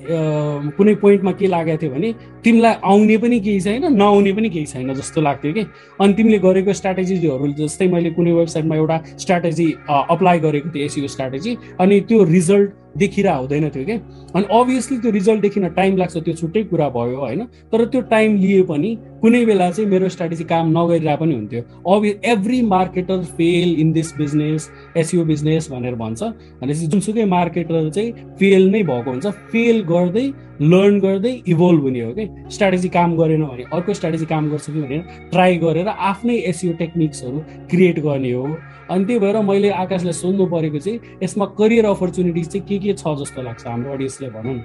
कुनै 0.78 0.96
पोइन्टमा 1.04 1.32
के 1.32 1.48
लागेको 1.48 1.82
थियो 1.82 1.92
भने 1.92 2.14
तिमीलाई 2.44 2.76
आउने 2.84 3.18
पनि 3.18 3.40
केही 3.40 3.60
छैन 3.62 3.94
नआउने 3.96 4.34
पनि 4.34 4.50
केही 4.50 4.66
छैन 4.66 4.94
जस्तो 4.94 5.22
लाग्थ्यो 5.22 5.54
कि। 5.54 5.66
अनि 6.02 6.14
तिमीले 6.14 6.40
गरेको 6.40 6.74
स्ट्राटेजीहरू 6.74 7.54
जस्तै 7.64 7.88
मैले 7.88 8.10
कुनै 8.20 8.32
वेबसाइटमा 8.32 8.76
एउटा 8.76 9.02
स्ट्राटेजी 9.18 9.68
अप्लाई 9.90 10.40
गरेको 10.40 10.70
थिएँ 10.76 10.86
एसियो 10.86 11.08
स्ट्राटेजी 11.08 11.58
अनि 11.80 12.00
त्यो 12.10 12.24
रिजल्ट 12.24 12.72
देखिरह 12.98 13.34
हुँदैन 13.34 13.70
थियो 13.70 13.86
कि? 13.86 13.94
अनि 14.36 14.46
अभियसली 14.52 14.98
त्यो 14.98 15.12
रिजल्ट 15.12 15.42
देखिन 15.42 15.68
टाइम 15.70 15.98
लाग्छ 15.98 16.18
त्यो 16.18 16.34
छुट्टै 16.34 16.64
कुरा 16.64 16.90
भयो 16.90 17.18
होइन? 17.18 17.46
तर 17.72 17.86
त्यो 17.86 18.02
टाइम 18.02 18.38
लिए 18.38 18.62
पनि 18.64 18.98
कुनै 19.22 19.46
बेला 19.46 19.70
चाहिँ 19.72 19.90
मेरो 19.90 20.10
स्ट्राटेजी 20.10 20.44
काम 20.44 20.78
नगरिरहेको 20.78 21.26
पनि 21.26 21.36
हुन्थ्यो। 21.36 21.62
अभि 21.96 22.16
every 22.26 22.62
marketer 22.62 23.24
fail 23.38 23.76
in 23.80 23.92
this 23.92 24.18
business 24.18 24.70
SEO 24.98 25.26
business 25.26 25.72
भनेर 25.72 25.96
भन्छ। 25.96 26.24
भनेपछि 26.24 26.88
जुनसुकै 26.88 27.26
मार्केटर 27.26 27.90
चाहिँ 27.90 28.12
फेल 28.40 28.70
नै 28.70 28.84
भएको 28.84 29.12
हुन्छ। 29.12 29.28
फेल 29.52 29.82
गर्दै 29.84 30.32
लर्न 30.62 31.00
गर्दै 31.00 31.42
इभल्भ 31.48 31.82
हुने 31.82 32.02
हो 32.02 32.12
कि? 32.14 32.28
स्ट्राटेजी 32.50 32.90
काम 32.90 33.16
गरेन 33.18 33.44
भने 33.44 33.64
अर्को 33.74 33.94
स्ट्राटेजी 33.94 34.26
काम 34.26 34.50
गर्छ 34.50 34.66
कि 34.66 34.82
भनेर 34.82 35.02
ट्राई 35.32 35.58
गरेर 35.58 35.88
आफ्नै 35.88 36.36
एसियो 36.36 36.74
टेक्निक्सहरू 36.74 37.40
क्रिएट 37.70 38.00
गर्ने 38.00 38.32
हो। 38.32 38.48
अनि 38.92 39.06
त्यही 39.06 39.20
भएर 39.20 39.42
मैले 39.50 39.70
आकाशलाई 39.84 40.14
सोध्नु 40.14 40.46
परेको 40.54 40.80
चाहिँ 40.86 41.18
यसमा 41.24 41.46
करियर 41.60 41.86
अपर्च्युनिटिज 41.86 42.48
चाहिँ 42.48 42.66
के 42.68 42.80
के 42.86 42.94
छ 42.94 43.16
जस्तो 43.22 43.42
लाग्छ 43.42 43.68
हाम्रो 43.68 43.94
अडियन्सले 43.94 44.30
भनौँ 44.38 44.58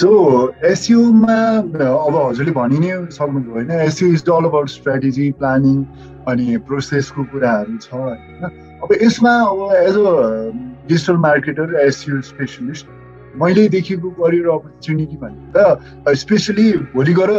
सो 0.00 0.08
एसियोमा 0.66 1.36
अब 1.56 2.16
हजुरले 2.16 2.52
भनि 2.52 2.78
नै 2.78 2.90
सक्नुभयो 3.16 3.52
होइन 3.54 3.70
SEO 3.80 4.10
is 4.12 4.28
all 4.30 4.44
about 4.44 4.68
strategy 4.68 5.30
planning 5.38 5.76
अनि 6.28 6.56
प्रोसेसको 6.68 7.24
कुराहरू 7.32 7.76
छ 7.82 7.94
होइन। 7.94 8.50
अब 8.82 8.88
यसमा 9.02 9.32
अब 9.52 9.60
as 9.76 9.96
a 9.96 10.14
digital 10.88 11.16
marketer 11.22 11.80
SEO 11.86 12.20
specialist 12.28 12.86
मैले 13.42 13.68
देखेको 13.68 14.10
करियर 14.20 14.48
अपर्च्युनिटी 14.48 15.16
भनेको 15.22 15.64
त 16.04 16.14
स्पेसली 16.24 16.72
भोलि 16.94 17.14
गएर 17.14 17.32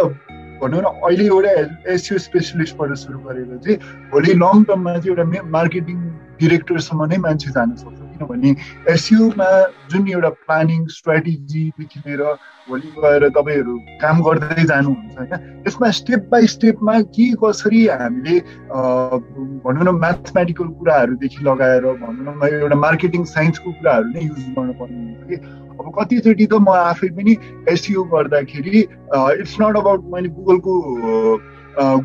भनौँ 0.61 0.81
न 0.81 0.85
अहिले 1.07 1.25
एउटा 1.25 1.51
एसियो 1.93 2.17
स्पेसलिस्टबाट 2.27 2.93
सुरु 3.03 3.19
गरेर 3.27 3.57
चाहिँ 3.65 3.77
भोलि 4.11 4.33
लङ 4.43 4.63
टर्ममा 4.69 4.97
चाहिँ 4.97 5.15
एउटा 5.15 5.47
मार्केटिङ 5.57 5.97
डिरेक्टरसम्म 6.41 7.05
नै 7.11 7.17
मान्छे 7.17 7.51
जान 7.51 7.75
सक्छ। 7.75 7.99
किनभने 8.17 8.49
एसियोमा 8.93 9.49
जुन 9.91 10.07
एउटा 10.09 10.29
प्लानिङ 10.45 10.85
स्ट्राटेजीदेखि 10.97 11.99
लिएर 12.05 12.21
भोलि 12.69 12.89
गएर 12.97 13.27
तपाईँहरू 13.37 13.77
काम 14.01 14.21
गर्दै 14.23 14.63
जानुहुन्छ 14.71 15.17
होइन 15.17 15.63
यसमा 15.67 15.89
स्टेप 15.99 16.27
बाई 16.31 16.47
स्टेपमा 16.53 16.95
के 17.17 17.27
कसरी 17.43 17.85
हामीले 17.93 18.35
भनौँ 19.65 19.83
न 19.83 19.95
म्याथमेटिकल 20.03 20.67
कुराहरूदेखि 20.79 21.43
लगाएर 21.45 21.85
भनौँ 22.03 22.35
न 22.35 22.53
एउटा 22.53 22.77
मार्केटिङ 22.85 23.23
साइन्सको 23.33 23.71
कुराहरू 23.71 24.09
नै 24.13 24.21
युज 24.21 24.43
गर्नुपर्ने 24.57 25.01
हुन्छ 25.05 25.21
कि? 25.29 25.37
अब 25.79 25.91
कतिचोटि 25.97 26.45
त 26.45 26.53
म 26.61 26.69
आफै 26.91 27.09
पनि 27.17 27.37
एसियो 27.69 28.03
गर्दाखेरि 28.13 28.79
इट्स 28.79 29.55
नट 29.61 29.77
अबाउट 29.77 30.01
मैले 30.13 30.29
गुगलको 30.37 30.73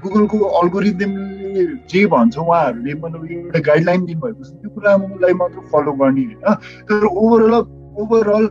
गुगलको 0.03 0.39
अल्गोरिदमले 0.61 1.65
जे 1.91 2.07
भन्छ 2.15 2.37
उहाँहरूले 2.39 2.95
मतलब 2.95 3.31
एउटा 3.33 3.61
गाइडलाइन 3.69 4.05
दिनुभएको 4.05 4.45
छ 4.45 4.51
त्यो 4.53 4.71
कुरालाई 4.75 5.35
मात्र 5.41 5.65
फलो 5.73 5.93
गर्ने 6.03 6.25
होइन। 6.25 6.55
तर 6.91 7.07
ओभरअल 7.07 7.55
ओभरअल 8.03 8.45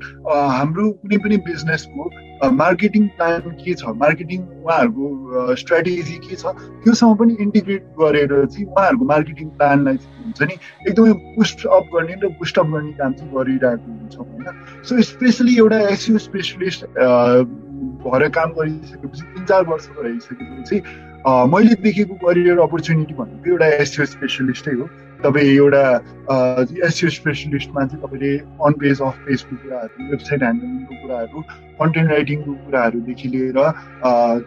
हाम्रो 0.58 0.90
कुनै 0.92 1.18
पनि 1.26 1.38
बिजनेसको 1.50 2.10
मार्केटिङ 2.42 3.08
प्लान 3.18 3.42
के 3.62 3.74
छ? 3.74 3.84
मार्केटिङ 4.02 4.40
उहाँहरूको 4.42 5.56
स्ट्राटेजी 5.56 6.18
के 6.26 6.36
छ? 6.36 6.54
त्योसँग 6.84 7.18
पनि 7.18 7.36
इन्टिग्रेट 7.42 7.84
गरेर 8.00 8.32
चाहिँ 8.46 8.66
उहाँहरूको 8.66 9.06
मार्केटिङ 9.14 9.50
प्लानलाई 9.60 9.98
हुन्छ 10.26 10.42
नि 10.42 10.56
एकदमै 10.90 11.14
पुस्ट 11.36 11.66
अप 11.66 11.86
गर्ने 11.94 12.16
र 12.24 12.30
पुस्ट 12.40 12.60
अप 12.60 12.68
गर्ने 12.74 12.92
काम 12.98 13.14
चाहिँ 13.14 13.32
गरिरहेको 13.36 13.92
हुन्छौँ 13.92 14.26
होइन? 14.26 14.48
सो 14.88 15.02
स्पेसली 15.12 15.58
एउटा 15.58 15.80
एसियो 15.90 16.18
स्पेसलिस्ट 16.18 16.86
भएर 18.02 18.28
काम 18.40 18.50
गरिसकेपछि 18.58 19.24
तिन 19.34 19.46
चार 19.46 19.64
वर्ष 19.70 19.88
रहिसकेपछि 20.00 20.82
मैले 21.54 21.76
देखेको 21.82 22.16
करियर 22.26 22.60
अपर्च्युनिटी 22.60 23.14
भनेको 23.14 23.50
एउटा 23.52 23.68
एसियो 23.86 24.06
स्पेसलिस्टै 24.18 24.72
हो। 24.72 24.90
तपाईँ 25.24 25.50
एउटा 25.56 25.84
एसियो 26.82 27.10
स्पेसलिस्टमा 27.12 27.86
चाहिँ 27.86 28.02
तपाईँले 28.02 28.32
अन 28.60 28.74
पेज 28.76 29.02
अफ 29.02 29.18
पेजको 29.26 29.56
कुराहरू 29.58 30.10
वेबसाइट 30.10 30.44
ह्यान्डलिङको 30.44 30.96
कुराहरू 31.02 31.42
कन्टेन्ट 31.80 32.12
राइटिङको 32.12 32.54
कुराहरूदेखि 32.64 33.28
लिएर 33.28 33.60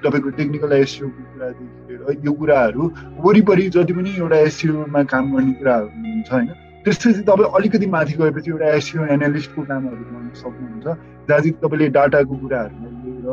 तपाईँको 0.02 0.30
टेक्निकल 0.36 0.72
एसियोको 0.74 1.22
कुरादेखि 1.30 1.88
लिएर 1.88 2.26
यो 2.26 2.32
कुराहरू 2.34 2.90
वरिपरि 3.20 3.68
जति 3.70 3.92
पनि 3.92 4.14
एउटा 4.16 4.38
एसियोमा 4.42 5.02
काम 5.08 5.32
गर्ने 5.32 5.52
कुराहरू 5.54 5.88
हुन्छ 6.04 6.32
होइन 6.32 6.52
त्यसपछि 6.84 7.22
तपाईँ 7.24 7.50
अलिकति 7.54 7.86
माथि 7.88 8.14
गएपछि 8.18 8.50
एउटा 8.50 8.70
एसियो 8.74 9.06
एनालिस्टको 9.12 9.62
कामहरू 9.64 10.04
गर्न 10.04 10.30
सक्नुहुन्छ 10.36 10.84
जहाँ 10.84 11.40
चाहिँ 11.40 11.52
तपाईँले 11.60 11.88
डाटाको 11.94 12.36
कुराहरूलाई 12.36 12.92
लिएर 13.04 13.28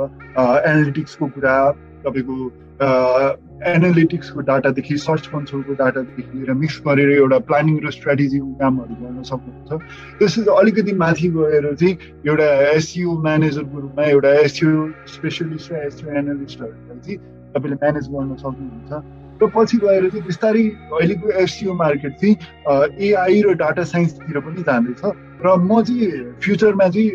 एनालिटिक्सको 0.65 1.27
कुरा 1.29 1.55
तपाईँको 2.01 2.35
एनालिटिक्सको 3.67 4.39
डाटादेखि 4.41 4.97
सर्च 4.97 5.27
कन्सोलको 5.27 5.73
डाटादेखि 5.73 6.21
लिएर 6.33 6.53
मिक्स 6.53 6.81
गरेर 6.87 7.11
एउटा 7.11 7.39
प्लानिङ 7.39 7.79
र 7.85 7.91
स्ट्राटेजीको 7.91 8.51
कामहरू 8.61 8.95
गर्न 9.01 9.23
सक्नुहुन्छ। 9.23 9.69
त्यसपछि 10.19 10.49
अलिकति 10.59 10.93
माथि 10.93 11.27
गएर 11.29 11.73
चाहिँ 11.73 11.97
एउटा 12.27 12.47
एसइओ 12.71 13.11
म्यानेजरको 13.21 13.79
रूपमा 13.79 14.03
एउटा 14.03 14.29
एसइओ 14.41 14.87
स्पेसलिस्ट 15.07 15.71
र 15.71 15.75
एसइओ 15.87 16.09
एनालिस्टहरूलाई 16.21 16.99
चाहिँ 17.05 17.17
तपाईँले 17.55 17.75
म्यानेज 17.75 18.07
गर्न 18.09 18.35
सक्नुहुन्छ। 18.35 18.91
र 19.41 19.47
पछि 19.55 19.77
गएर 19.77 20.09
चाहिँ 20.09 20.25
बिस्तारै 20.25 20.63
अहिलेको 20.93 21.29
एससिओ 21.43 21.73
मार्केट 21.73 22.13
चाहिँ 22.21 22.35
एआई 23.09 23.41
र 23.41 23.53
डाटा 23.57 23.83
साइन्सतिर 23.83 24.39
पनि 24.39 24.63
जाँदैछ। 24.63 25.01
र 25.45 25.55
म 25.57 25.81
चाहिँ 25.81 26.33
फ्युचरमा 26.41 26.87
चाहिँ 26.87 27.09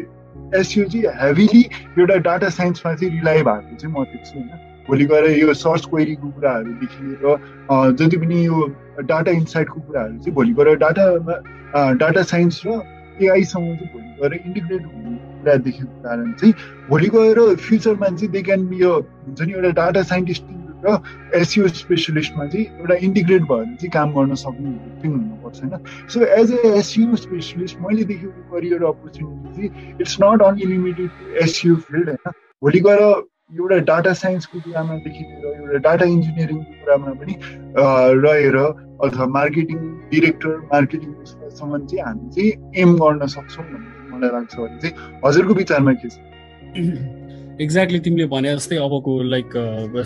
एससिओ 0.55 0.85
चाहिँ 0.85 1.07
हेभिली 1.23 1.63
एउटा 1.99 2.17
डाटा 2.29 2.49
साइन्समा 2.49 2.95
चाहिँ 2.95 3.13
रिलाइ 3.15 3.43
भएको 3.43 3.77
चाहिँ 3.77 3.95
म 3.95 4.05
देख्छु 4.05 4.39
होइन। 4.39 4.66
भोलि 4.89 5.05
गएर 5.05 5.31
यो 5.39 5.55
सर्च 5.55 5.85
क्वेरीको 5.85 6.31
कुराहरूदेखि 6.31 7.05
लिएर 7.05 7.95
जति 7.99 8.17
पनि 8.17 8.47
यो 8.47 8.67
डाटा 9.03 9.31
इन्साइटको 9.31 9.81
कुराहरू 9.81 10.19
चाहिँ 10.19 10.35
भोलि 10.35 10.53
गएर 10.53 10.77
डाटामा 10.77 11.93
डाटा 11.93 12.23
साइन्स 12.23 12.63
र 12.67 12.83
एआईसँग 13.23 13.75
चाहिँ 13.77 13.93
भोलि 13.93 14.11
गएर 14.21 14.41
इन्टिग्रेट 14.47 14.83
हुने 14.87 15.17
कुरा 15.17 15.55
देखेको 15.55 16.03
कारण 16.03 16.33
चाहिँ 16.33 16.55
भोलि 16.91 17.09
गएर 17.09 17.55
फ्युचरमा 17.57 18.07
चाहिँ 18.07 18.31
दे 18.33 18.43
क्यान 18.43 18.69
यो 18.75 18.93
हुन्छ 19.01 19.43
नि 19.43 19.53
एउटा 19.53 19.71
डाटा 19.83 20.03
साइन्टिस्ट 20.03 20.45
र 20.87 20.99
एसियो 21.35 21.69
स्पेसलिस्टमा 21.69 22.47
चाहिँ 22.47 22.67
एउटा 22.67 22.95
इन्टिग्रेट 22.95 23.43
भएर 23.43 23.65
चाहिँ 23.65 23.91
काम 23.91 24.13
गर्न 24.15 24.35
सक्ने 24.35 24.73
चाहिँ 25.03 25.15
हुनुपर्छ 25.17 25.63
होइन? 25.63 25.85
So 26.09 26.21
as 26.21 26.53
a 26.53 26.69
SEO 26.79 27.17
specialist 27.17 27.79
मैले 27.81 28.05
देखेको 28.05 28.43
करियर 28.53 28.85
अपर्च्युनिटी 28.85 29.69
चाहिँ 29.69 29.97
it's 30.01 30.17
not 30.23 30.43
only 30.43 30.67
limited 30.67 31.11
field 31.77 32.09
होइन? 32.09 32.33
भोलि 32.63 32.81
गएर 32.81 33.03
एउटा 33.51 33.77
डाटा 33.79 34.13
साइन्सको 34.13 34.61
कुरामादेखि 34.61 35.25
लिएर 35.25 35.61
एउटा 35.61 35.79
डाटा 35.79 36.05
इन्जिनियरिङको 36.05 36.73
कुरामा 36.81 37.13
पनि 37.13 37.35
रहेर 38.23 38.57
अथवा 38.57 39.27
मार्केटिङ 39.27 39.79
डिरेक्टर 40.11 40.57
मार्केटिङसँग 40.73 41.87
चाहिँ 41.87 42.03
हामी 42.03 42.31
चाहिँ 42.31 42.81
एम 42.83 42.97
गर्न 42.97 43.27
सक्छौँ 43.27 43.65
भन्ने 43.65 44.17
मलाई 44.17 44.31
लाग्छ 44.31 44.57
भने 44.57 44.79
चाहिँ 44.81 45.21
हजुरको 45.25 45.55
विचारमा 45.55 45.93
के 45.93 46.09
छ? 46.09 47.17
एक्ज्याक्टली 47.63 47.99
तिमीले 47.99 48.25
भने 48.29 48.55
जस्तै 48.55 48.77
अबको 48.77 49.13
लाइक 49.25 49.53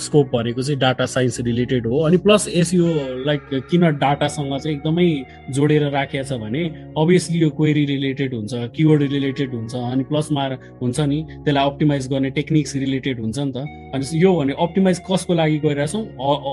स्कोप 0.01 0.27
भनेको 0.35 0.63
चाहिँ 0.63 0.79
डाटा 0.81 1.07
साइन्स 1.07 1.41
रिलेटेड 1.41 1.87
हो। 1.87 1.99
अनि 2.07 2.17
प्लस 2.17 2.47
यस 2.49 2.73
यो 2.75 2.87
लाइक 3.27 3.41
किन 3.71 3.91
डाटासँग 3.99 4.57
चाहिँ 4.57 4.77
एकदमै 4.77 5.07
जोडेर 5.51 5.89
राखिएको 5.91 6.29
छ 6.29 6.39
भने 6.41 6.63
अभियसली 6.99 7.39
यो 7.39 7.51
क्वेरी 7.51 7.85
रिलेटेड 7.85 8.35
हुन्छ 8.35 8.71
किवर्ड 8.77 9.03
रिलेटेड 9.03 9.55
हुन्छ 9.55 9.75
अनि 9.75 10.05
प्लसमा 10.07 10.47
हुन्छ 10.83 11.01
नि 11.01 11.23
त्यसलाई 11.29 11.65
अप्टिमाइज 11.67 12.09
गर्ने 12.09 12.31
टेक्निक्स 12.39 12.77
रिलेटेड 12.77 13.21
हुन्छ 13.21 13.39
नि 13.39 13.53
त। 13.53 13.67
अनि 13.95 14.23
यो 14.23 14.35
भने 14.35 14.53
अप्टिमाइज 14.61 15.03
कसको 15.11 15.35
लागि 15.35 15.59
गरिरहेछौँ? 15.59 16.03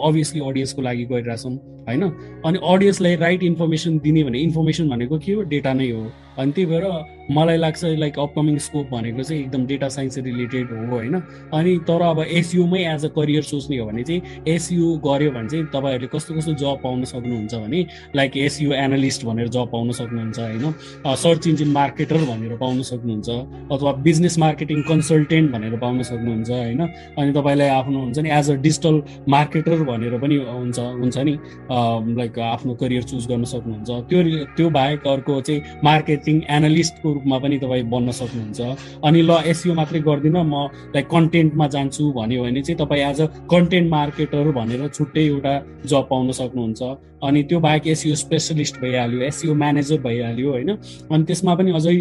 अभियसली 0.10 0.42
अडियन्सको 0.50 0.82
लागि 0.82 1.06
गरिरहेछौँ 1.14 1.54
होइन? 1.88 2.04
अनि 2.46 2.60
अडियन्सलाई 2.74 3.16
राइट 3.16 3.44
इन्फर्मेसन 3.44 4.00
दिने 4.00 4.24
भने 4.24 4.40
इन्फर्मेसन 4.50 4.90
भनेको 4.90 5.20
के 5.20 5.32
हो? 5.34 5.42
डेटा 5.46 5.74
नै 5.74 5.92
हो। 5.92 6.10
अनि 6.39 6.52
त्यही 6.52 6.65
भएर 6.65 6.86
मलाई 7.32 7.58
लाग्छ 7.58 7.84
लाइक 8.00 8.19
अपकमिङ 8.19 8.58
स्कोप 8.65 8.89
भनेको 8.91 9.23
चाहिँ 9.23 9.41
एकदम 9.43 9.65
डेटा 9.67 9.88
साइन्स 9.89 10.17
रिलेटेड 10.17 10.69
हो 10.71 10.86
होइन? 10.88 11.15
अनि 11.54 11.78
तर 11.88 12.02
अब 12.02 12.19
एसयुमै 12.23 12.80
एज 12.93 13.06
अ 13.06 13.10
करियर 13.15 13.43
सोच्ने 13.43 13.78
हो 13.78 13.86
भने 13.88 14.04
चाहिँ 14.04 14.21
एसयु 14.47 14.91
गऱ्यो 15.06 15.32
भने 15.32 15.50
चाहिँ 15.50 15.65
तपाईँहरूले 15.73 16.08
कस्तो 16.13 16.36
कस्तो 16.36 16.54
जब 16.62 16.80
पाउन 16.84 17.04
सक्नुहुन्छ 17.04 17.56
भने 17.56 17.86
लाइक 18.15 18.38
एसयु 18.38 18.73
एनालिस्ट 18.73 19.26
भनेर 19.26 19.47
जब 19.47 19.71
पाउन 19.71 19.91
सक्नुहुन्छ 19.91 20.39
होइन? 20.39 20.73
सर्च 21.23 21.47
इन्जिन 21.47 21.71
मार्केटर 21.71 22.17
भनेर 22.32 22.56
पाउन 22.58 22.82
सक्नुहुन्छ 22.91 23.30
अथवा 23.71 23.91
बिजनेस 24.08 24.39
मार्केटिङ 24.39 24.82
कन्सल्टेन्ट 24.89 25.52
भनेर 25.52 25.78
पाउन 25.80 26.02
सक्नुहुन्छ 26.04 26.50
होइन? 26.52 26.82
अनि 27.19 27.34
तपाईँलाई 27.34 27.69
आफ्नो 27.82 28.00
हुन्छ 28.00 28.19
नि 28.19 28.30
एज 28.39 28.52
अ 28.52 28.56
डिजिटल 28.67 29.02
मार्केटर 29.30 29.84
भनेर 29.91 30.17
पनि 30.19 30.36
हुन्छ 30.47 30.80
हुन्छ 30.80 31.17
नि 31.17 31.38
लाइक 32.21 32.39
आफ्नो 32.54 32.73
करियर 32.82 33.04
चुज 33.04 33.28
गर्न 33.28 33.43
सक्नुहुन्छ। 33.43 33.89
त्यो 34.10 34.45
त्यो 34.56 34.69
बाहेक 34.80 35.08
अर्को 35.08 35.39
चाहिँ 35.41 35.62
मार्केटिङ 36.28 36.56
एनालिस्टको 36.58 37.13
रूपमा 37.13 37.38
पनि 37.40 37.58
तपाईँ 37.58 37.84
बन्न 37.88 38.12
सक्नुहुन्छ। 38.12 38.60
अनि 39.04 39.22
ल 39.22 39.32
एसयु 39.48 39.74
मात्रै 39.74 40.00
गर्दिनँ 40.00 40.44
म 40.44 40.68
लाइक 40.96 41.08
कन्टेन्टमा 41.08 41.68
जान्छु 41.68 42.04
भन्यो 42.12 42.44
भने 42.44 42.62
चाहिँ 42.62 42.78
तपाईँ 42.84 43.04
एज 43.10 43.22
अ 43.22 43.28
कन्टेन्ट 43.48 43.88
मार्केटर 43.90 44.52
भनेर 44.52 44.88
छुट्टै 44.92 45.24
एउटा 45.24 45.54
जब 45.88 46.04
पाउन 46.12 46.32
सक्नुहुन्छ। 46.32 46.82
अनि 47.24 47.44
त्यो 47.44 47.60
बाहेक 47.60 47.88
एसयु 47.88 48.16
स्पेसलिस्ट 48.16 48.76
भइहाल्यो 48.84 49.22
एसयु 49.22 49.54
म्यानेजर 49.56 50.00
भइहाल्यो 50.04 50.50
होइन? 50.52 50.70
अनि 51.12 51.24
त्यसमा 51.24 51.56
पनि 51.56 51.72
अझै 51.72 51.96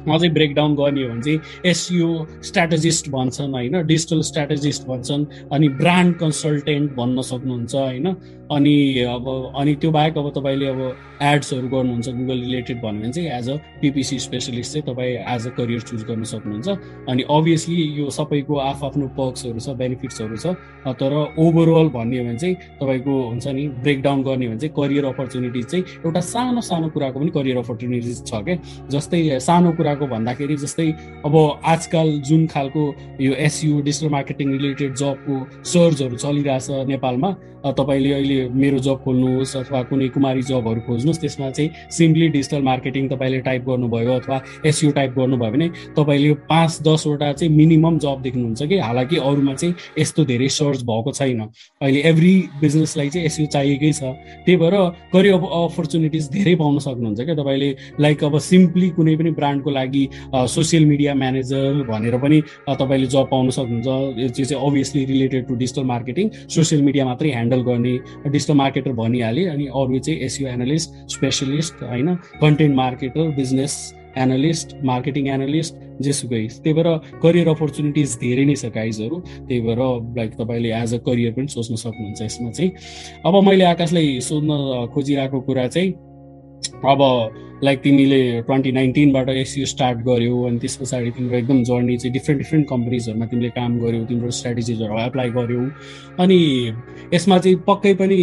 अझै 0.00 0.28
ब्रेकडाउन 0.32 0.74
गर्ने 0.74 1.02
हो 1.04 1.08
भने 1.12 1.22
चाहिँ 1.22 1.40
एसयु 1.70 2.08
स्ट्राटेजिस्ट 2.48 3.08
भन्छन् 3.12 3.52
होइन? 3.52 3.74
डिजिटल 3.84 4.20
स्ट्राटेजिस्ट 4.24 4.82
भन्छन् 4.88 5.24
अनि 5.52 5.68
ब्रान्ड 5.80 6.16
कन्सल्टेन्ट 6.16 6.92
भन्न 6.96 7.20
सक्नुहुन्छ 7.20 7.74
होइन? 7.74 8.06
अनि 8.50 8.76
अब 9.08 9.52
अनि 9.56 9.74
त्यो 9.80 9.90
बाहेक 9.90 10.18
अब 10.18 10.30
तपाईँले 10.36 10.66
अब 10.66 10.80
एड्सहरू 11.22 11.68
गर्नुहुन्छ 11.68 12.08
गुगल 12.08 12.38
रिलेटेड 12.40 12.76
भन्यो 12.82 13.00
भने 13.00 13.12
चाहिँ 13.12 13.30
एज 13.38 13.48
अ 13.50 13.56
पिपिसी 13.80 14.18
स्पेसलिस्ट 14.18 14.72
चाहिँ 14.72 14.84
तपाईँ 14.86 15.16
एज 15.34 15.46
अ 15.46 15.50
करियर 15.56 15.80
चुज 15.80 16.04
गर्न 16.04 16.24
सक्नुहुन्छ। 16.24 16.68
अनि 17.08 17.22
अभियसली 17.30 17.82
यो 17.98 18.08
सबैको 18.10 18.56
आफ्नो 18.60 19.06
पर्क्सहरू 19.18 19.60
छ 19.60 19.76
बेनिफिट्सहरू 19.76 20.36
छ। 20.36 20.54
तर 21.00 21.12
ओभरअल 21.38 21.88
भन्ने 21.94 22.18
हो 22.18 22.24
भने 22.24 22.38
चाहिँ 22.38 22.54
तपाईँको 22.80 23.12
हुन्छ 23.28 23.46
नि 23.48 23.66
ब्रेकडाउन 23.84 24.22
गर्ने 24.22 24.48
भने 24.48 24.58
चाहिँ 24.58 24.74
करियर 24.76 25.04
अपर्च्युनिटिज 25.04 25.66
चाहिँ 25.66 25.84
एउटा 26.04 26.20
सानो 26.20 26.60
सानो 26.60 26.88
कुराको 26.90 27.20
पनि 27.20 27.30
करियर 27.30 27.56
अपर्च्युनिटिज 27.58 28.24
छ 28.26 28.42
क्या 28.44 28.56
जस्तै 28.90 29.38
सानो 29.40 29.72
कुराको 29.76 30.06
भन्दाखेरि 30.06 30.56
जस्तै 30.64 30.88
अब 31.28 31.36
आजकल 31.64 32.18
जुन 32.28 32.46
खालको 32.46 32.82
यो 33.20 33.32
एसयु 33.46 33.80
डिजिटल 33.82 34.12
मार्केटिङ 34.12 34.52
रिलेटेड 34.52 34.94
जबको 34.96 35.34
सर्चहरू 35.68 36.16
चलिरहेछ 36.16 36.88
नेपालमा 36.88 37.30
तपाईँले 37.64 38.12
अहिले 38.12 38.48
मेरो 38.54 38.78
जब 38.78 39.02
खोल्नुहोस् 39.04 39.56
अथवा 39.56 39.82
कुनै 39.90 40.08
कुमारी 40.08 40.42
जबहरू 40.42 40.80
खोज्नुहोस् 40.86 41.20
त्यसमा 41.20 41.50
चाहिँ 41.50 41.70
सिम्पली 41.90 42.28
डिजिटल 42.36 42.62
मार्केटिङ 42.62 43.08
तपाईँले 43.08 43.40
टाइप 43.48 43.62
गर्नुभयो 43.68 44.12
अथवा 44.12 44.40
एसयु 44.66 44.90
टाइप 44.92 45.10
गर्नुभयो 45.18 45.50
भने 45.52 45.68
तपाईँले 45.96 46.32
पाँच 46.48 46.78
दसवटा 46.82 47.32
चाहिँ 47.32 47.52
मिनिमम 47.56 47.98
जब 47.98 48.22
देख्नुहुन्छ 48.22 48.62
कि? 48.62 48.78
हालाकि 48.78 49.16
अरूमा 49.18 49.54
चाहिँ 49.54 49.74
यस्तो 49.98 50.24
धेरै 50.24 50.48
सर्च 50.48 50.82
भएको 50.82 51.12
छैन। 51.12 51.40
अहिले 51.80 52.00
एभ्री 52.10 52.32
बिजनेसलाई 52.60 53.08
चाहिँ 53.10 53.26
एसयु 53.26 53.46
चाहिएकै 53.46 53.92
छ। 53.92 54.02
त्यही 54.44 54.56
भएर 54.56 54.74
करियर 55.12 55.34
अपर्च्युनिटिज 55.34 56.28
धेरै 56.30 56.54
पाउन 56.56 56.78
सक्नुहुन्छ 56.78 57.20
क्या 57.20 57.34
तपाईँले। 57.34 57.70
लाइक 58.00 58.24
अब 58.24 58.38
सिम्पली 58.40 58.88
कुनै 58.96 59.16
पनि 59.16 59.30
ब्रान्डको 59.36 59.70
लागि 59.70 60.04
सोसियल 60.34 60.84
मिडिया 60.86 61.14
म्यानेजर 61.14 61.84
भनेर 61.90 62.16
पनि 62.18 62.40
तपाईँले 62.80 63.06
जब 63.06 63.28
पाउन 63.30 63.50
सक्नुहुन्छ। 63.50 64.32
त्यो 64.34 64.44
चाहिँ 64.44 64.62
obviously 64.66 65.04
related 65.04 65.46
to 65.48 65.54
digital 65.54 65.84
marketing 65.84 66.28
social 66.48 66.82
media 66.82 67.04
मात्रै 67.04 67.30
ह्यान्डल 67.50 67.70
गर्ने 67.70 67.98
डिजिटल 68.30 68.54
मार्केटर 68.54 68.92
भनिहालेँ 68.92 69.46
अनि 69.50 69.66
अरू 69.66 69.98
चाहिँ 69.98 70.20
एसियो 70.20 70.48
एनालिस्ट 70.48 70.90
स्पेसलिस्ट 71.10 71.82
होइन 71.82 72.14
content 72.40 72.74
marketer 72.76 73.30
business 73.36 73.74
analyst 74.18 74.76
marketing 74.84 75.28
analyst 75.28 75.74
जेसुकै। 76.02 76.46
त्यही 76.62 76.72
भएर 76.74 76.88
करियर 77.22 77.48
अपर्च्युनिटिज 77.48 78.16
धेरै 78.20 78.44
नै 78.44 78.54
छ 78.54 78.70
गाइजहरू 78.74 79.16
त्यही 79.26 79.60
भएर 79.60 79.80
लाइक 80.18 80.30
तपाईँले 80.40 80.70
एज 80.74 80.94
अ 80.94 80.98
करियर 81.06 81.32
पनि 81.32 81.48
सोच्न 81.48 81.74
सक्नुहुन्छ 81.74 82.22
यसमा 82.22 82.50
चाहिँ। 82.50 82.70
अब 83.26 83.34
मैले 83.46 83.64
आकाशलाई 83.64 84.20
सोध्न 84.20 84.50
खोजिरहेको 84.94 85.40
कुरा 85.46 85.66
चाहिँ 85.66 85.90
अब 86.84 87.00
लाइक 87.64 87.80
तिमीले 87.82 88.20
ट्वेन्टी 88.42 88.70
नाइन्टिनबाट 88.72 89.28
एसियो 89.28 89.66
स्टार्ट 89.66 89.98
गर्यो 90.04 90.42
अनि 90.48 90.58
त्यस 90.58 90.76
पछाडि 90.76 91.10
तिम्रो 91.16 91.36
एकदम 91.36 91.62
जर्नी 91.64 91.96
चाहिँ 91.96 92.12
डिफ्रेन्ट 92.12 92.38
डिफ्रेन्ट 92.42 92.68
कम्पनीजहरूमा 92.68 93.26
तिमीले 93.26 93.48
काम 93.56 93.78
गर्यौ 93.80 94.04
तिम्रो 94.04 94.30
स्ट्राटेजिजहरू 94.38 94.98
एप्लाई 95.00 95.30
गर्यौ। 95.30 95.64
अनि 96.20 96.38
यसमा 97.14 97.38
चाहिँ 97.38 97.56
पक्कै 97.66 97.92
पनि 98.00 98.16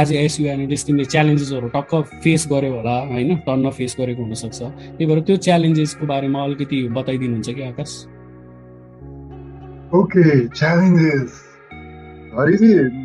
एज 0.00 0.12
ए 0.12 0.24
एसियो 0.24 0.52
एनालिस्ट 0.52 0.86
तिमीले 0.86 1.04
च्यालेन्जेसहरू 1.14 1.68
टक्क 1.76 1.94
फेस 2.24 2.46
गर्यो 2.52 2.72
होला 2.74 2.96
होइन? 3.12 3.34
टन्न 3.46 3.70
फेस 3.78 3.96
गरेको 4.00 4.22
हुनसक्छ। 4.22 4.60
त्यही 4.60 5.06
भएर 5.06 5.20
त्यो 5.22 5.36
च्यालेन्जेसको 5.46 6.06
बारेमा 6.06 6.44
अलिकति 6.44 6.82
बताइदिनुहुन्छ 6.98 7.48
कि 7.50 7.62
Akash? 7.62 7.90
Okay 9.94 10.24
challenges 10.48 11.44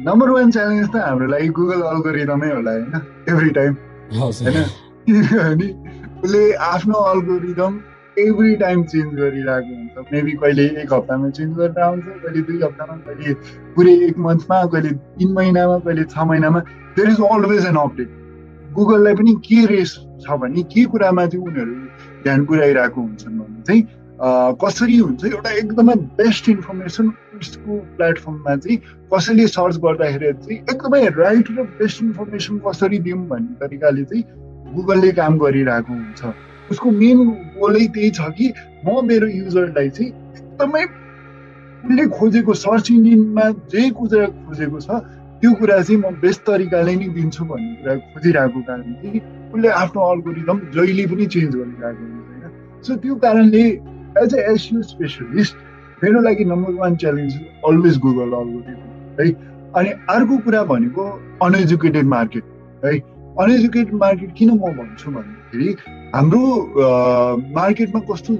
number 0.08 0.30
one 0.30 0.51
challenge 0.51 0.88
त 0.89 0.95
हाम्रो 1.06 1.28
लागि 1.28 1.47
गुगल 1.58 1.82
अल्गोरिदमै 1.93 2.49
होला 2.51 2.72
होइन? 2.72 2.93
एभ्री 3.30 3.49
टाइम 3.51 3.74
होइन? 4.20 4.64
किनभने 5.07 5.68
उसले 6.24 6.43
आफ्नो 6.66 6.99
अल्गोरिदम 7.11 7.80
एभ्री 8.20 8.55
टाइम 8.55 8.84
चेन्ज 8.86 9.14
गरिरहेको 9.16 9.76
हुन्छ। 9.76 10.14
मेबी 10.14 10.32
कहिले 10.41 10.66
एक 10.82 10.93
हप्तामा 10.93 11.30
चेन्ज 11.30 11.55
गरेर 11.57 11.80
आउँछ 11.84 12.03
कहिले 12.03 12.41
दुई 12.41 12.59
हप्तामा 12.64 12.95
कहिले 13.07 13.34
पुरै 13.76 13.93
एक 14.07 14.18
मन्थमा 14.26 14.64
कहिले 14.66 14.91
तिन 15.18 15.34
महिनामा 15.34 15.78
कहिले 15.80 16.03
छ 16.05 16.28
महिनामा। 16.32 16.59
There 16.95 17.09
is 17.09 17.22
always 17.32 17.66
an 17.66 17.78
update 17.78 18.09
गुगललाई 18.74 19.16
पनि 19.16 19.34
के 19.47 19.66
रेस 19.66 19.91
छ 20.22 20.38
भने 20.41 20.64
के 20.74 20.84
कुरामा 20.93 21.26
चाहिँ 21.26 21.45
उनीहरू 21.45 21.74
ध्यान 22.24 22.45
पुऱ्याइरहेको 22.45 23.01
हुन्छन् 23.01 23.39
भने 23.39 23.61
चाहिँ 23.68 23.84
कसरी 24.24 24.97
हुन्छ 24.97 25.26
एउटा 25.26 25.49
एकदमै 25.51 25.95
बेस्ट 26.19 26.49
इन्फर्मेसन 26.49 27.07
उसको 27.39 27.78
प्लेटफर्ममा 27.97 28.55
चाहिँ 28.55 28.78
कसैले 29.13 29.47
सर्च 29.47 29.78
गर्दाखेरि 29.86 30.32
चाहिँ 30.34 30.57
एकदमै 30.59 31.01
राइट 31.17 31.51
र 31.51 31.63
बेस्ट 31.80 32.03
इन्फर्मेसन 32.03 32.59
कसरी 32.67 32.99
दिउँ 33.07 33.28
भन्ने 33.28 33.59
तरिकाले 33.59 34.03
चाहिँ 34.03 34.24
गुगलले 34.76 35.11
काम 35.19 35.38
गरिरहेको 35.39 35.93
हुन्छ। 35.93 36.21
उसको 36.71 36.91
मेन 36.91 37.17
गोलै 37.59 37.86
त्यही 37.93 38.09
छ 38.09 38.32
कि 38.38 38.51
म 38.88 39.05
मेरो 39.05 39.28
युजरलाई 39.28 39.89
चाहिँ 39.89 40.09
एकदमै 40.09 40.84
उसले 41.84 42.07
खोजेको 42.17 42.53
सर्च 42.63 42.91
इन्जिनमा 42.91 43.49
जे 43.71 43.89
कुरा 43.99 44.26
खोजेको 44.47 44.80
छ 44.80 45.03
त्यो 45.43 45.51
कुरा 45.59 45.82
चाहिँ 45.82 46.01
म 46.01 46.15
बेस्ट 46.21 46.41
तरिकाले 46.47 46.95
नै 46.95 47.07
दिन्छु 47.19 47.45
भन्ने 47.45 47.76
कुरा 47.76 47.95
खोजिरहेको 48.13 48.59
कारण 48.67 48.93
चाहिँ 49.01 49.21
उसले 49.53 49.69
आफ्नो 49.84 50.11
अल्गोरिदम 50.11 50.57
जहिले 50.76 51.05
पनि 51.11 51.26
चेन्ज 51.34 51.55
गरिरहेको 51.55 52.03
हुन्छ 52.03 52.28
होइन? 52.32 52.53
सो 52.88 52.95
त्यो 53.03 53.15
कारणले 53.26 53.63
एज 54.22 54.34
अ 54.36 54.41
एसयु 54.51 54.82
स्पेसलिस्ट 54.84 55.55
मेरो 56.03 56.22
लागि 56.22 56.45
number 56.45 56.74
one 56.80 56.95
challenge 57.01 57.34
always 57.68 57.97
Google 58.05 58.32
algorithm 58.39 59.22
है 59.22 59.32
अनि 59.80 59.89
अर्को 60.16 60.38
कुरा 60.45 60.64
भनेको 60.72 61.03
अनएजुकेटेड 61.45 62.05
मार्केट 62.07 62.43
है 62.86 62.93
अनएजुकेटेड 63.43 63.93
मार्केट 64.01 64.34
किन 64.38 64.49
म 64.51 64.72
भन्छु 64.78 65.11
भन्दाखेरि 65.11 65.76
हाम्रो 66.16 66.41
मार्केटमा 67.55 67.99
कस्तो 68.11 68.36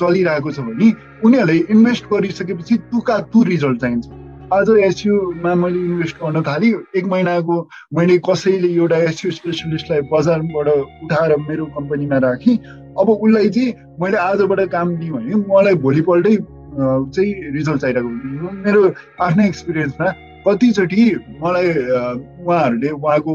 चलिरहेको 0.00 0.50
छ 0.52 0.60
भने 0.68 0.92
उनीहरूले 1.24 1.56
इन्भेस्ट 1.76 2.04
गरिसकेपछि 2.12 2.76
तुका 2.92 3.18
तु 3.32 3.42
रिजल्ट 3.50 3.80
चाहिन्छ। 3.80 4.06
आज 4.52 4.68
एसयुमा 4.80 5.54
मैले 5.54 5.78
इन्भेस्ट 5.78 6.16
गर्न 6.16 6.42
थालेँ 6.42 6.72
एक 6.96 7.04
महिनाको 7.04 7.56
मैले 7.94 8.16
कसैले 8.24 8.68
एउटा 8.74 8.96
एसयु 8.96 9.30
स्पेसलिस्टलाई 9.30 10.00
बजारबाट 10.12 10.68
उठाएर 11.04 11.36
मेरो 11.48 11.64
कम्पनीमा 11.76 12.18
राखेँ। 12.24 12.56
अब 12.96 13.08
उसलाई 13.10 13.48
चाहिँ 13.52 13.74
मैले 14.00 14.16
आजबाट 14.16 14.60
काम 14.72 14.96
दिएँ 14.96 15.12
भने 15.12 15.34
मलाई 15.52 15.74
भोलिपल्टै 15.84 16.36
चाहिँ 16.36 17.32
रिजल्ट 17.56 17.80
चाहिरहेको 17.80 18.52
मेरो 18.64 18.82
आफ्नै 19.20 19.48
एक्सपिरियन्समा 19.48 20.08
कतिचोटि 20.48 21.04
मलाई 21.44 21.68
उहाँहरूले 21.68 22.90
उहाँको 22.96 23.34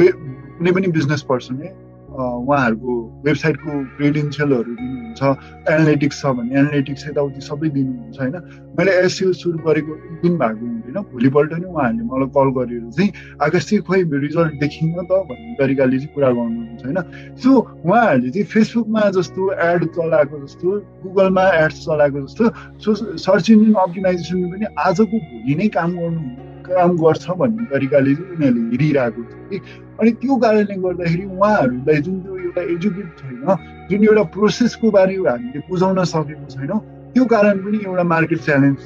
वे 0.00 0.08
कुनै 0.16 0.72
पनि 0.72 0.88
बिजनेस 0.96 1.22
पर्सनले 1.28 1.68
उहाँहरूको 2.18 3.22
वेबसाइटको 3.26 3.70
क्रेडेन्सियलहरू 3.96 4.74
दिनुहुन्छ 4.74 5.22
एनालिटिक्स 5.70 6.20
छ 6.22 6.26
भने 6.26 6.58
एनालिटिक्स 6.60 7.06
यताउति 7.08 7.40
सबै 7.40 7.68
दिनुहुन्छ 7.68 8.18
होइन? 8.20 8.36
मैले 8.78 8.92
एससिओ 8.92 9.32
सुरु 9.32 9.58
गरेको 9.58 9.92
एक 9.94 10.20
दिन 10.22 10.38
भएको 10.38 10.66
हुँदैन 10.66 11.02
भोलिपल्ट 11.12 11.52
नै 11.52 11.68
उहाँहरूले 11.68 12.04
मलाई 12.04 12.28
कल 12.36 12.48
गरेर 12.58 12.90
चाहिँ 12.90 13.12
आकाश 13.42 13.64
चाहिँ 13.68 13.82
खोइ 13.82 14.02
रिजल्ट 14.26 14.52
देखिन्न 14.60 15.02
त 15.02 15.20
भन्ने 15.28 15.54
तरिकाले 15.60 15.98
चाहिँ 15.98 16.14
कुरा 16.14 16.30
गर्नुहुन्छ 16.30 16.84
होइन? 16.84 16.98
सो 17.36 17.50
उहाँहरूले 17.84 18.30
चाहिँ 18.30 18.46
फेसबुकमा 18.54 19.02
जस्तो 19.18 19.52
एड 19.68 19.84
चलाएको 19.84 20.46
जस्तो 20.46 20.68
गुगलमा 21.02 21.44
एड्स 21.62 21.84
चलाएको 21.84 22.26
जस्तो 22.26 22.44
सो 22.84 22.94
सर्च 23.18 23.50
इन्जिन 23.50 23.74
अप्टिमाइजेसन 23.74 24.50
पनि 24.50 24.74
आजको 24.78 25.16
भोलि 25.18 25.54
नै 25.54 25.68
काम 25.68 25.96
गर्नु 25.98 26.48
काम 26.74 26.96
गर्छ 27.02 27.30
भन्ने 27.40 27.64
तरिकाले 27.72 28.14
चाहिँ 28.14 28.30
उनीहरूले 28.34 28.62
हेरिरहेको 28.72 29.22
छ 29.22 29.34
कि? 29.50 29.56
अनि 30.00 30.10
त्यो 30.20 30.36
कारणले 30.44 30.74
गर्दाखेरि 30.84 31.24
उहाँहरूलाई 31.24 32.00
जुन 32.06 32.20
त्यो 32.22 32.36
एउटा 32.38 32.62
एजुकेट 32.74 33.08
छैन 33.18 33.40
जुन 33.90 34.04
एउटा 34.04 34.22
प्रोसेसको 34.36 34.90
बारे 34.90 35.14
हामीले 35.28 35.60
बुझाउन 35.68 36.04
सकेको 36.14 36.46
छैनौँ 36.54 36.80
त्यो 37.14 37.24
कारण 37.24 37.58
पनि 37.64 37.78
एउटा 37.84 38.02
मार्केट 38.14 38.40
च्यालेन्ज 38.48 38.78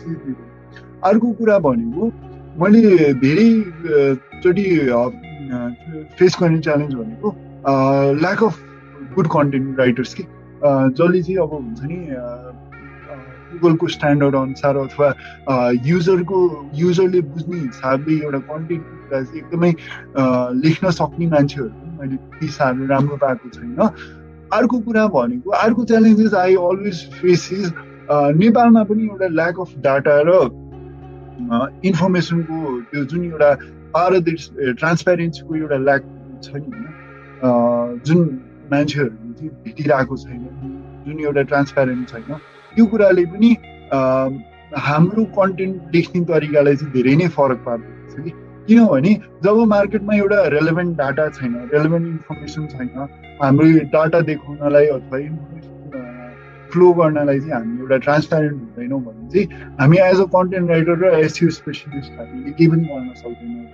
अर्को 1.04 1.32
कुरा 1.38 1.58
भनेको 1.58 2.10
मैले 2.60 3.12
धेरैचोटि 3.22 4.66
फेस 6.18 6.36
गर्ने 6.40 6.60
च्यालेन्ज 6.60 6.94
भनेको 6.94 7.34
lack 8.20 8.44
of 8.44 8.60
good 9.14 9.26
content 9.32 9.78
writers 9.78 10.14
कि? 10.14 10.24
जसले 10.64 11.22
चाहिँ 11.22 11.36
अब 11.36 11.52
हुन्छ 11.52 11.80
नि 11.82 11.98
गुगलको 13.52 13.86
स्ट्यान्डर्ड 13.94 14.34
अनुसार 14.36 14.76
अथवा 14.76 15.08
युजरको 15.86 16.40
युजरले 16.74 17.20
बुझ्ने 17.32 17.58
हिसाबले 17.60 18.14
एउटा 18.24 18.40
चाहिँ 18.48 19.38
एकदमै 19.38 19.72
लेख्न 20.64 20.90
सक्ने 20.98 21.26
मान्छेहरू 21.30 21.70
मैले 22.00 22.16
त्यति 22.16 22.48
साह्रो 22.58 22.86
राम्रो 22.92 23.16
पाएको 23.24 23.48
छैन। 23.56 23.80
अर्को 24.52 24.78
कुरा 24.86 25.06
भनेको 25.08 25.50
अर्को 25.58 25.84
challenges 25.90 26.34
I 26.34 26.54
always 26.68 26.98
face 27.20 27.48
is 27.52 27.72
नेपालमा 28.40 28.82
पनि 28.84 29.02
एउटा 29.04 29.28
ल्याक 29.38 29.60
अफ 29.60 29.70
डाटा 29.84 30.16
र 30.28 30.30
इन्फर्मेसनको 31.84 32.56
त्यो 32.90 33.04
जुन 33.12 33.24
एउटा 33.24 33.50
पारद 33.94 34.28
ट्रान्सप्यारेन्सीको 34.78 35.54
एउटा 35.56 35.76
ल्याक 35.86 36.02
छ 36.44 36.54
नि 36.54 36.70
होइन? 36.72 38.00
जुन 38.06 38.18
मान्छेहरूले 38.72 39.32
चाहिँ 39.38 39.50
भेटिरहेको 39.64 40.16
छैन 40.16 40.42
जुन 41.06 41.20
एउटा 41.20 41.42
ट्रान्सप्यारेन्ट 41.52 42.08
छैन। 42.08 42.30
त्यो 42.74 42.84
कुराले 42.92 43.24
पनि 43.32 43.50
हाम्रो 44.86 45.24
कन्टेन्ट 45.38 45.94
लेख्ने 45.94 46.20
तरिकालाई 46.30 46.76
चाहिँ 46.76 46.92
धेरै 46.92 47.14
नै 47.22 47.28
फरक 47.36 47.58
पार्दछ 47.66 48.14
कि? 48.24 48.30
किनभने 48.66 49.12
जब 49.44 49.56
मार्केटमा 49.74 50.14
एउटा 50.16 50.38
रेलेभेन्ट 50.54 50.96
डाटा 50.98 51.28
छैन 51.36 51.54
रेलेभेन्ट 51.72 52.06
इन्फर्मेसन 52.06 52.66
छैन 52.72 52.88
हाम्रो 53.42 53.66
डाटा 53.94 54.20
देखाउनलाई 54.30 54.86
अथवा 54.96 55.18
इन्फर्मेसन 55.18 55.70
फ्लो 56.72 56.92
गर्नलाई 56.98 57.40
चाहिँ 57.40 57.52
हामी 57.52 57.80
एउटा 57.80 57.96
ट्रान्सप्यारेन्ट 58.04 58.60
हुँदैनौँ 58.60 59.00
भने 59.06 59.28
चाहिँ 59.32 59.46
हामी 59.80 59.96
एज 60.04 60.20
अ 60.20 60.26
कन्टेन्ट 60.36 60.70
राइटर 60.70 60.96
र 61.02 61.12
एसयु 61.24 61.50
स्पेसलिस्ट 61.58 62.12
हामीले 62.18 62.50
केही 62.50 62.68
पनि 62.70 62.84
गर्न 62.92 63.12
सक्दैनौँ। 63.20 63.66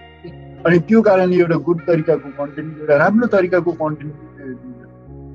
अनि 0.66 0.78
त्यो 0.88 1.03
कारणले 1.09 1.36
एउटा 1.40 1.59
गुड 1.68 1.80
तरिकाको 1.86 2.28
कन्टेन्ट 2.38 2.80
एउटा 2.80 2.96
राम्रो 3.05 3.26
तरिकाको 3.36 3.72
कन्टेन्ट 3.82 4.14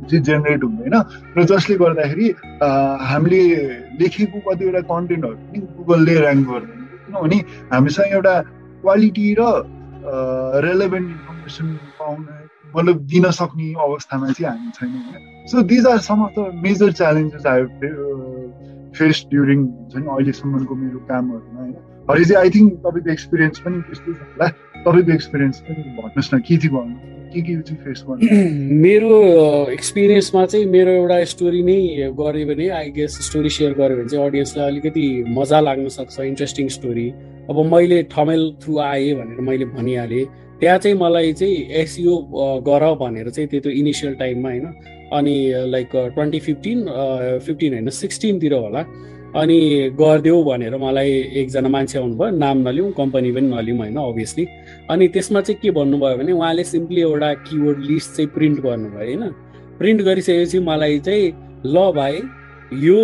चाहिँ 0.09 0.23
जेनेरेट 0.29 0.63
हुँदैन 0.63 0.95
र 1.37 1.45
जसले 1.51 1.75
गर्दाखेरि 1.83 2.27
हामीले 3.11 3.41
लेखेको 4.01 4.37
कतिवटा 4.47 4.81
कन्टेन्टहरू 4.91 5.35
पनि 5.35 5.59
गुगलले 5.77 6.13
ऱ्याङ्क 6.21 6.47
गर्दैन 6.49 6.81
किनभने 7.05 7.37
हामीसँग 7.73 8.13
एउटा 8.17 8.35
क्वालिटी 8.83 9.27
र 9.39 9.41
रेलेभेन्ट 10.67 11.07
इन्फर्मेसन 11.09 11.67
पाउन 11.99 12.19
मतलब 12.75 12.97
दिन 13.13 13.29
सक्ने 13.37 13.67
अवस्थामा 13.85 14.27
चाहिँ 14.31 14.49
हामी 14.49 14.71
छैनौँ 14.75 15.01
होइन? 15.07 15.21
So 15.47 15.61
these 15.71 15.85
are 15.87 15.97
some 16.09 16.19
of 16.25 16.33
the 16.37 16.61
major 16.63 16.91
challenges 16.99 17.45
I 17.47 17.63
face 18.97 19.25
during 19.31 19.59
हुन्छ 19.63 19.95
नि 19.95 20.07
अहिलेसम्मको 20.15 20.75
मेरो 20.75 20.99
कामहरूमा 21.09 21.59
होइन? 21.61 21.75
हरि 22.09 22.25
चाहिँ 22.25 22.41
आई 22.43 22.49
थिङ्क 22.55 22.73
तपाईँको 22.85 23.11
एक्सपिरियन्स 23.11 23.59
पनि 23.65 23.81
त्यस्तै 23.87 24.13
छ 24.13 24.21
होला। 24.21 24.47
तपाईँको 24.85 25.11
एक्सपिरियन्स 25.13 25.59
पनि 25.67 25.81
भन्नुहोस् 25.97 26.33
न 26.33 26.39
के 26.47 26.57
चाहिँ 26.57 26.73
गर्नु 26.75 26.97
के 27.33 27.41
के 27.41 27.61
चाहिँ 27.61 27.79
फेस 27.83 28.03
गर्नु 28.07 28.79
मेरो 28.83 29.11
एक्सपिरियन्समा 29.71 30.45
चाहिँ 30.45 30.65
मेरो 30.75 30.91
एउटा 30.91 31.23
स्टोरी 31.33 31.61
नै 31.63 31.77
गऱ्यो 32.19 32.45
भने 32.47 32.67
आई 32.79 32.89
गेस 32.97 33.17
स्टोरी 33.27 33.49
सेयर 33.49 33.73
गऱ्यो 33.73 33.97
भने 33.97 34.09
चाहिँ 34.09 34.25
अडियन्सलाई 34.27 34.67
अलिकति 34.71 35.05
मजा 35.37 35.59
लाग्न 35.59 35.87
सक्छ 35.97 36.19
इन्ट्रेस्टिङ 36.19 36.67
स्टोरी 36.77 37.07
अब 37.49 37.57
मैले 37.73 38.01
ठमेल 38.11 38.43
थ्रु 38.63 38.77
आएँ 38.79 39.13
भनेर 39.15 39.41
मैले 39.49 39.65
भनिहालेँ। 39.75 40.25
त्यहाँ 40.59 40.77
चाहिँ 40.77 40.97
मलाई 40.97 41.33
चाहिँ 41.33 41.55
एसिओ 41.81 42.15
गर 42.67 42.83
भनेर 42.99 43.29
चाहिँ 43.29 43.47
त्यो 43.49 43.71
इनिसियल 43.71 44.13
टाइममा 44.15 44.49
होइन? 44.49 44.65
अनि 45.13 45.35
लाइक 45.73 45.89
ट्वेन्टी 46.15 46.39
फिफ्टिन 46.39 46.85
फिफ्टिन 47.45 47.73
होइन 47.73 47.89
सिक्सटिनतिर 47.89 48.53
होला। 48.53 48.81
अनि 49.41 49.59
गरिदेऊ 49.99 50.43
भनेर 50.43 50.75
मलाई 50.77 51.11
एकजना 51.41 51.69
मान्छे 51.69 51.99
आउनुभयो। 51.99 52.29
नाम 52.37 52.57
नलिउँ 52.67 52.91
कम्पनी 52.97 53.31
पनि 53.31 53.47
नलिउँ 53.55 53.77
होइन 53.77 53.97
अभियसली 53.97 54.45
अनि 54.91 55.07
त्यसमा 55.07 55.41
चाहिँ 55.41 55.59
के 55.61 55.71
भन्नुभयो 55.71 56.17
भने 56.17 56.31
उहाँले 56.31 56.63
सिम्पली 56.63 57.01
एउटा 57.01 57.33
किवर्ड 57.47 57.79
लिस्ट 57.79 58.15
चाहिँ 58.15 58.29
प्रिन्ट 58.31 58.59
गर्नुभयो 58.61 58.99
होइन? 58.99 59.29
प्रिन्ट 59.79 60.01
गरिसकेपछि 60.01 60.59
मलाई 60.59 60.99
चाहिँ 60.99 61.33
ल 61.65 61.91
भाइ 61.95 62.21
यो 62.83 62.99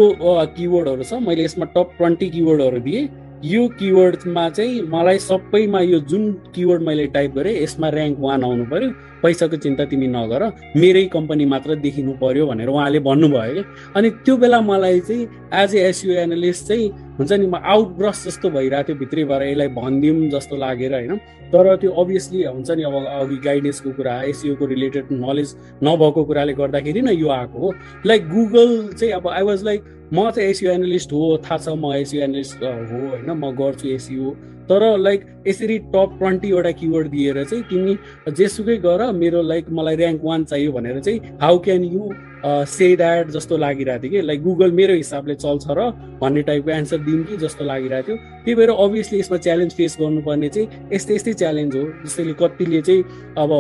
किवर्डहरू 0.58 1.04
छ 1.04 1.14
मैले 1.28 1.44
यसमा 1.44 1.66
टप 1.76 1.92
ट्वेन्टी 1.98 2.30
किवर्डहरू 2.30 2.80
दिएँ। 2.80 3.08
यो 3.46 3.68
किवर्डमा 3.80 4.50
चाहिँ 4.50 4.82
मलाई 4.92 5.20
सबैमा 5.20 5.80
यो 5.82 6.00
जुन 6.00 6.32
किवर्ड 6.56 6.82
मैले 6.84 7.06
टाइप 7.08 7.32
गरेँ 7.36 7.64
यसमा 7.64 7.88
ऱ्याङ्क 7.90 8.18
वान 8.20 8.44
आउनु 8.44 8.66
पऱ्यो। 8.66 8.90
पैसाको 9.24 9.58
चिन्ता 9.58 9.86
तिमी 9.86 10.08
नगर 10.08 10.44
मेरै 10.76 11.06
कम्पनी 11.14 11.46
मात्र 11.46 11.76
देखिनु 11.86 12.14
पर्यो 12.22 12.46
भनेर 12.48 12.70
उहाँले 12.70 13.00
भन्नुभयो 13.00 13.54
कि। 13.54 13.64
अनि 13.96 14.10
त्यो 14.26 14.38
बेला 14.38 14.62
मलाई 14.62 15.00
चाहिँ 15.00 15.28
एज 15.54 15.76
ए 15.76 15.80
एसयु 15.90 16.12
एनालिस्ट 16.20 16.68
चाहिँ 16.68 16.90
हुन्छ 17.20 17.32
नि 17.32 17.48
म 17.48 17.56
आउटब्रस 17.56 18.26
जस्तो 18.28 18.50
भइरहेको 18.50 18.88
थियो 18.88 18.98
भित्रैबाट 19.00 19.42
यसलाई 19.44 19.68
भनिदिउँ 19.76 20.30
जस्तो 20.30 20.56
लागेर 20.56 20.94
होइन। 20.94 21.16
तर 21.52 21.76
त्यो 21.82 21.92
अभियसली 21.92 22.44
हुन्छ 22.44 22.72
नि 22.72 22.84
अब 22.84 22.96
अघि 22.96 23.38
गाइडेन्सको 23.46 23.92
कुरा 23.98 24.22
एसियोको 24.24 24.66
रिलेटेड 24.66 25.06
नलेज 25.12 25.56
नभएको 25.84 26.24
कुराले 26.24 26.54
गर्दाखेरि 26.54 27.02
नै 27.02 27.14
यो 27.16 27.30
आएको 27.30 27.60
हो। 27.60 27.74
लाइक 28.06 28.28
गुगल 28.30 28.70
चाहिँ 28.94 29.14
अब 29.14 29.28
आई 29.28 29.44
वाज 29.44 29.64
लाइक 29.64 29.82
म 30.14 30.30
चाहिँ 30.32 30.50
एसियो 30.50 30.72
एनालिस्ट 30.72 31.14
हो 31.14 31.38
थाहा 31.46 31.58
छ 31.58 31.76
म 31.76 31.94
एसियो 31.96 32.24
एनालिस्ट 32.24 32.64
हो 32.64 32.72
होइन। 33.10 33.30
म 33.32 33.52
गर्छु 33.58 33.88
एसियो 33.90 34.36
तर 34.70 34.98
लाइक 34.98 35.26
यसरी 35.48 35.78
टप 35.94 36.16
ट्वेन्टीवटा 36.20 36.72
किवर्ड 36.80 37.08
दिएर 37.10 37.44
चाहिँ 37.44 37.64
तिमी 37.70 37.98
जेसुकै 38.38 38.78
गर 38.78 39.12
मेरो 39.12 39.42
लाइक 39.42 39.70
मलाई 39.72 39.96
ऱ्याङ्क 39.96 40.22
वान 40.24 40.44
चाहियो 40.46 40.72
भनेर 40.72 41.00
चाहिँ 41.00 41.38
how 41.42 41.58
can 41.60 41.84
you 41.84 42.10
say 42.46 42.96
that 42.96 43.30
जस्तो 43.30 43.58
लागिरहेको 43.58 44.04
थियो 44.04 44.12
कि? 44.12 44.28
लाइक 44.28 44.44
गुगल 44.44 44.72
मेरो 44.72 44.94
हिसाबले 44.94 45.36
चल्छ 45.36 45.66
र 45.70 45.90
भन्ने 46.22 46.42
टाइपको 46.42 46.72
एन्सर 46.72 46.98
दिउँ 47.04 47.24
कि 47.24 47.38
जस्तो 47.38 47.66
लागिरहेको 47.66 48.08
थियो। 48.08 48.18
त्यही 48.46 48.56
भएर 48.56 48.70
अभियसली 48.70 49.20
यसमा 49.20 49.38
च्यालेन्ज 49.38 49.74
फेस 49.74 49.98
गर्नुपर्ने 50.00 50.50
चाहिँ 50.50 50.68
यस्तै 50.94 51.16
यस्तै 51.16 51.34
च्यालेन्ज 51.34 51.76
हो 51.76 51.84
जसरी 52.06 52.34
कतिले 52.40 52.82
चाहिँ 52.82 53.04
अब 53.38 53.52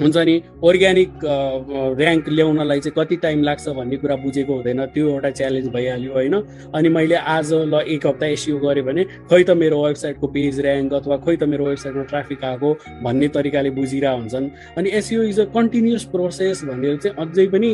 हुन्छ 0.00 0.16
नि 0.16 0.34
अर्ग्यानिक 0.68 1.10
ऱ्याङ्क 2.00 2.28
ल्याउनलाई 2.28 2.80
चाहिँ 2.80 2.94
कति 2.98 3.16
टाइम 3.22 3.42
लाग्छ 3.42 3.68
भन्ने 3.68 3.96
कुरा 3.96 4.16
बुझेको 4.16 4.54
हुँदैन। 4.54 4.84
त्यो 4.94 5.08
एउटा 5.08 5.30
च्यालेन्ज 5.30 5.68
भइहाल्यो 5.74 6.12
होइन? 6.12 6.34
अनि 6.74 6.88
मैले 6.88 7.14
आज 7.14 7.52
ल 7.52 7.82
एक 7.94 8.06
हप्ता 8.06 8.26
एसियो 8.26 8.58
गरेँ 8.58 8.84
भने 8.84 9.04
खै 9.30 9.42
त 9.42 9.50
मेरो 9.54 9.84
वेबसाइटको 9.84 10.26
पेज 10.26 10.60
ऱ्याङ्क 10.60 10.92
अथवा 10.94 11.16
खै 11.26 11.36
त 11.36 11.42
मेरो 11.52 11.64
वेबसाइटमा 11.66 12.02
ट्राफिक 12.10 12.44
आएको 12.44 12.72
भन्ने 13.04 13.28
तरिकाले 13.36 13.70
बुझिरहेको 13.78 14.18
हुन्छन्। 14.18 14.50
अनि 14.78 14.90
SEO 14.98 15.22
is 15.30 15.40
a 15.40 15.44
continuous 15.54 16.04
process 16.16 16.64
भनेर 16.64 16.96
चाहिँ 16.96 17.16
अझै 17.26 17.46
पनि 17.54 17.70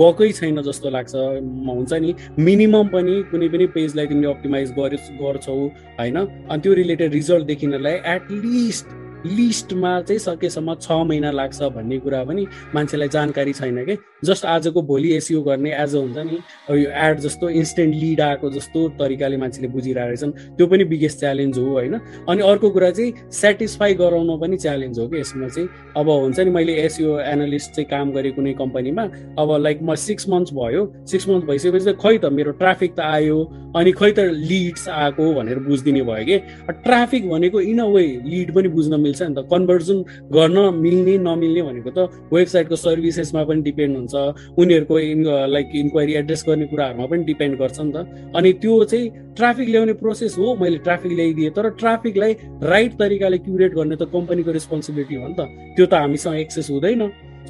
गएकै 0.00 0.30
छैन 0.32 0.62
जस्तो 0.62 0.90
लाग्छ। 0.90 1.14
हुन्छ 1.14 1.92
नि 2.02 2.14
मिनिमम 2.40 2.88
पनि 2.88 3.14
कुनै 3.30 3.48
पनि 3.54 3.66
पेजलाई 3.78 4.06
तिमीले 4.06 4.28
अप्टिमाइज 4.34 4.74
गर्छौ 4.74 5.56
होइन? 6.00 6.16
अनि 6.50 6.60
त्यो 6.62 6.72
रिलेटेड 6.82 7.12
रिजल्ट 7.12 7.46
देखिनलाई 7.46 7.96
एटलिस्ट 8.16 8.86
लिस्टमा 9.26 10.00
चाहिँ 10.00 10.18
सकेसम्म 10.18 10.74
छ 10.74 10.92
महिना 11.08 11.30
लाग्छ 11.30 11.62
भन्ने 11.76 11.98
कुरा 11.98 12.24
पनि 12.24 12.46
मान्छेलाई 12.74 13.08
जानकारी 13.08 13.52
छैन 13.52 13.84
कि? 13.84 13.96
जस्ट 14.24 14.44
आजको 14.46 14.82
भोलि 14.82 15.12
एसियो 15.14 15.40
गर्ने 15.42 15.70
एज 15.82 15.94
हुन्छ 15.94 16.18
नि 16.18 16.38
यो 16.70 16.90
एड 16.90 17.18
जस्तो 17.20 17.48
इन्स्टेन्ट 17.60 17.94
लिड 17.94 18.20
आएको 18.20 18.50
जस्तो 18.50 18.88
तरिकाले 19.00 19.36
मान्छेले 19.36 19.68
बुझिरहेको 19.68 20.08
रहेछन् 20.08 20.32
त्यो 20.56 20.66
पनि 20.66 20.84
बिगेस्ट 20.84 21.18
च्यालेन्ज 21.20 21.58
हो 21.58 21.64
होइन? 21.70 21.94
अनि 22.28 22.42
अर्को 22.42 22.70
कुरा 22.70 22.90
चाहिँ 22.90 23.12
सेटिस्फाई 23.32 23.94
गराउन 23.94 24.38
पनि 24.40 24.56
च्यालेन्ज 24.56 24.98
हो 24.98 25.08
कि? 25.08 25.20
यसमा 25.20 25.48
चाहिँ 25.48 25.68
अब 25.96 26.08
हुन्छ 26.08 26.40
नि 26.40 26.50
मैले 26.50 26.74
एसियो 26.84 27.18
एनालिस्ट 27.20 27.70
चाहिँ 27.74 27.88
काम 27.90 28.12
गरेँ 28.12 28.32
कुनै 28.32 28.52
कम्पनीमा 28.60 29.02
अब 29.38 29.56
लाइक 29.60 29.82
म 29.82 29.94
सिक्स 29.94 30.28
मन्थ्स 30.28 30.52
भयो 30.54 30.82
सिक्स 31.10 31.28
मन्थ 31.28 31.44
भइसकेपछि 31.44 31.84
चाहिँ 31.84 31.98
खै 32.00 32.18
त 32.18 32.32
मेरो 32.32 32.52
ट्राफिक 32.60 32.94
त 32.96 33.00
आयो 33.00 33.38
अनि 33.76 33.92
खै 33.92 34.10
त 34.12 34.20
लिड्स 34.48 34.88
आएको 34.88 35.32
भनेर 35.34 35.58
बुझिदिने 35.68 36.02
भयो 36.02 36.24
कि? 36.24 36.38
ट्राफिक 36.84 37.28
भनेको 37.30 37.60
इन 37.60 37.78
अ 37.78 37.86
वे 37.86 38.06
लिड 38.24 38.54
पनि 38.54 38.68
बुझ्न 38.68 39.00
मिल्छ। 39.00 39.13
नि 39.22 39.34
त। 39.34 39.46
कन्भर्जन 39.46 39.98
गर्न 40.34 40.58
मिल्ने 40.74 41.14
नमिल्ने 41.18 41.62
भनेको 41.62 41.90
त 41.90 41.98
वेबसाइटको 42.32 42.76
सर्भिसेसमा 42.76 43.42
पनि 43.44 43.62
डिपेन्ड 43.62 43.94
हुन्छ। 43.96 44.14
उनीहरूको 44.58 44.98
इन 44.98 45.20
लाइक 45.54 45.68
इन्क्वायरी 45.74 46.12
एड्रेस 46.20 46.44
गर्ने 46.48 46.66
कुराहरूमा 46.66 47.06
पनि 47.06 47.22
डिपेन्ड 47.24 47.58
गर्छ 47.58 47.78
नि 47.80 47.92
त। 47.92 47.96
अनि 48.36 48.52
त्यो 48.62 48.84
चाहिँ 48.84 49.34
ट्राफिक 49.34 49.68
ल्याउने 49.68 49.92
प्रोसेस 50.02 50.38
हो 50.38 50.54
मैले 50.60 50.78
ट्राफिक 50.86 51.12
ल्याइदिएँ 51.12 51.50
तर 51.50 51.68
ट्राफिकलाई 51.78 52.32
राइट 52.62 52.92
तरिकाले 52.98 53.38
क्युरेट 53.38 53.72
गर्ने 53.74 53.96
त 53.96 54.08
कम्पनीको 54.12 54.50
रेस्पोन्सिबिलिटी 54.50 55.14
हो 55.14 55.28
नि 55.28 55.34
त। 55.38 55.40
त्यो 55.76 55.86
त 55.86 55.94
हामीसँग 55.94 56.36
एक्सेस 56.38 56.70
हुँदैन। 56.70 57.02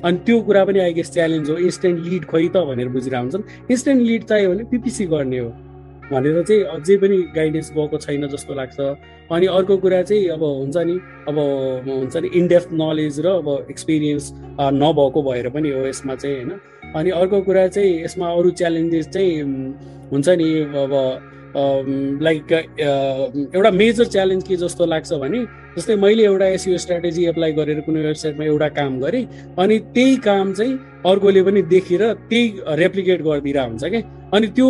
अनि 0.05 0.19
त्यो 0.27 0.41
कुरा 0.43 0.65
पनि 0.65 0.79
आई 0.81 0.93
गेस 0.93 1.11
च्यालेन्ज 1.13 1.51
हो। 1.51 1.57
इन्स्टेन्ट 1.57 1.99
लिड 2.05 2.25
खै 2.25 2.49
त 2.49 2.57
भनेर 2.69 2.89
बुझिरहेको 2.89 3.23
हुन्छन् 3.23 3.71
इन्स्टेन्ट 3.71 4.03
लिड 4.03 4.23
चाहियो 4.25 4.51
भने 4.51 4.65
पिपिसी 4.73 5.05
गर्ने 5.07 5.39
हो। 5.39 5.51
भनेर 6.13 6.43
चाहिँ 6.43 6.63
अझै 6.75 6.97
पनि 7.03 7.17
गाइडेन्स 7.37 7.73
गएको 7.73 7.99
छैन 7.99 8.27
जस्तो 8.29 8.55
लाग्छ। 8.55 8.81
अनि 9.33 9.47
अर्को 9.49 9.77
कुरा 9.85 10.03
चाहिँ 10.03 10.29
अब 10.29 10.43
हुन्छ 10.43 10.77
नि 10.77 10.97
अब 11.29 11.37
हुन्छ 11.89 12.17
नि 12.17 12.29
इनडेप्थ 12.35 12.73
नलेज 12.73 13.21
र 13.27 13.29
अब 13.41 13.67
एक्सपिरियन्स 13.71 14.33
नभएको 14.81 15.23
भएर 15.23 15.49
पनि 15.51 15.71
हो 15.71 15.87
यसमा 15.87 16.15
चाहिँ 16.15 16.37
होइन? 16.37 16.51
अनि 16.97 17.11
अर्को 17.11 17.41
कुरा 17.43 17.67
चाहिँ 17.69 18.03
यसमा 18.05 18.27
अरू 18.33 18.51
च्यालेन्जेस 18.61 19.09
चाहिँ 19.09 19.43
हुन्छ 20.11 20.29
नि 20.29 20.51
अब 20.83 20.93
लाइक 22.23 22.53
एउटा 23.55 23.71
मेजर 23.71 24.05
च्यालेन्ज 24.05 24.43
के 24.49 24.57
जस्तो 24.57 24.87
लाग्छ 24.87 25.13
भने 25.15 25.39
जस्तै 25.77 25.95
मैले 25.97 26.25
एउटा 26.25 26.47
एसियो 26.47 26.79
स्ट्राटेजी 26.79 27.27
एप्लाई 27.27 27.53
गरेर 27.53 27.81
कुनै 27.87 28.03
वेबसाइटमा 28.03 28.45
एउटा 28.45 28.69
काम 28.79 28.99
गरेँ 29.01 29.25
अनि 29.59 29.79
त्यही 29.95 30.17
काम 30.27 30.53
चाहिँ 30.53 30.75
अर्कोले 31.07 31.43
पनि 31.43 31.63
देखेर 31.73 32.03
त्यही 32.31 32.45
रेप्लिकेट 32.83 33.23
गरिदिरहेको 33.23 33.71
हुन्छ 33.71 33.85
क्या। 33.85 34.03
अनि 34.35 34.47
त्यो 34.57 34.69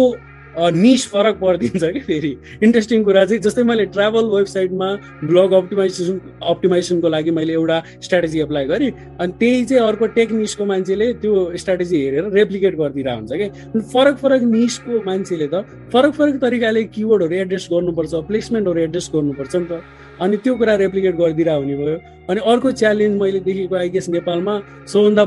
निस 0.57 1.07
फरक 1.11 1.37
परिदिन्छ 1.41 1.85
कि 1.85 2.01
फेरि। 2.01 2.37
इन्ट्रेस्टिङ 2.63 3.03
कुरा 3.05 3.25
चाहिँ 3.25 3.41
जस्तै 3.43 3.63
मैले 3.63 3.85
ट्राभल 3.95 4.25
वेबसाइटमा 4.35 4.89
ब्लग 5.25 5.53
अप्टिमाइजेसन 5.53 6.21
अप्टिमाइजेसनको 6.43 7.09
लागि 7.09 7.31
मैले 7.31 7.53
एउटा 7.53 7.83
स्ट्राटेजी 8.03 8.41
एप्लाई 8.41 8.65
गरेँ 8.67 8.91
अनि 9.21 9.33
त्यही 9.41 9.65
चाहिँ 9.65 9.83
अर्को 9.89 10.07
टेक 10.15 10.33
निसको 10.33 10.65
मान्छेले 10.65 11.13
त्यो 11.23 11.35
स्ट्राटेजी 11.59 11.97
हेरेर 12.05 12.31
रेप्लिकेट 12.39 12.77
गरिदिरहेको 12.77 13.19
हुन्छ 13.19 13.33
कि। 13.41 13.81
फरक 13.93 14.17
फरक 14.23 14.43
निसको 14.55 15.03
मान्छेले 15.07 15.47
त 15.47 15.65
फरक 15.93 16.13
फरक 16.15 16.41
तरिकाले 16.41 16.85
किवर्डहरू 16.95 17.35
एड्रेस 17.35 17.69
गर्नुपर्छ 17.73 18.15
प्लेसमेन्टहरू 18.31 18.81
एड्रेस 18.81 19.11
गर्नुपर्छ 19.15 19.55
नि 19.57 19.67
त। 19.67 19.83
अनि 20.23 20.37
त्यो 20.37 20.55
कुरा 20.55 20.75
रेप्लिकेट 20.85 21.15
गरिदिरहेको 21.17 21.61
हुने 21.63 21.77
भयो। 21.77 21.97
अनि 22.31 22.41
अर्को 22.47 22.71
च्यालेन्ज 22.73 23.21
मैले 23.21 23.41
देखेको 23.41 23.77
आइगेस 23.77 24.09
नेपालमा 24.09 24.59
सबभन्दा 24.93 25.25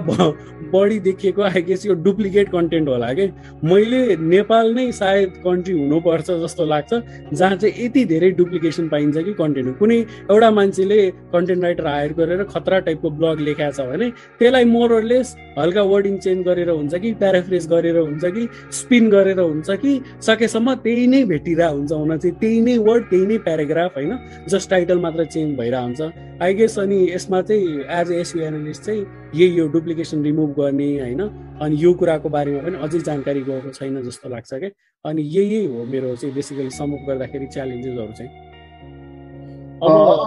बढी 0.72 1.00
देखिएको 1.00 1.42
आइगेस 1.42 1.86
यो 1.86 1.94
डुप्लिकेट 2.04 2.50
कन्टेन्ट 2.52 2.90
होला 2.90 3.12
कि 3.14 3.28
मैले 3.64 4.00
नेपाल 4.32 4.74
नै 4.76 4.92
सायद 4.92 5.34
कन्ट्री 5.46 5.74
हुनुपर्छ 5.74 6.32
जस्तो 6.44 6.66
लाग्छ 6.66 6.94
जहाँ 7.34 7.56
चाहिँ 7.56 7.86
यति 7.86 8.06
धेरै 8.06 8.32
डुप्लिकेसन 8.40 8.88
पाइन्छ 8.90 9.18
कि 9.18 9.34
कन्टेन्ट 9.34 9.78
कुनै 9.80 10.00
एउटा 10.32 10.52
मान्छेले 10.52 11.00
कन्टेन्ट 11.34 11.64
राइटर 11.64 11.88
हायर 11.88 12.14
गरेर 12.14 12.44
खतरा 12.44 12.80
टाइपको 12.80 13.10
ब्लग 13.20 13.40
लेखाएको 13.40 13.78
छ 13.78 13.88
भने 13.90 14.10
त्यसलाई 14.40 14.66
मोरलेस 14.66 15.36
हल्का 15.60 15.84
वर्डिङ 15.92 16.18
चेन्ज 16.18 16.46
गरेर 16.48 16.70
हुन्छ 16.70 16.96
कि 16.96 17.14
प्याराफ्रेस 17.22 17.68
गरेर 17.72 17.98
हुन्छ 17.98 18.26
कि 18.26 18.48
स्पिन 18.72 19.10
गरेर 19.10 19.40
हुन्छ 19.40 19.70
कि 19.86 20.00
सकेसम्म 20.22 20.74
त्यही 20.84 21.08
नै 21.08 21.24
भेटिरहेको 21.32 21.78
हुन्छ 21.78 21.92
हुन 21.92 22.18
चाहिँ 22.18 22.36
त्यही 22.40 22.62
नै 22.62 22.78
वर्ड 22.88 23.10
त्यही 23.10 23.26
नै 23.26 23.38
प्याराग्राफ 23.48 23.96
होइन? 23.98 24.18
जस्ट 24.50 24.70
टाइटल 24.70 25.00
मात्र 25.00 25.26
चेन्ज 25.26 25.58
भइरहेको 25.58 25.86
हुन्छ। 25.86 26.42
आई 26.42 26.54
गेस 26.54 26.78
अनि 26.88 26.98
यसमा 27.14 27.42
चाहिँ 27.42 27.84
एज 27.92 28.12
एसयु 28.12 28.42
एनालिस्ट 28.44 28.82
चाहिँ 28.84 29.02
यही 29.36 29.58
यो 29.58 29.68
डुप्लिकेसन 29.68 30.24
रिमुभ 30.24 30.52
गर्ने 30.60 30.86
होइन 31.00 31.22
अनि 31.62 31.76
यो 31.80 31.94
कुराको 31.94 32.30
बारेमा 32.30 32.60
पनि 32.68 32.78
अझै 32.84 33.00
जानकारी 33.08 33.42
गएको 33.48 33.70
छैन 33.70 34.02
जस्तो 34.04 34.30
लाग्छ 34.30 34.54
क्या 34.54 34.70
अनि 35.06 35.22
यही 35.36 35.66
हो 35.66 35.84
मेरो 35.86 36.16
चाहिँ 36.16 36.34
बेसिकली 36.36 36.70
समअप 36.70 37.10
गर्दाखेरि 37.10 37.48
च्यालेन्जेसहरू 37.54 38.14
चाहिँ। 38.20 38.32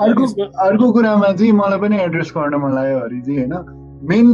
अर्को 0.05 0.25
अर्को 0.67 0.93
कुरामा 0.93 1.33
चाहिँ 1.33 1.53
मलाई 1.53 1.79
पनि 1.79 2.03
एड्रेस 2.03 2.33
गर्न 2.37 2.55
मन 2.65 2.75
लाग्यो 2.75 2.99
हरिजी 2.99 3.37
होइन। 3.37 3.55
मेन 4.13 4.29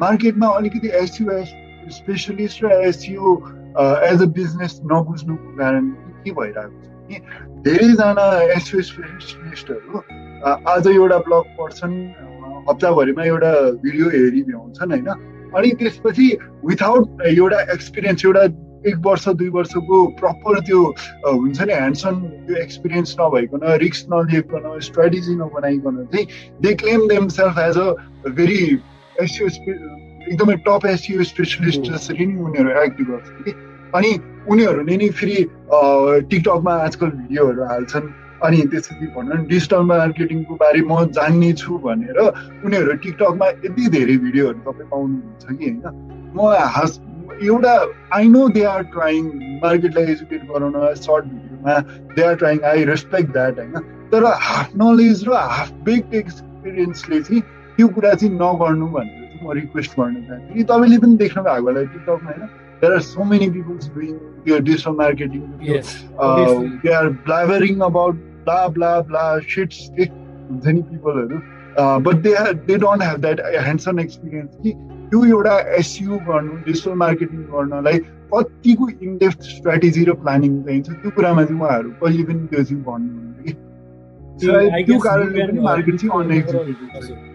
मार्केटमा 0.00 0.48
अलिकति 0.56 0.88
एसयु 1.04 1.44
स्पेसलिस्ट 2.00 2.64
र 2.64 2.72
एसयु 2.88 3.36
एज 4.08 4.22
अ 4.22 4.32
बिजनेस 4.40 4.80
नबुझ्नुको 4.92 5.56
कारण 5.56 5.90
के 6.24 6.30
भइरहेको 6.40 6.82
छ 6.82 6.92
भने 6.96 7.16
धेरैजना 7.64 8.26
एसयु 8.56 8.82
स्पेसलिस्टहरू 8.90 10.04
आज 10.44 10.86
एउटा 10.86 11.18
ब्लग 11.26 11.44
पढ्छन् 11.58 11.94
हप्ताभरिमा 12.68 13.24
एउटा 13.24 13.52
भिडियो 13.84 14.08
हेरि 14.14 14.40
भ्याउँछन् 14.48 14.90
होइन? 14.92 15.06
अनि 15.56 15.70
त्यसपछि 15.80 16.26
विथाउट 16.68 17.22
एउटा 17.26 17.60
एक्सपिरियन्स 17.72 18.24
एउटा 18.24 18.42
एक 18.88 18.96
वर्ष 19.06 19.28
दुई 19.40 19.48
वर्षको 19.54 20.04
प्रपर 20.20 20.60
त्यो 20.66 20.80
हुन्छ 21.26 21.62
नि 21.62 21.72
ह्यान्डसन 21.72 22.20
त्यो 22.46 22.56
एक्सपिरियन्स 22.62 23.14
नभइकन 23.20 23.60
रिक्स 23.82 24.04
नलिकन 24.12 24.78
स्ट्राटेजी 24.88 25.34
नबनाइकन 25.36 26.04
चाहिँ 26.12 26.26
they 26.62 26.74
claim 26.82 27.06
them 27.08 27.28
self 27.36 27.58
as 27.58 27.78
a 27.78 28.30
very 28.40 28.58
SEO 29.24 29.48
एकदमै 29.48 30.56
टप 30.68 30.86
एसियो 30.86 31.22
स्पेसलिस्ट 31.30 31.88
जसरी 31.92 32.26
नै 32.26 32.36
उनीहरू 32.48 32.82
एक्ट 32.82 33.00
गर्छ 33.08 33.28
कि? 33.44 33.54
अनि 33.96 34.12
उनीहरूले 34.52 34.96
नि 34.96 35.08
फेरि 35.22 35.38
टिकटकमा 35.72 36.74
आजकल 36.88 37.10
भिडियोहरू 37.22 37.64
हाल्छन्। 37.72 38.12
अनि 38.46 38.60
त्यसपछि 38.72 39.06
भनौँ 39.16 39.38
डिजिटल 39.52 39.82
मार्केटिङको 39.90 40.54
बारे 40.62 40.80
म 40.90 41.04
जान्ने 41.18 41.52
छु 41.62 41.78
भनेर 41.84 42.18
उनीहरू 42.20 42.92
टिकटकमा 43.04 43.48
यति 43.64 43.88
धेरै 43.96 44.16
भिडियोहरू 44.24 44.58
तपाईँ 44.68 44.88
पाउनुहुन्छ 44.90 45.44
कि 45.58 45.70
होइन? 45.70 46.32
म 46.36 46.38
हास 46.76 47.00
एउटा 47.42 47.74
I 48.16 48.28
know 48.28 48.48
they 48.56 48.62
are 48.72 48.82
trying 48.94 49.26
मार्केटलाई 49.64 50.12
educate 50.14 50.42
गराउन 50.50 50.94
सर्ट 51.02 51.24
भिडियोमा 51.24 51.78
they 52.16 52.22
are 52.22 52.34
trying 52.42 52.60
I 52.72 52.84
respect 52.92 53.32
that 53.32 53.58
होइन? 53.58 53.78
तर 54.12 54.24
हाफ 54.48 54.76
नलेज 54.82 55.24
र 55.28 55.38
हाफ 55.52 55.72
बेक 55.88 56.14
एक्सपिरियन्सले 56.14 57.20
चाहिँ 57.22 57.40
त्यो 57.76 57.88
कुरा 57.94 58.12
चाहिँ 58.14 58.34
नगर्नु 58.34 58.86
भनेर 58.98 59.24
चाहिँ 59.30 59.48
म 59.48 59.56
रिक्वेस्ट 59.60 59.98
गर्न 60.00 60.20
चाहन्छु 60.28 60.54
कि 60.54 60.64
तपाईँले 60.74 60.98
पनि 61.06 61.16
देख्नु 61.24 61.42
भएको 61.42 61.66
होला 61.70 61.82
टिकटकमा 61.94 62.30
होइन? 62.30 62.46
There 62.82 62.92
are 62.92 63.00
so 63.00 63.24
many 63.24 63.48
peoples 63.56 63.88
doing 63.94 64.14
त्यो 64.44 64.58
digital 64.68 64.94
marketing 65.00 65.42
they 66.84 66.92
are 66.92 67.08
blabbering 67.26 67.80
about 67.88 68.22
blah 68.44 68.66
blah 68.68 69.00
blah 69.02 69.26
shits 69.48 69.88
के 69.96 70.04
हुन्छ 70.04 70.66
नि 70.68 70.82
पिपलहरू 70.82 71.38
but 72.00 72.22
they 72.22 72.34
they 72.66 72.76
don't 72.78 73.02
have 73.02 73.20
that 73.20 73.40
hands on 73.56 73.98
experience 73.98 74.56
कि 74.62 74.72
त्यो 75.10 75.24
एउटा 75.26 75.58
एसयु 75.78 76.18
गर्नु 76.28 76.56
डिजिटल 76.66 76.94
मार्केटिङ 76.98 77.42
गर्नलाई 77.52 77.98
कतिको 78.34 78.88
इनडेप्थ 79.02 79.42
स्ट्राटेजी 79.50 80.04
र 80.04 80.14
प्लानिङ 80.22 80.62
चाहिन्छ 80.62 80.90
त्यो 80.92 81.10
कुरामा 81.10 81.44
चाहिँ 81.44 81.60
उहाँहरू 81.60 81.90
कहिले 82.00 82.24
पनि 82.24 82.46
त्यो 82.46 82.64
चाहिँ 82.64 82.82
भन्नुहुन्न 82.84 83.42
कि 83.44 84.84
त्यो 84.86 84.98
कारणले 85.00 85.46
पनि 85.46 85.60
मार्केट 85.68 85.96
चाहिँ 85.96 86.24
unexecuted 86.24 87.33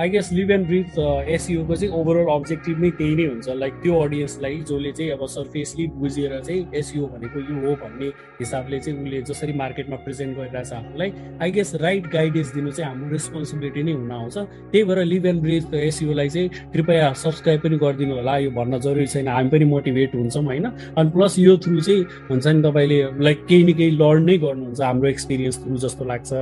I 0.00 0.08
guess 0.08 0.28
live 0.32 0.50
and 0.50 0.66
breathe 0.66 0.98
एसिओको 1.28 1.76
चाहिँ 1.76 1.94
ओभरअल 2.00 2.26
अब्जेक्टिभ 2.32 2.80
नै 2.80 2.90
त्यही 2.98 3.14
नै 3.16 3.24
हुन्छ। 3.26 3.54
लाइक 3.58 3.74
त्यो 3.82 3.94
अडियन्सलाई 4.00 4.56
जसले 4.68 4.90
चाहिँ 4.92 5.10
अब 5.12 5.24
सर्फेसली 5.28 5.86
बुझेर 5.98 6.38
चाहिँ 6.40 6.60
एसिओ 6.78 7.06
भनेको 7.14 7.40
यो 7.40 7.54
हो 7.62 7.74
भन्ने 7.80 8.06
हिसाबले 8.38 8.78
चाहिँ 8.78 9.02
उसले 9.02 9.22
जसरी 9.30 9.52
मार्केटमा 9.58 9.96
प्रेजेन्ट 10.04 10.36
गरिरहेछ 10.36 10.72
आफूलाई 10.72 11.12
आई 11.42 11.50
गेस 11.50 11.74
राइट 11.82 12.06
गाइडेन्स 12.12 12.54
दिनु 12.54 12.70
चाहिँ 12.70 12.90
हाम्रो 12.90 13.10
रेस्पोन्सिबिलिटी 13.12 13.82
नै 13.82 13.92
हुन 13.92 14.12
आउँछ। 14.12 14.38
त्यही 14.38 14.84
भएर 14.84 15.02
लिभ 15.04 15.26
एन्ड 15.26 15.42
ब्रिथ 15.42 15.74
एसिओलाई 15.74 16.28
चाहिँ 16.28 16.48
कृपया 16.72 17.12
सब्सक्राइब 17.24 17.60
पनि 17.66 17.78
गरिदिनु 17.82 18.14
होला। 18.14 18.36
यो 18.38 18.50
भन्न 18.54 18.78
जरुरी 18.78 19.06
छैन 19.06 19.28
हामी 19.28 19.50
पनि 19.50 19.64
मोटिभेट 19.74 20.14
हुन्छौँ 20.14 20.44
होइन? 20.44 20.66
अनि 20.94 21.10
प्लस 21.10 21.38
यो 21.38 21.56
थ्रु 21.58 21.80
चाहिँ 21.80 22.06
हुन्छ 22.30 22.46
नि 22.46 22.62
तपाईँले 22.62 23.00
लाइक 23.26 23.44
केही 23.50 23.64
न 23.64 23.74
केही 23.74 23.90
लर्न 23.98 24.22
नै 24.30 24.38
गर्नुहुन्छ 24.46 24.80
हाम्रो 24.80 25.10
एक्सपिरियन्स 25.10 25.58
थ्रु 25.64 25.76
जस्तो 25.88 26.04
लाग्छ। 26.06 26.32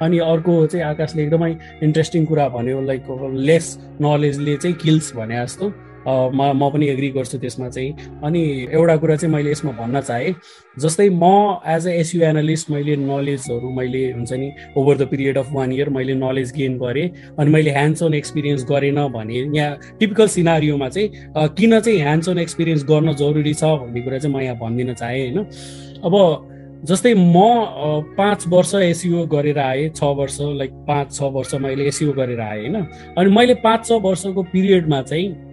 अनि 0.00 0.18
अर्को 0.32 0.66
चाहिँ 0.66 0.86
आकाशले 0.86 1.22
एकदमै 1.22 1.52
इन्ट्रेस्टिङ 1.82 2.24
कुरा 2.32 2.48
भन्यो 2.56 2.80
लाइक 2.80 3.00
लाइक 3.08 3.34
लेस 3.46 3.78
नलेजले 4.00 4.56
चाहिँ 4.56 4.76
किल्स 4.76 5.14
भने 5.16 5.42
जस्तो 5.44 5.72
म 6.06 6.50
म 6.58 6.70
पनि 6.70 6.86
एग्री 6.88 7.08
गर्छु 7.10 7.38
त्यसमा 7.38 7.68
चाहिँ। 7.68 8.20
अनि 8.26 8.66
एउटा 8.74 8.96
कुरा 8.96 9.16
चाहिँ 9.16 9.34
मैले 9.34 9.50
यसमा 9.50 9.72
भन्न 9.72 10.00
चाहेँ 10.00 10.34
जस्तै 10.76 11.08
म 11.08 11.62
एज 11.62 11.86
अ 11.86 11.90
एसयु 11.90 12.22
एनालिस्ट 12.22 12.70
मैले 12.70 12.96
नलेजहरू 12.96 13.70
मैले 13.70 14.10
हुन्छ 14.12 14.32
नि 14.32 14.50
over 14.76 14.96
the 14.98 15.06
period 15.08 15.38
of 15.38 15.52
one 15.52 15.72
year 15.72 15.88
मैले 15.88 16.14
नलेज 16.14 16.52
गेन 16.56 16.78
गरेँ। 16.78 17.08
अनि 17.38 17.50
मैले 17.50 17.70
ह्यान्ड्स 17.70 18.02
अन 18.02 18.14
एक्सपिरियन्स 18.14 18.64
गरेन 18.66 18.98
भने 19.14 19.38
यहाँ 19.54 19.78
टिपिकल 20.00 20.26
सिनारीमा 20.26 20.88
चाहिँ 20.88 21.08
किन 21.54 21.80
चाहिँ 21.80 21.98
ह्यान्ड्स 22.00 22.28
अन 22.28 22.38
एक्सपिरियन्स 22.38 22.84
गर्न 22.84 23.12
जरुरी 23.14 23.54
छ 23.54 23.64
भन्ने 23.64 24.00
कुरा 24.02 24.18
चाहिँ 24.18 24.36
म 24.36 24.40
यहाँ 24.40 24.56
भनिदिन 24.58 24.94
चाहेँ 24.94 25.22
होइन? 25.22 25.46
अब 26.02 26.14
जस्तै 26.82 27.14
म 27.14 27.38
पाँच 28.18 28.44
वर्ष 28.48 28.74
एसिओ 28.74 29.26
गरेर 29.26 29.58
आएँ 29.58 29.88
छ 29.88 30.02
वर्ष 30.02 30.38
लाइक 30.40 30.72
पाँच 30.88 31.14
छ 31.14 31.22
वर्ष 31.22 31.54
मैले 31.54 31.86
एसिओ 31.86 32.12
गरेर 32.12 32.40
आएँ 32.40 32.60
होइन? 32.60 32.76
अनि 33.18 33.30
मैले 33.30 33.54
पाँच 33.54 33.86
छ 33.86 33.92
वर्षको 34.02 34.42
पिरियडमा 34.42 35.02
चाहिँ 35.02 35.51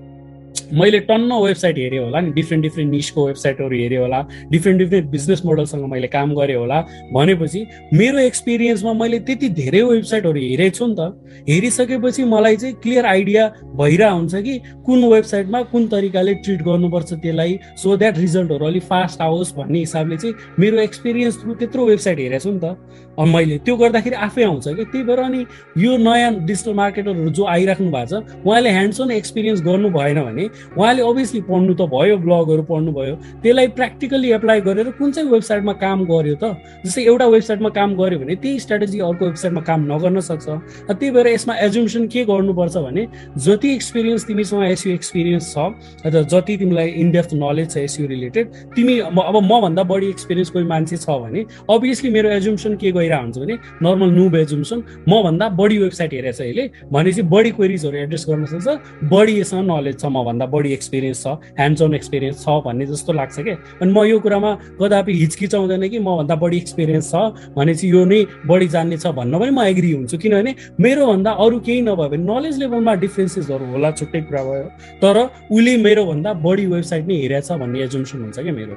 मैले 0.74 1.00
टन्न 1.10 1.34
वेबसाइट 1.44 1.78
हेरेँ 1.78 2.00
होला 2.00 2.20
नि 2.22 2.32
डिफ्रेन्ट 2.32 2.64
डिफ्रेन्ट 2.64 2.92
निस्को 2.92 3.26
वेबसाइटहरू 3.28 3.76
हेरेँ 3.76 3.98
होला 3.98 4.20
डिफ्रेन्ट 4.52 4.80
डिफ्रेन्ट 4.80 5.10
बिजनेस 5.10 5.42
मोडलसँग 5.46 5.86
मैले 5.92 6.08
काम 6.08 6.34
गरेँ 6.36 6.56
होला। 6.56 6.80
भनेपछि 7.14 7.66
मेरो 7.94 8.20
एक्सपिरियन्समा 8.20 8.94
मैले 8.94 9.20
त्यति 9.20 9.50
धेरै 9.50 9.82
वेबसाइटहरू 9.82 10.40
हेरेको 10.40 10.78
छु 10.78 10.86
नि 10.88 10.96
त 11.00 11.46
हेरिसकेपछि 11.50 12.24
मलाई 12.24 12.58
चाहिँ 12.58 12.76
क्लियर 12.84 13.06
आइडिया 13.06 13.48
भइरहेको 13.82 14.16
हुन्छ 14.16 14.36
कि 14.36 14.58
कुन 14.86 15.06
वेबसाइटमा 15.14 15.62
कुन 15.74 15.88
तरिकाले 15.88 16.34
ट्रिट 16.46 16.62
गर्नुपर्छ 16.70 17.14
त्यसलाई 17.14 17.60
सो 17.82 17.98
द्याट 17.98 18.18
रिजल्टहरू 18.18 18.66
अलिक 18.66 18.84
फास्ट 18.84 19.22
आओस् 19.22 19.56
भन्ने 19.58 19.80
हिसाबले 19.80 20.18
चाहिँ 20.18 20.36
मेरो 20.60 20.80
एक्सपिरियन्स 20.80 21.42
थ्रु 21.42 21.54
त्यत्रो 21.60 21.86
वेबसाइट 21.86 22.20
हेरेको 22.20 22.44
छु 22.44 22.52
नि 22.52 22.60
त। 22.64 22.78
अनि 23.20 23.32
मैले 23.34 23.58
त्यो 23.66 23.76
गर्दाखेरि 23.76 24.16
आफै 24.16 24.44
आउँछ 24.44 24.68
कि 24.68 24.84
त्यही 24.86 25.04
भएर 25.04 25.20
अनि 25.20 25.46
यो 25.84 25.98
नयाँ 25.98 26.32
डिजिटल 26.46 26.74
मार्केटरहरू 26.74 27.30
जो 27.30 27.44
आइराख्नु 27.56 27.90
भएको 27.92 28.22
छ 28.22 28.46
उहाँले 28.46 28.70
ह्यान्ड्स 28.70 29.02
अन 29.02 29.12
एक्सपिरियन्स 29.12 29.62
गर्नु 29.64 29.90
भएन 29.90 30.22
भने 30.24 30.39
उहाँले 30.48 31.02
अभियसली 31.10 31.42
पढ्नु 31.50 31.74
त 31.74 31.82
भयो 31.94 32.18
ब्लगहरू 32.26 32.64
पढ्नु 32.70 32.92
भयो 33.00 33.16
त्यसलाई 33.44 33.68
प्र्याक्टिकली 33.80 34.32
एप्लाई 34.40 34.62
गरेर 34.68 34.90
कुन 35.00 35.12
चाहिँ 35.12 35.30
वेबसाइटमा 35.30 35.74
काम 35.84 36.06
गर्यो 36.12 36.36
त? 36.44 36.56
जस्तै 36.86 37.04
एउटा 37.04 37.26
वेबसाइटमा 37.36 37.70
काम 37.80 37.96
गर्यो 38.02 38.20
भने 38.20 38.36
त्यही 38.44 38.60
स्ट्राटेजी 38.60 39.00
अर्को 39.10 39.26
वेबसाइटमा 39.26 39.62
काम 39.70 39.80
नगर्न 39.92 40.20
सक्छ। 40.30 40.48
त्यही 40.90 41.12
भएर 41.12 41.28
यसमा 41.28 41.54
एजुम्सन 41.68 42.08
के 42.14 42.24
गर्नुपर्छ 42.32 42.78
भने 42.78 43.08
जति 43.46 43.74
एक्सपिरियन्स 43.74 44.26
तिमीसँग 44.28 44.64
एसयु 44.64 44.94
एक्सपिरियन्स 44.94 45.54
छ 45.54 45.58
अथवा 46.06 46.22
जति 46.34 46.58
तिमीलाई 46.58 46.88
इनडेप्थ 47.04 47.34
नलेज 47.34 47.70
छ 47.74 47.78
एसयु 47.78 48.08
रिलेटेड 48.08 48.46
तिमी 48.76 49.00
अब 49.00 49.36
मभन्दा 49.52 49.84
बढी 49.92 50.10
एक्सपिरियन्स 50.10 50.50
कोही 50.50 50.66
मान्छे 50.74 50.98
छ 50.98 51.10
भने 51.24 51.46
अभियसली 51.72 52.10
मेरो 52.12 52.30
एजुम्सन 52.30 52.76
के 52.82 52.92
गइरहेको 52.92 53.24
हुन्छ 53.24 53.38
भने 53.40 53.56
नर्मल 53.84 54.10
नुब 54.20 54.36
एजुम्सन 54.36 54.84
मभन्दा 55.10 55.50
बढी 55.60 55.78
वेबसाइट 55.78 56.14
हेरेको 56.14 56.38
छ 56.38 56.42
अहिले 56.42 56.70
भनेपछि 56.92 57.22
बढी 57.34 57.52
क्वेरिजहरू 57.60 57.98
एड्रेस 57.98 58.26
गर्न 58.30 58.46
सक्छ 58.54 58.68
बढी 59.14 59.40
यसमा 59.40 59.62
नलेज 59.70 60.00
छ 60.00 60.06
मभन्दा 60.30 60.46
बढी 60.54 60.74
एक्सपिरियन्स 60.74 61.24
छ 61.24 61.28
ह्यान्ड्स 61.58 61.82
अन 61.82 61.94
एक्सपिरियन्स 61.96 62.46
छ 62.46 62.62
भन्ने 62.66 62.86
जस्तो 62.86 63.14
लाग्छ 63.14 63.40
क्या 63.40 63.56
अनि 63.82 63.92
म 63.92 64.04
यो 64.06 64.20
कुरामा 64.22 64.52
कदापि 64.82 65.14
हिचकिचाउँदैन 65.22 65.88
कि 65.90 66.00
मभन्दा 66.00 66.36
बढी 66.46 66.58
एक्सपिरियन्स 66.58 67.12
छ 67.12 67.16
भनेपछि 67.58 67.92
यो 67.92 68.06
नै 68.06 68.20
बढी 68.48 68.68
जान्ने 68.70 68.98
छ 68.98 69.08
भन्न 69.18 69.40
पनि 69.40 69.52
म 69.52 69.66
एग्री 69.74 69.92
हुन्छु। 69.92 70.18
किनभने 70.20 70.56
मेरोभन्दा 70.80 71.32
अरू 71.44 71.60
केही 71.66 71.82
नभयो 71.82 72.10
भने 72.10 72.24
नलेज 72.30 72.60
लेभलमा 72.60 72.94
डिफ्रेन्सेसहरू 73.04 73.66
होला 73.74 73.92
छुट्टै 74.00 74.22
कुरा 74.30 74.44
भयो। 74.44 74.68
तर 75.02 75.18
उसले 75.52 75.76
मेरोभन्दा 75.88 76.34
बढी 76.46 76.66
वेबसाइट 76.76 77.08
नै 77.08 77.16
हेरेको 77.24 77.48
छ 77.48 77.60
भन्ने 77.62 77.84
एजुम्सन 77.84 78.18
हुन्छ 78.24 78.40
क्या 78.40 78.54
मेरो? 78.54 78.76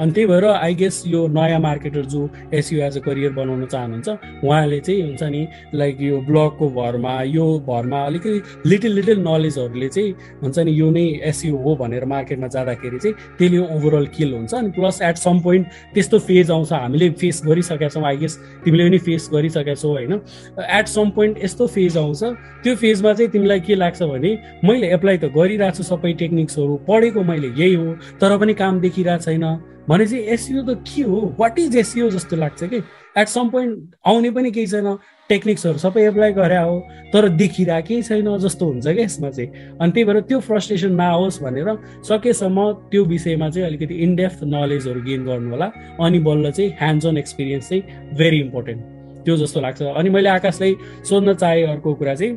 अनि 0.00 0.12
त्यही 0.12 0.26
भएर 0.26 0.44
आई 0.46 0.74
गेस 0.74 1.02
यो 1.06 1.26
नयाँ 1.28 1.60
मार्केटर 1.60 2.04
जो 2.12 2.28
एसयु 2.54 2.80
एज 2.82 2.96
अ 2.98 3.00
करियर 3.00 3.32
बनाउन 3.32 3.64
चाहनुहुन्छ 3.66 4.08
उहाँले 4.44 4.80
चाहिँ 4.80 5.02
हुन्छ 5.02 5.22
नि 5.22 5.46
लाइक 5.74 6.00
यो 6.00 6.20
ब्लगको 6.28 6.68
भरमा 6.70 7.14
यो 7.22 7.46
भरमा 7.66 8.04
अलिकति 8.06 8.68
लिटिल 8.70 8.92
लिटिल 8.92 9.18
नलेजहरूले 9.20 9.88
चाहिँ 9.88 10.14
हुन्छ 10.42 10.58
नि 10.58 10.72
यो 10.80 10.90
नै 10.90 11.04
एसयु 11.30 11.56
हो 11.56 11.76
भनेर 11.76 12.04
मार्केटमा 12.14 12.46
जाँदाखेरि 12.56 12.98
चाहिँ 12.98 13.14
त्यसले 13.38 13.58
ओभरअल 13.76 14.06
किल 14.16 14.34
हुन्छ। 14.34 14.54
अनि 14.54 14.70
प्लस 14.72 15.02
एट 15.02 15.16
सम 15.16 15.40
पोइन्ट 15.40 15.66
त्यस्तो 15.94 16.18
फेज 16.18 16.50
आउँछ 16.50 16.72
हामीले 16.72 17.10
फेस 17.20 17.42
गरिसकेका 17.46 17.88
छौँ 17.88 18.04
आई 18.04 18.16
गेस 18.16 18.38
तिमीले 18.64 18.88
पनि 18.88 18.98
फेस 18.98 19.28
गरिसकेका 19.32 19.74
छौ 19.74 19.88
होइन? 19.88 20.12
एट 20.78 20.86
सम 20.88 21.10
पोइन्ट 21.16 21.44
यस्तो 21.44 21.66
फेज 21.66 21.96
आउँछ। 21.98 22.22
त्यो 22.62 22.74
फेजमा 22.76 23.12
चाहिँ 23.12 23.30
तिमीलाई 23.30 23.60
के 23.60 23.74
लाग्छ 23.74 24.02
भने 24.02 24.36
मैले 24.64 24.92
एप्लाई 24.94 25.18
त 25.18 25.32
गरिरहेको 25.36 25.76
छु 25.76 25.82
सबै 25.82 26.12
टेक्निक्सहरू 26.20 26.76
पढेको 26.88 27.22
मैले 27.22 27.48
यही 27.56 27.74
हो 27.74 27.94
तर 28.20 28.36
पनि 28.38 28.54
काम 28.54 28.80
देखिरहेको 28.80 29.24
छैन। 29.24 29.44
भनेपछि 29.90 30.18
एसियो 30.32 30.62
त 30.62 30.78
के 30.86 31.02
हो? 31.02 31.34
वाट 31.38 31.58
इज 31.58 31.76
एसियो 31.76 32.10
जस्तो 32.10 32.36
लाग्छ 32.36 32.64
कि? 32.64 32.82
एट 33.18 33.28
सम 33.28 33.48
पोइन्ट 33.50 33.94
आउने 34.06 34.30
पनि 34.30 34.50
केही 34.50 34.66
छैन। 34.66 34.96
टेक्निक्सहरू 35.30 35.78
सबै 35.78 36.02
एप्लाई 36.06 36.32
गरे 36.32 36.56
हो 36.56 36.78
तर 37.12 37.28
देखिरहेको 37.38 37.86
केही 37.88 38.02
छैन 38.02 38.36
जस्तो 38.38 38.66
हुन्छ 38.66 38.86
क्या 38.86 39.04
यसमा 39.04 39.30
चाहिँ। 39.30 39.78
अनि 39.80 39.92
त्यही 39.92 40.04
भएर 40.04 40.20
त्यो 40.30 40.38
फ्रस्ट्रेसन 40.40 40.92
नआओस् 40.94 41.42
भनेर 41.42 41.68
सकेसम्म 42.08 42.70
त्यो 42.90 43.04
विषयमा 43.04 43.48
चाहिँ 43.50 43.66
अलिकति 43.66 43.94
इनडेप्थ 44.06 44.40
नलेजहरू 44.44 45.00
गेन 45.02 45.24
गर्नु 45.26 45.50
होला 45.50 45.70
अनि 46.06 46.18
बल्ल 46.18 46.50
चाहिँ 46.50 46.70
ह्यान्ड्स 46.78 47.06
अन 47.06 47.18
एक्सपिरियन्स 47.18 47.68
चाहिँ 47.68 47.82
भेरी 48.18 48.40
इम्पोर्टेन्ट 48.40 48.80
त्यो 49.24 49.36
जस्तो 49.36 49.60
लाग्छ। 49.60 49.82
अनि 49.82 50.10
मैले 50.10 50.28
आकाशलाई 50.28 50.76
सोध्न 51.08 51.34
चाहेँ 51.34 51.66
अर्को 51.66 51.94
कुरा 51.94 52.14
चाहिँ 52.14 52.32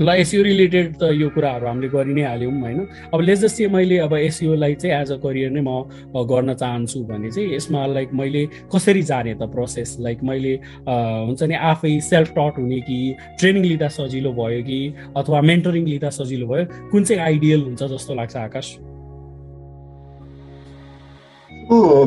ल 0.00 0.08
एसियो 0.20 0.42
रिलेटेड 0.42 0.96
त 1.00 1.08
यो 1.16 1.28
कुराहरू 1.34 1.66
हामीले 1.66 1.88
गरि 1.88 2.14
नै 2.14 2.22
हाल्यौँ 2.22 2.52
होइन? 2.52 2.80
अब 3.14 3.20
लेस 3.20 3.40
जस्ट 3.40 3.60
मैले 3.72 3.98
अब 4.06 4.12
एसियोलाई 4.14 4.74
चाहिँ 4.74 4.94
एज 4.96 5.12
अ 5.12 5.16
करियर 5.22 5.50
नै 5.50 5.60
म 5.60 6.24
गर्न 6.32 6.54
चाहन्छु 6.54 7.00
भने 7.08 7.30
चाहिँ 7.30 7.54
यसमा 7.54 7.86
लाइक 7.96 8.10
मैले 8.20 8.42
कसरी 8.74 9.02
जाने 9.10 9.34
त 9.34 9.48
प्रोसेस 9.54 9.96
लाइक 10.00 10.18
मैले 10.30 10.52
हुन्छ 10.88 11.42
नि 11.42 11.54
आफै 11.70 11.92
सेल्फ 12.08 12.28
टट 12.36 12.58
हुने 12.58 12.80
कि 12.88 12.98
ट्रेनिङ 13.40 13.64
लिँदा 13.64 13.88
सजिलो 13.96 14.32
भयो 14.32 14.62
कि 14.68 14.80
अथवा 15.16 15.40
मेन्टरिङ 15.50 15.86
लिँदा 15.86 16.10
सजिलो 16.18 16.46
भयो? 16.46 16.64
कुन 16.92 17.04
चाहिँ 17.04 17.22
आइडियल 17.22 17.60
हुन्छ 17.64 17.82
जस्तो 17.94 18.14
लाग्छ 18.20 18.36
आकाश? 18.36 18.76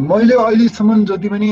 मैले 0.09 0.35
अहिलेसम्म 0.45 1.03
जति 1.05 1.27
पनि 1.29 1.49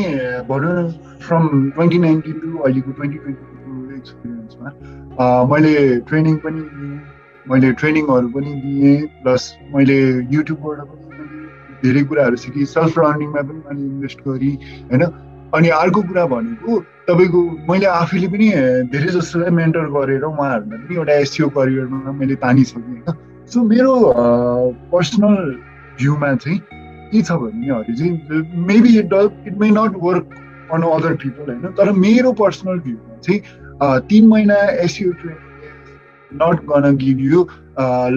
भनौँ 0.50 0.78
फ्रम 1.26 1.44
ट्वेन्टी 1.76 1.98
नाइन्टिन 2.06 2.40
टु 2.40 2.58
अहिलेको 2.58 2.92
ट्वेन्टी 2.92 3.18
ट्वेन्टी 3.18 3.44
टूको 3.50 3.96
एक्सपिरियन्समा 3.98 4.70
मैले 5.20 5.74
ट्रेनिङ 6.08 6.36
पनि 6.46 6.62
दिएँ। 6.62 7.00
मैले 7.50 7.72
ट्रेनिङहरू 7.74 8.28
पनि 8.30 8.52
दिएँ 8.64 8.98
प्लस 9.24 9.44
मैले 9.74 9.98
युट्युबबाट 10.30 10.80
पनि 10.88 11.08
धेरै 11.84 12.04
कुराहरू 12.10 12.36
सिकेँ। 12.38 12.66
सेल्फ 12.66 13.00
लर्निङमा 13.00 13.42
पनि 13.42 13.60
मैले 13.66 13.82
इन्भेस्ट 13.82 14.20
गरेँ 14.28 14.56
होइन? 14.92 15.04
अनि 15.58 15.68
अर्को 15.74 16.02
कुरा 16.02 16.26
भनेको 16.28 16.72
तपाईँको 17.10 17.42
मैले 17.70 17.86
आफैले 17.98 18.28
पनि 18.30 18.48
धेरै 18.94 19.10
जसोलाई 19.18 19.52
मेन्टर 19.58 19.86
गरेर 19.98 20.24
उहाँहरूलाई 20.30 20.80
पनि 20.86 20.96
एउटा 20.96 21.14
एसियो 21.26 21.50
करियरमा 21.58 22.12
मैले 22.14 22.36
तानिसकेँ 22.46 22.84
होइन? 22.84 23.04
सो 23.50 23.64
मेरो 23.74 23.94
पर्सनल 24.94 25.36
भ्यूमा 25.98 26.34
चाहिँ 26.36 26.60
के 27.10 27.22
छ 27.22 27.32
भनेहरू 27.42 27.94
चाहिँ 27.96 28.14
maybe 28.70 28.98
it 29.00 29.14
it 29.48 29.56
may 29.58 29.70
not 29.72 29.94
work 29.98 30.26
on 30.74 30.82
other 30.84 31.14
people 31.24 31.46
होइन? 31.52 31.66
तर 31.74 31.92
मेरो 32.06 32.32
पर्सनल 32.38 32.80
भ्यूमा 32.86 33.18
चाहिँ 33.26 33.42
तिन 33.82 34.28
महिना 34.28 34.56
SEO 34.86 35.12
training 35.22 35.46
not 36.32 36.66
gonna 36.70 36.96
give 36.98 37.20
you 37.32 37.48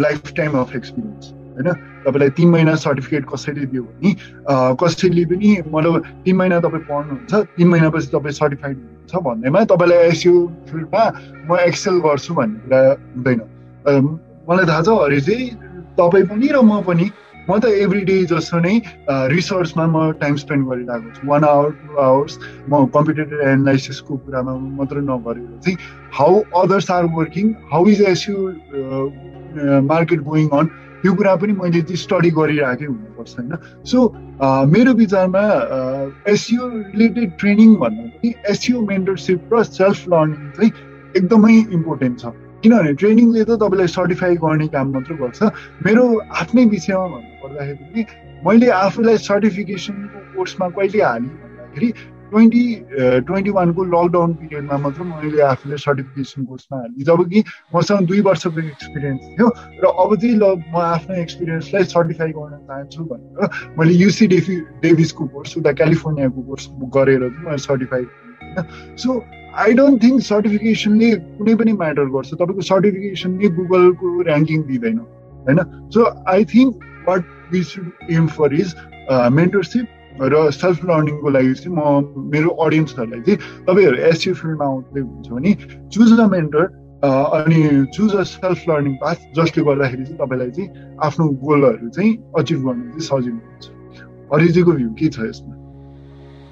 life 0.01 0.33
time 0.37 0.53
of 0.61 0.75
experience 0.77 1.33
होइन? 1.33 1.73
तपाईँलाई 2.05 2.31
तिन 2.37 2.49
महिना 2.51 2.75
सर्टिफिकेट 2.81 3.25
कसैले 3.33 3.67
दियो 3.67 3.83
भने 3.83 4.15
कसैले 4.81 5.25
पनि 5.33 5.57
मतलब 5.69 6.05
तिन 6.25 6.37
महिना 6.37 6.61
तपाईँ 6.61 6.85
पढ्नुहुन्छ 6.89 7.35
तिन 7.57 7.69
महिनापछि 7.69 8.09
तपाईँ 8.15 8.33
सर्टिफाइड 8.33 8.77
हुनुहुन्छ 8.77 9.25
भन्दैमा 9.27 9.65
तपाईँलाई 9.73 10.09
एसियो 10.09 10.35
फिल्डमा 10.71 11.05
म 11.51 11.59
एक्सेल 11.61 11.99
गर्छु 12.07 12.35
भन्ने 12.35 12.59
कुरा 12.65 12.81
हुँदैन। 13.15 13.41
मलाई 14.49 14.67
थाहा 14.67 14.83
छ 14.83 14.89
अरे 15.05 15.21
चाहिँ 15.21 15.49
तपाईँ 16.01 16.25
पनि 16.33 16.49
र 16.49 16.61
म 16.63 16.81
पनि 16.89 17.11
म 17.49 17.59
त 17.59 17.65
एभ्री 17.85 18.01
डे 18.11 18.17
जस्तो 18.33 18.59
नै 18.61 18.75
रिसर्चमा 19.33 19.87
म 19.87 20.13
टाइम 20.21 20.37
स्पेन्ड 20.43 20.67
गरिरहेको 20.69 21.15
छु। 21.15 21.29
वान 21.29 21.45
आवर 21.45 21.71
टु 21.79 21.97
आवर्स 22.03 22.39
म 22.69 22.85
कम्प्युटर 22.97 23.41
एनालाइसिसको 23.49 24.17
कुरामा 24.17 24.53
मात्र 24.81 25.01
नगरेर 25.09 25.59
चाहिँ 25.65 25.77
how 26.19 26.41
others 26.63 26.91
are 26.91 27.05
working 27.17 27.47
how 27.73 27.89
is 27.95 28.01
SEO 28.13 28.37
market 29.87 30.21
going 30.29 30.49
on 30.59 30.67
त्यो 31.03 31.13
कुरा 31.17 31.35
पनि 31.43 31.53
मैले 31.61 31.81
चाहिँ 31.81 31.97
स्टडी 31.97 32.31
गरिरहेकै 32.39 32.85
हुनुपर्छ 32.85 33.33
होइन? 33.39 33.57
सो 33.85 33.99
मेरो 34.73 34.93
विचारमा 35.01 35.45
एसियो 36.33 36.69
रिलेटेड 36.69 37.33
ट्रेनिङ 37.41 37.75
भन्दा 37.83 38.05
पनि 38.21 38.35
एसियो 38.51 38.81
मेन्टरसिप 38.93 39.55
र 39.55 39.63
सेल्फ 39.71 40.09
लर्निङ 40.13 40.51
चाहिँ 40.57 40.73
एकदमै 41.17 41.55
इम्पोर्टेन्ट 41.79 42.21
छ। 42.21 42.27
किनभने 42.63 42.93
ट्रेनिङले 43.01 43.45
त 43.45 43.51
तपाईँलाई 43.63 43.89
सर्टिफाई 43.97 44.37
गर्ने 44.45 44.67
काम 44.77 44.87
मात्र 44.95 45.15
गर्छ। 45.23 45.43
मेरो 45.87 46.05
आफ्नै 46.41 46.65
विषयमा 46.77 47.07
भन्नु 47.13 47.35
पर्दाखेरि 47.43 47.85
पनि 47.91 48.03
मैले 48.47 48.69
आफूलाई 48.85 49.17
सर्टिफिकेसनको 49.27 50.19
कोर्समा 50.37 50.69
कहिले 50.77 51.03
हालेँ 51.03 51.29
भन्दाखेरि 51.29 51.91
ट्वेन्टी 52.31 52.65
ट्वेन्टी 53.27 53.51
वानको 53.51 53.85
लकडाउन 53.85 54.33
पिरियडमा 54.41 54.77
मात्र 54.85 55.03
मैले 55.03 55.41
आफूलाई 55.43 55.79
सर्टिफिकेसन 55.85 56.45
कोर्समा 56.51 56.79
हालेँ। 56.79 57.05
जब 57.09 57.25
कि 57.33 57.43
मसँग 57.75 58.07
दुई 58.07 58.21
वर्षको 58.29 58.61
एक्सपिरियन्स 58.61 59.23
थियो 59.35 59.49
र 59.83 59.85
अब 60.05 60.15
चाहिँ 60.21 60.37
ल 60.37 60.45
म 60.71 60.77
आफ्नो 60.79 61.17
एक्सपिरियन्सलाई 61.25 61.85
सर्टिफाई 61.97 62.31
गर्न 62.39 62.57
चाहन्छु 62.71 63.05
भनेर 63.11 63.51
मैले 63.79 63.95
युसी 64.05 64.27
डेफी 64.37 64.57
डेभिसको 64.85 65.27
कोर्स 65.35 65.57
उता 65.59 65.73
क्यालिफोर्नियाको 65.81 66.41
कोर्स 66.49 66.65
गरेर 66.97 67.29
चाहिँ 67.29 67.45
मैले 67.45 67.59
certify 67.67 68.05
so 69.03 69.11
I 69.55 69.73
don't 69.75 70.03
think 70.03 70.23
सर्टिफिकेसनले 70.23 71.11
कुनै 71.39 71.55
पनि 71.61 71.73
म्याटर 71.83 72.07
गर्छ। 72.17 72.35
तपाईँको 72.35 72.63
सर्टिफिकेसनले 72.73 73.49
गुगलको 73.61 74.07
ऱ्याङ्किङ 74.23 74.63
दिँदैन 74.71 74.99
होइन? 74.99 75.61
So 75.95 76.01
I 76.35 76.45
think 76.55 76.85
what 77.09 77.23
we 77.53 77.63
should 77.71 78.13
aim 78.19 78.27
for 78.37 78.55
is 78.55 78.75
mentorship 79.11 79.87
र 80.23 80.51
सेल्फ 80.53 80.85
लर्निङको 80.85 81.29
लागि 81.31 81.55
चाहिँ 81.55 81.77
म 81.77 82.29
मेरो 82.33 82.51
अडियन्सहरूलाई 82.65 83.21
चाहिँ 83.27 83.39
तपाईँहरू 83.67 83.97
एसयु 84.11 84.35
फिल्डमा 84.41 84.67
आउँदै 84.67 85.01
हुन्छ 85.01 85.29
भने 85.31 85.53
चुज 85.95 86.21
अ 86.21 86.27
मेन्टर 86.37 86.65
अनि 87.03 87.61
choose 87.97 88.15
a 88.15 88.23
self 88.31 88.69
learning 88.69 88.95
path 89.03 89.17
जसले 89.37 89.65
गर्दाखेरि 89.65 90.05
चाहिँ 90.05 90.19
तपाईँलाई 90.19 90.51
चाहिँ 90.57 90.69
आफ्नो 91.07 91.29
गोलहरू 91.45 91.89
चाहिँ 91.97 92.13
अचिभ 92.39 92.59
गर्नु 92.67 92.85
चाहिँ 92.91 93.07
सजिलो 93.09 93.41
हुन्छ। 93.41 93.65
अरिजीको 94.35 94.73
भ्यू 94.73 94.91
के 94.99 95.09
छ 95.09 95.19
यसमा? 95.31 95.55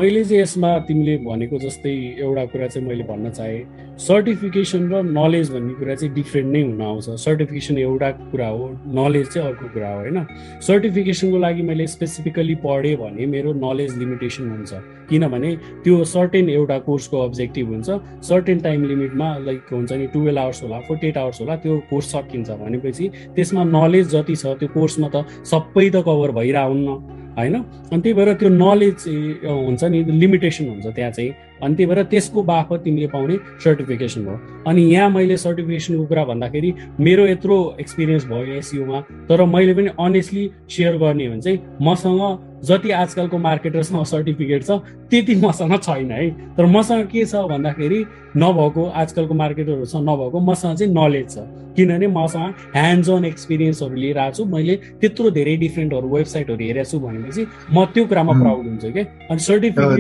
मैले 0.00 0.22
चाहिँ 0.24 0.42
यसमा 0.42 0.68
तिमीले 0.86 1.16
भनेको 1.26 1.58
जस्तै 1.58 1.90
एउटा 2.22 2.44
कुरा 2.54 2.66
चाहिँ 2.70 2.86
मैले 2.86 3.04
भन्न 3.04 3.30
चाहेँ। 3.34 3.98
सर्टिफिकेसन 3.98 4.82
र 4.94 5.02
नलेज 5.02 5.50
भन्ने 5.50 5.74
कुरा 5.74 5.94
चाहिँ 5.94 6.14
डिफ्रेन्ट 6.14 6.48
नै 6.54 6.62
हुन 6.62 6.82
आउँछ। 6.86 7.18
सर्टिफिकेसन 7.18 7.78
एउटा 7.78 8.10
कुरा 8.30 8.48
हो 8.48 8.68
नलेज 8.94 9.26
चाहिँ 9.26 9.48
अर्को 9.48 9.66
कुरा 9.74 9.88
हो 9.90 9.98
होइन? 9.98 10.18
सर्टिफिकेसनको 10.62 11.38
लागि 11.38 11.62
मैले 11.66 11.86
स्पेसिफिकली 11.90 12.54
पढेँ 12.62 12.94
भने 12.94 13.26
मेरो 13.26 13.52
नलेज 13.58 13.98
लिमिटेसन 13.98 14.50
हुन्छ। 14.54 14.72
किनभने 15.10 15.50
त्यो 15.82 16.04
सर्टेन 16.14 16.48
एउटा 16.48 16.78
कोर्सको 16.86 17.18
अब्जेक्टिभ 17.18 17.66
हुन्छ। 17.66 17.90
सर्टेन 18.22 18.58
टाइम 18.62 18.84
लिमिटमा 18.86 19.28
लाइक 19.50 19.74
हुन्छ 19.74 19.92
नि 19.92 20.06
टुवेल्भ 20.14 20.38
आवर्स 20.38 20.62
होला 20.62 20.80
फोर्टी 20.86 21.06
एट 21.08 21.18
आवर्स 21.18 21.40
होला 21.40 21.56
त्यो 21.58 21.78
कोर्स 21.90 22.12
सकिन्छ 22.14 22.50
भनेपछि 22.62 23.10
त्यसमा 23.34 23.64
नलेज 23.74 24.14
जति 24.14 24.36
छ 24.36 24.54
त्यो 24.62 24.68
कोर्समा 24.78 25.08
त 25.10 25.26
सबै 25.42 25.90
त 25.90 26.06
कभर 26.06 26.30
भइरहन्न। 26.38 27.17
होइन? 27.38 27.56
अनि 27.92 28.00
त्यही 28.02 28.14
भएर 28.14 28.32
त्यो 28.40 28.48
नलेज 28.48 29.04
हुन्छ 29.46 29.84
नि 29.84 29.98
लिमिटेसन 30.20 30.68
हुन्छ 30.68 30.86
त्यहाँ 30.86 31.10
चाहिँ। 31.10 31.30
अनि 31.62 31.74
त्यही 31.74 31.86
भएर 31.90 32.02
त्यसको 32.10 32.42
बापत 32.42 32.80
तिमीले 32.84 33.06
पाउने 33.14 33.36
सर्टिफिकेसन 33.64 34.26
हो 34.26 34.34
अनि 34.66 34.82
यहाँ 34.92 35.10
मैले 35.10 35.36
सर्टिफिकेसनको 35.36 36.04
कुरा 36.06 36.24
भन्दाखेरि 36.24 36.70
मेरो 37.00 37.26
यत्रो 37.26 37.56
एक्सपिरियन्स 37.80 38.26
भयो 38.26 38.54
एसियोमा 38.58 39.00
तर 39.28 39.44
मैले 39.44 39.74
पनि 39.74 39.90
अनेस्टली 40.00 40.44
सेयर 40.70 40.96
गर्ने 40.98 41.26
हो 41.26 41.32
भने 41.32 41.42
चाहिँ 41.42 41.58
मसँग 41.82 42.22
जति 42.64 42.90
आजकलको 42.90 43.38
मार्केटरसँग 43.38 44.04
सर्टिफिकेट 44.12 44.64
छ 44.64 44.70
त्यति 45.10 45.34
मसँग 45.44 45.76
छैन 45.82 46.10
है। 46.12 46.30
तर 46.56 46.66
मसँग 46.66 47.06
के 47.06 47.24
छ 47.24 47.34
भन्दाखेरि 47.50 48.04
नभएको 48.36 48.84
आजकलको 49.02 49.34
मार्केटरहरूसँग 49.34 50.08
नभएको 50.08 50.40
मसँग 50.40 50.76
चाहिँ 50.78 50.92
नलेज 50.94 51.30
छ। 51.30 51.46
किनभने 51.76 52.06
मसँग 52.06 52.54
ह्यान्ड्स 52.74 53.10
अन 53.10 53.24
एक्सपिरियन्सहरू 53.24 53.94
लिएर 53.94 54.18
आएको 54.18 54.36
छु। 54.36 54.44
मैले 54.44 54.76
त्यत्रो 55.00 55.30
धेरै 55.30 55.56
डिफ्रेन्टहरू 55.56 56.08
वेबसाइटहरू 56.16 56.64
हेरेको 56.64 56.90
छु 56.90 56.98
भनेपछि 56.98 57.46
म 57.72 57.84
त्यो 57.94 58.04
कुरामा 58.06 58.32
प्राउड 58.40 58.66
हुन्छु 58.66 58.92
क्या 58.92 59.04
अनि 59.30 59.40
सर्टिफिकेट 59.50 59.98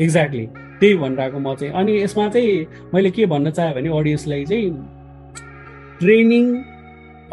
एक्ज्याक्टली 0.00 0.46
त्यही 0.80 0.94
भनिरहेको 1.00 1.38
म 1.38 1.54
चाहिँ। 1.54 1.72
अनि 1.72 1.92
यसमा 2.02 2.28
चाहिँ 2.28 2.66
मैले 2.94 3.10
के 3.10 3.26
भन्न 3.32 3.50
चाहेँ 3.50 3.74
भने 3.74 3.88
अडियन्सलाई 3.98 4.44
चाहिँ 4.44 4.70
ट्रेनिङ 6.00 6.44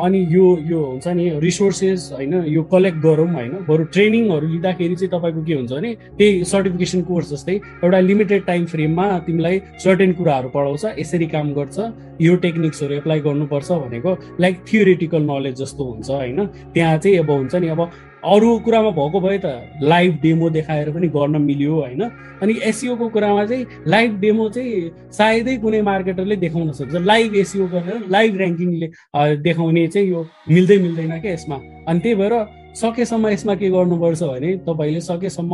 अनि 0.01 0.19
यो 0.29 0.45
यो 0.69 0.79
हुन्छ 0.85 1.07
नि 1.07 1.29
रिसोर्सेस 1.39 2.09
होइन 2.13 2.33
यो 2.47 2.63
कलेक्ट 2.71 2.97
गरौँ 2.97 3.27
होइन 3.33 3.51
बरु 3.69 3.83
ट्रेनिङहरू 3.93 4.47
लिँदाखेरि 4.47 4.95
चाहिँ 4.95 5.11
तपाईँको 5.11 5.43
के 5.45 5.53
हुन्छ 5.53 5.71
भने 5.71 5.93
त्यही 6.17 6.43
सर्टिफिकेसन 6.45 7.01
कोर्स 7.01 7.29
जस्तै 7.31 7.55
एउटा 7.83 7.99
लिमिटेड 7.99 8.45
टाइम 8.45 8.65
फ्रेममा 8.65 9.07
तिमीलाई 9.25 9.61
सर्टेन 9.83 10.13
कुराहरू 10.13 10.49
पढाउँछ 10.49 10.85
यसरी 10.99 11.27
काम 11.27 11.53
गर्छ 11.53 11.79
यो 12.21 12.35
टेक्निक्सहरू 12.45 12.93
एप्लाई 12.93 13.19
गर्नुपर्छ 13.27 13.71
भनेको 13.83 14.17
लाइक 14.39 14.63
थियोरिटिकल 14.73 15.21
नलेज 15.31 15.55
जस्तो 15.61 15.83
हुन्छ 15.83 16.09
होइन। 16.11 16.45
त्यहाँ 16.73 16.97
चाहिँ 16.97 17.17
अब 17.17 17.31
हुन्छ 17.31 17.55
नि 17.55 17.67
अब 17.67 17.81
अरू 18.23 18.57
कुरामा 18.65 18.89
भएको 18.91 19.19
भए 19.19 19.37
त 19.45 19.81
लाइभ 19.81 20.19
डेमो 20.21 20.49
देखाएर 20.49 20.89
पनि 20.93 21.07
गर्न 21.07 21.41
मिल्यो 21.41 21.73
होइन। 21.73 22.01
अनि 22.41 22.53
एसिओको 22.63 23.07
कुरामा 23.09 23.45
चाहिँ 23.45 23.65
लाइभ 23.87 24.19
डेमो 24.21 24.49
चाहिँ 24.49 25.09
सायदै 25.11 25.55
कुनै 25.57 25.81
मार्केटरले 25.81 26.35
देखाउन 26.35 26.71
सक्छ। 26.71 27.01
लाइभ 27.01 27.35
एसिओ 27.35 27.67
गरेर 27.67 28.05
लाइभ 28.11 28.37
ऱ्याङ्किङले 28.37 28.87
देखाउने 29.41 29.87
चाहिँ 29.87 30.09
यो 30.09 30.25
मिल्दै 30.49 30.77
मिल्दैन 30.77 31.19
क्या 31.19 31.33
यसमा। 31.33 31.55
अनि 31.87 31.99
त्यही 31.99 32.15
भएर 32.15 32.33
सकेसम्म 32.75 33.27
यसमा 33.27 33.55
के 33.55 33.69
गर्नुपर्छ 33.69 34.23
भने 34.23 34.55
तपाईँले 34.69 35.01
सकेसम्म 35.01 35.53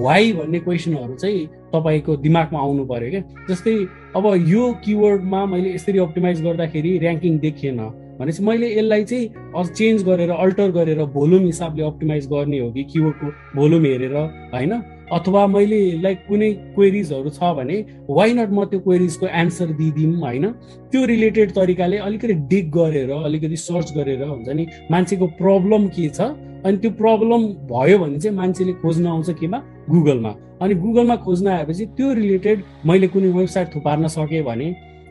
वाइ 0.00 0.32
भन्ने 0.32 0.58
क्वेसनहरू 0.60 1.14
चाहिँ 1.14 1.46
तपाईँको 1.74 2.16
दिमागमा 2.24 2.58
आउनु 2.60 2.84
पऱ्यो 2.88 3.10
क्या। 3.10 3.22
जस्तै 3.50 3.76
अब 4.16 4.24
यो 4.48 4.72
किवर्डमा 4.84 5.44
मैले 5.46 5.74
यसरी 5.74 5.98
अप्टिमाइज 5.98 6.42
गर्दाखेरि 6.42 6.98
ऱ्याङ्किङ 6.98 7.38
देखिएन। 7.38 7.80
भनेपछि 8.18 8.42
मैले 8.44 8.68
यसलाई 8.70 9.04
चाहिँ 9.04 9.64
चेन्ज 9.72 10.04
गरेर 10.04 10.30
अल्टर 10.32 10.70
गरेर 10.72 11.04
भोल्युम 11.16 11.44
हिसाबले 11.46 11.82
अप्टिमाइज 11.84 12.26
गर्ने 12.28 12.58
हो 12.58 12.70
कि 12.72 12.84
किबोर्डको 12.92 13.26
भोल्युम 13.56 13.84
हेरेर 13.84 14.16
होइन? 14.54 14.72
अथवा 15.12 15.46
मैले 15.46 15.80
लाइक 16.02 16.18
कुनै 16.28 16.50
क्वेरिजहरू 16.74 17.30
छ 17.30 17.52
भने 17.56 17.76
वाइ 18.10 18.32
नट 18.32 18.50
म 18.50 18.64
त्यो 18.64 18.80
क्वेरिजको 18.80 19.26
एन्सर 19.42 19.66
दिइदिउँ 19.78 20.18
होइन? 20.20 20.46
त्यो 20.90 21.04
रिलेटेड 21.04 21.52
तरिकाले 21.54 21.96
अलिकति 22.06 22.34
डिग 22.50 22.70
गरेर 22.72 23.10
अलिकति 23.12 23.56
सर्च 23.58 23.92
गरेर 23.96 24.22
हुन्छ 24.24 24.48
नि 24.48 24.66
मान्छेको 24.90 25.26
प्रब्लम 25.38 25.86
के 25.96 26.08
छ? 26.08 26.20
अनि 26.66 26.76
त्यो 26.76 26.90
प्रब्लम 27.00 27.46
भयो 27.70 27.98
भने 27.98 28.18
चाहिँ 28.18 28.36
मान्छेले 28.36 28.72
खोज्न 28.82 29.06
आउँछ 29.06 29.30
केमा? 29.40 29.58
गुगलमा 29.90 30.34
अनि 30.62 30.74
गुगलमा 30.74 31.16
खोज्न 31.24 31.48
आएपछि 31.48 31.86
त्यो 31.96 32.12
रिलेटेड 32.14 32.62
मैले 32.86 33.08
कुनै 33.08 33.28
वेबसाइट 33.32 33.74
थुपार्न 33.74 34.06
सकेँ 34.10 34.42
भने 34.44 34.68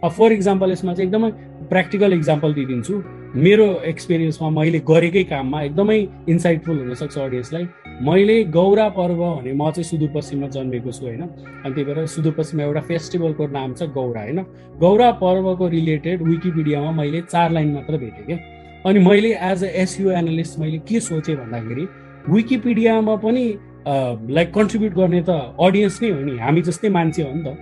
फर 0.09 0.31
इक्जाम्पल 0.31 0.71
यसमा 0.71 0.93
चाहिँ 0.93 1.09
एकदमै 1.09 1.29
प्र्याक्टिकल 1.69 2.13
इक्जाम्पल 2.13 2.53
दिइदिन्छु। 2.53 2.95
मेरो 3.35 3.65
एक्सपिरियन्समा 3.91 4.49
मैले 4.49 4.79
गरेकै 4.87 5.23
काममा 5.31 5.61
एकदमै 5.61 5.97
इन्साइटफुल 6.29 6.77
हुनसक्छ 6.79 7.17
अडियन्सलाई 7.17 7.65
मैले 8.07 8.43
गौरा 8.55 8.87
पर्व 8.97 9.19
भने 9.19 9.53
म 9.53 9.69
चाहिँ 9.71 9.83
सुदूरपश्चिममा 9.83 10.47
जन्मेको 10.55 10.91
छु 10.91 11.05
होइन? 11.05 11.21
अनि 11.65 11.73
त्यही 11.73 11.85
भएर 11.85 12.05
सुदूरपश्चिममा 12.15 12.63
एउटा 12.65 12.81
फेस्टिभलको 12.89 13.47
नाम 13.51 13.73
छ 13.73 13.89
गौरा 13.97 14.21
होइन? 14.21 14.39
गौरा 14.79 15.11
पर्वको 15.21 15.67
रिलेटेड 15.67 16.21
विकिपिडियामा 16.23 16.91
मैले 17.01 17.21
चार 17.29 17.51
लाइन 17.51 17.73
मात्र 17.73 17.97
भेटेँ 17.97 18.25
क्या? 18.25 18.37
अनि 18.85 18.99
मैले 19.05 19.31
एज 19.51 19.63
अ 19.63 19.71
एसयु 19.83 20.11
एनालिस्ट 20.11 20.59
मैले 20.59 20.77
के 20.87 20.99
सोचेँ 20.99 21.35
भन्दाखेरि 21.35 21.87
विकिपिडियामा 22.29 23.15
पनि 23.23 23.45
लाइक 23.87 24.53
कन्ट्रिब्युट 24.53 24.93
गर्ने 24.93 25.21
त 25.29 25.55
अडियन्स 25.59 26.01
नै 26.01 26.09
हो 26.11 26.21
नि। 26.21 26.37
हामी 26.37 26.61
जस्तै 26.61 26.89
मान्छे 26.89 27.21
हो 27.23 27.31
नि 27.35 27.43
त। 27.43 27.57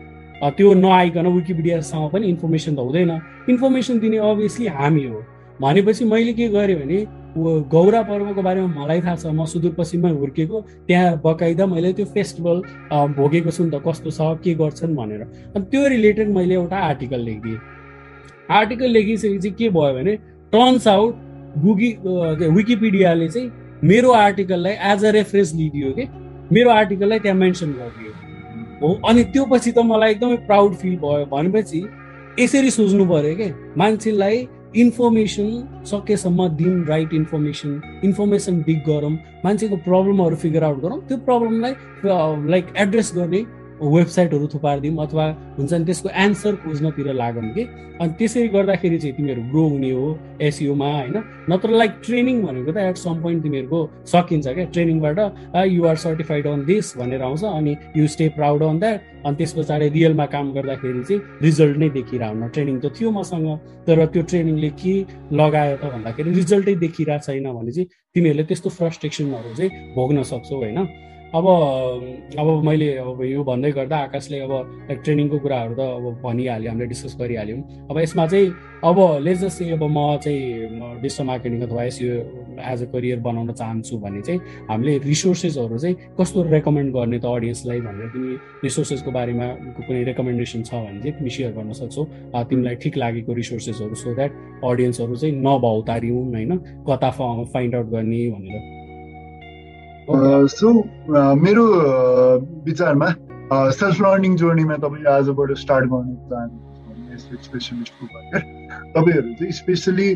त्यो 0.57 0.73
नआइकन 0.75 1.27
विकिपिडियासँग 1.35 2.09
पनि 2.13 2.27
इन्फर्मेसन 2.27 2.75
त 2.75 2.79
हुँदैन। 2.79 3.11
इन्फर्मेसन 3.49 3.99
दिने 3.99 4.17
अभियसली 4.17 4.67
हामी 4.67 5.03
हो। 5.05 5.19
भनेपछि 5.61 6.05
मैले 6.05 6.33
के 6.33 6.47
गरेँ 6.49 6.75
भने 6.79 6.97
गौरा 7.71 8.01
पर्वको 8.03 8.41
बारेमा 8.41 8.67
मलाई 8.75 9.01
थाहा 9.01 9.15
छ 9.15 9.25
म 9.27 9.45
सुदूरपश्चिममै 9.45 10.11
हुर्केको 10.11 10.61
त्यहाँ 10.87 11.21
बकाइदा 11.23 11.65
मैले 11.65 11.91
त्यो 11.93 12.05
फेस्टिभल 12.15 12.57
भोगेको 13.15 13.51
छु 13.51 13.63
नि 13.63 13.71
त 13.71 13.81
कस्तो 13.87 14.11
छ 14.11 14.19
के 14.43 14.53
गर्छन् 14.55 14.95
भनेर। 14.95 15.21
अनि 15.55 15.65
त्यो 15.71 15.87
रिलेटेड 15.87 16.29
मैले 16.35 16.53
एउटा 16.55 16.77
आर्टिकल 16.89 17.19
लेखिदिएँ। 17.27 17.59
आर्टिकल 18.51 18.89
लेखिसकेपछि 18.91 19.49
के 19.59 19.69
भयो 19.69 19.93
भने 19.95 20.15
टर्न्स 20.53 20.87
आउट 20.87 21.13
गुगी 21.63 21.89
विकिपिडियाले 22.57 23.27
चाहिँ 23.29 23.51
मेरो 23.83 24.11
आर्टिकललाई 24.11 24.73
एज 24.91 25.05
अ 25.05 25.09
रेफरेन्स 25.11 25.53
लिइदियो 25.55 25.91
कि? 25.91 26.05
मेरो 26.51 26.69
आर्टिकललाई 26.69 27.19
त्यहाँ 27.19 27.37
मेन्सन 27.39 27.71
गरिदियो। 27.79 28.11
हो? 28.81 28.93
अनि 29.07 29.23
त्यो 29.23 29.45
पछि 29.51 29.71
त 29.71 29.79
मलाई 29.85 30.11
एकदमै 30.11 30.37
प्राउड 30.47 30.73
फिल 30.81 30.95
भयो। 31.03 31.25
भनेपछि 31.31 31.79
यसरी 32.39 32.69
सोच्नु 32.71 33.05
पऱ्यो 33.07 33.35
क्या 33.35 33.49
मान्छेलाई 33.77 34.47
इन्फर्मेसन 34.75 35.47
सकेसम्म 35.87 36.47
दिन 36.57 36.83
राइट 36.85 37.13
इन्फर्मेसन 37.13 37.81
इन्फर्मेसन 38.03 38.61
डिग 38.67 38.79
गरौँ 38.87 39.11
मान्छेको 39.45 39.75
प्रब्लमहरू 39.85 40.35
फिगर 40.43 40.63
आउट 40.63 40.81
गरौँ। 40.81 40.99
त्यो 41.07 41.17
प्रब्लमलाई 41.27 41.73
लाइक 42.51 42.73
एड्रेस 42.77 43.11
गर्ने 43.15 43.41
वेबसाइटहरू 43.81 44.47
थुपारिदिउँ 44.53 44.97
अथवा 45.05 45.25
हुन्छ 45.57 45.73
नि 45.73 45.85
त्यसको 45.85 46.09
एन्सर 46.25 46.55
खोज्नतिर 46.63 47.13
लागौँ 47.13 47.49
कि? 47.55 47.63
अनि 48.01 48.13
त्यसरी 48.19 48.47
गर्दाखेरि 48.51 48.97
चाहिँ 48.99 49.15
तिमीहरू 49.15 49.41
ग्रो 49.51 49.63
हुने 49.67 49.91
हो 49.91 50.05
एसियोमा 50.41 50.89
होइन? 50.91 51.17
नत्र 51.49 51.69
लाइक 51.71 51.91
ट्रेनिङ 52.05 52.41
भनेको 52.43 52.71
त 52.71 52.77
एट 52.77 52.97
सम 52.97 53.21
पोइन्ट 53.23 53.43
तिमीहरूको 53.43 53.79
सकिन्छ 54.11 54.47
क्या? 54.47 54.65
ट्रेनिङबाट 54.75 55.17
युआर 55.75 55.95
सर्टिफाइड 55.95 56.47
अन 56.47 56.65
दिस 56.65 56.97
भनेर 56.97 57.21
आउँछ 57.21 57.43
अनि 57.43 57.75
you 57.97 58.07
stay 58.07 58.27
proud 58.35 58.63
on 58.63 58.79
that 58.79 58.99
अनि 59.25 59.35
त्यस 59.35 59.53
पछाडि 59.57 59.87
रियलमा 59.89 60.25
काम 60.35 60.51
गर्दाखेरि 60.53 61.03
चाहिँ 61.03 61.21
रिजल्ट 61.41 61.77
नै 61.77 61.89
देखिरहन 61.97 62.47
ट्रेनिङ 62.51 62.79
त 62.79 62.91
थियो 62.99 63.11
मसँग 63.11 63.47
तर 63.87 64.05
त्यो 64.11 64.21
ट्रेनिङले 64.29 64.69
के 64.75 64.93
लगायो 65.31 65.75
त 65.77 65.85
भन्दाखेरि 65.95 66.29
रिजल्टै 66.39 66.75
देखिरहेको 66.83 67.25
छैन 67.25 67.47
भने 67.53 67.71
चाहिँ 67.71 67.87
तिमीहरूले 68.15 68.43
त्यस्तो 68.43 68.69
फ्रस्ट्रेसनहरू 68.79 69.55
चाहिँ 69.55 69.69
भोग्न 69.95 70.23
सक्छौ 70.23 70.55
होइन? 70.55 70.79
अब 71.35 71.45
अब 72.39 72.63
मैले 72.65 72.87
अब 72.97 73.21
यो 73.23 73.43
भन्दै 73.43 73.71
गर्दा 73.71 73.97
आकाशले 74.07 74.39
अब 74.39 74.51
लाइक 74.87 74.99
ट्रेनिङको 75.03 75.37
कुराहरू 75.39 75.73
त 75.75 75.79
अब 75.79 76.05
भनिहाल्यो 76.23 76.71
हामीले 76.71 76.87
डिस्कस 76.87 77.15
गरिहाल्यौँ। 77.19 77.59
अब 77.91 77.99
यसमा 77.99 78.25
चाहिँ 78.27 78.47
अब 78.87 78.97
लेज 79.19 79.43
अब 79.43 79.83
म 79.83 79.99
चाहिँ 80.23 81.01
डिजिटल 81.01 81.25
मार्केटिङ 81.25 81.61
अथवा 81.67 81.83
एसयो 81.83 82.13
एज 82.71 82.83
अ 82.83 82.87
करियर 82.93 83.19
बनाउन 83.19 83.51
चाहन्छु 83.51 83.97
भने 83.99 84.21
चाहिँ 84.21 84.39
हामीले 84.69 84.97
रिसोर्सेसहरू 85.03 85.77
चाहिँ 85.77 85.95
कस्तो 86.19 86.43
रेकमेन्ड 86.55 86.93
गर्ने 86.95 87.19
त 87.19 87.25
अडियन्सलाई 87.25 87.79
भनेर 87.83 88.07
तिमी 88.15 88.31
रिसोर्सेसको 88.63 89.11
बारेमा 89.11 89.47
कुनै 89.75 90.03
रेकमेन्डेसन 90.11 90.63
छ 90.63 90.71
भने 90.87 90.99
चाहिँ 91.03 91.17
तिमी 91.19 91.29
सेयर 91.35 91.51
गर्न 91.51 91.71
सक्छौ। 91.81 92.03
तिमीलाई 92.47 92.75
ठिक 92.79 92.97
लागेको 92.97 93.33
रिसोर्सेसहरू 93.33 93.95
सो 93.95 94.15
द्याट 94.15 94.31
अडियन्सहरू 94.63 95.15
चाहिँ 95.15 95.35
नभाउतारिउँ 95.35 96.23
होइन? 96.31 96.57
कता 96.87 97.09
फाइन्ड 97.11 97.75
आउट 97.75 97.87
गर्ने 97.91 98.23
भनेर। 98.31 98.84
सो 100.09 100.71
मेरो 101.35 101.65
विचारमा 102.65 103.09
सेल्फ 103.71 104.01
लर्निङ 104.01 104.35
जर्नीमा 104.37 104.75
तपाईँ 104.77 105.05
आजबाट 105.07 105.51
स्टार्ट 105.57 105.85
गर्नु 105.85 106.15
चाहनुहुन्छ 106.29 106.61
तपाईँहरू 108.95 109.33
चाहिँ 109.39 109.51
स्पेसली 109.51 110.09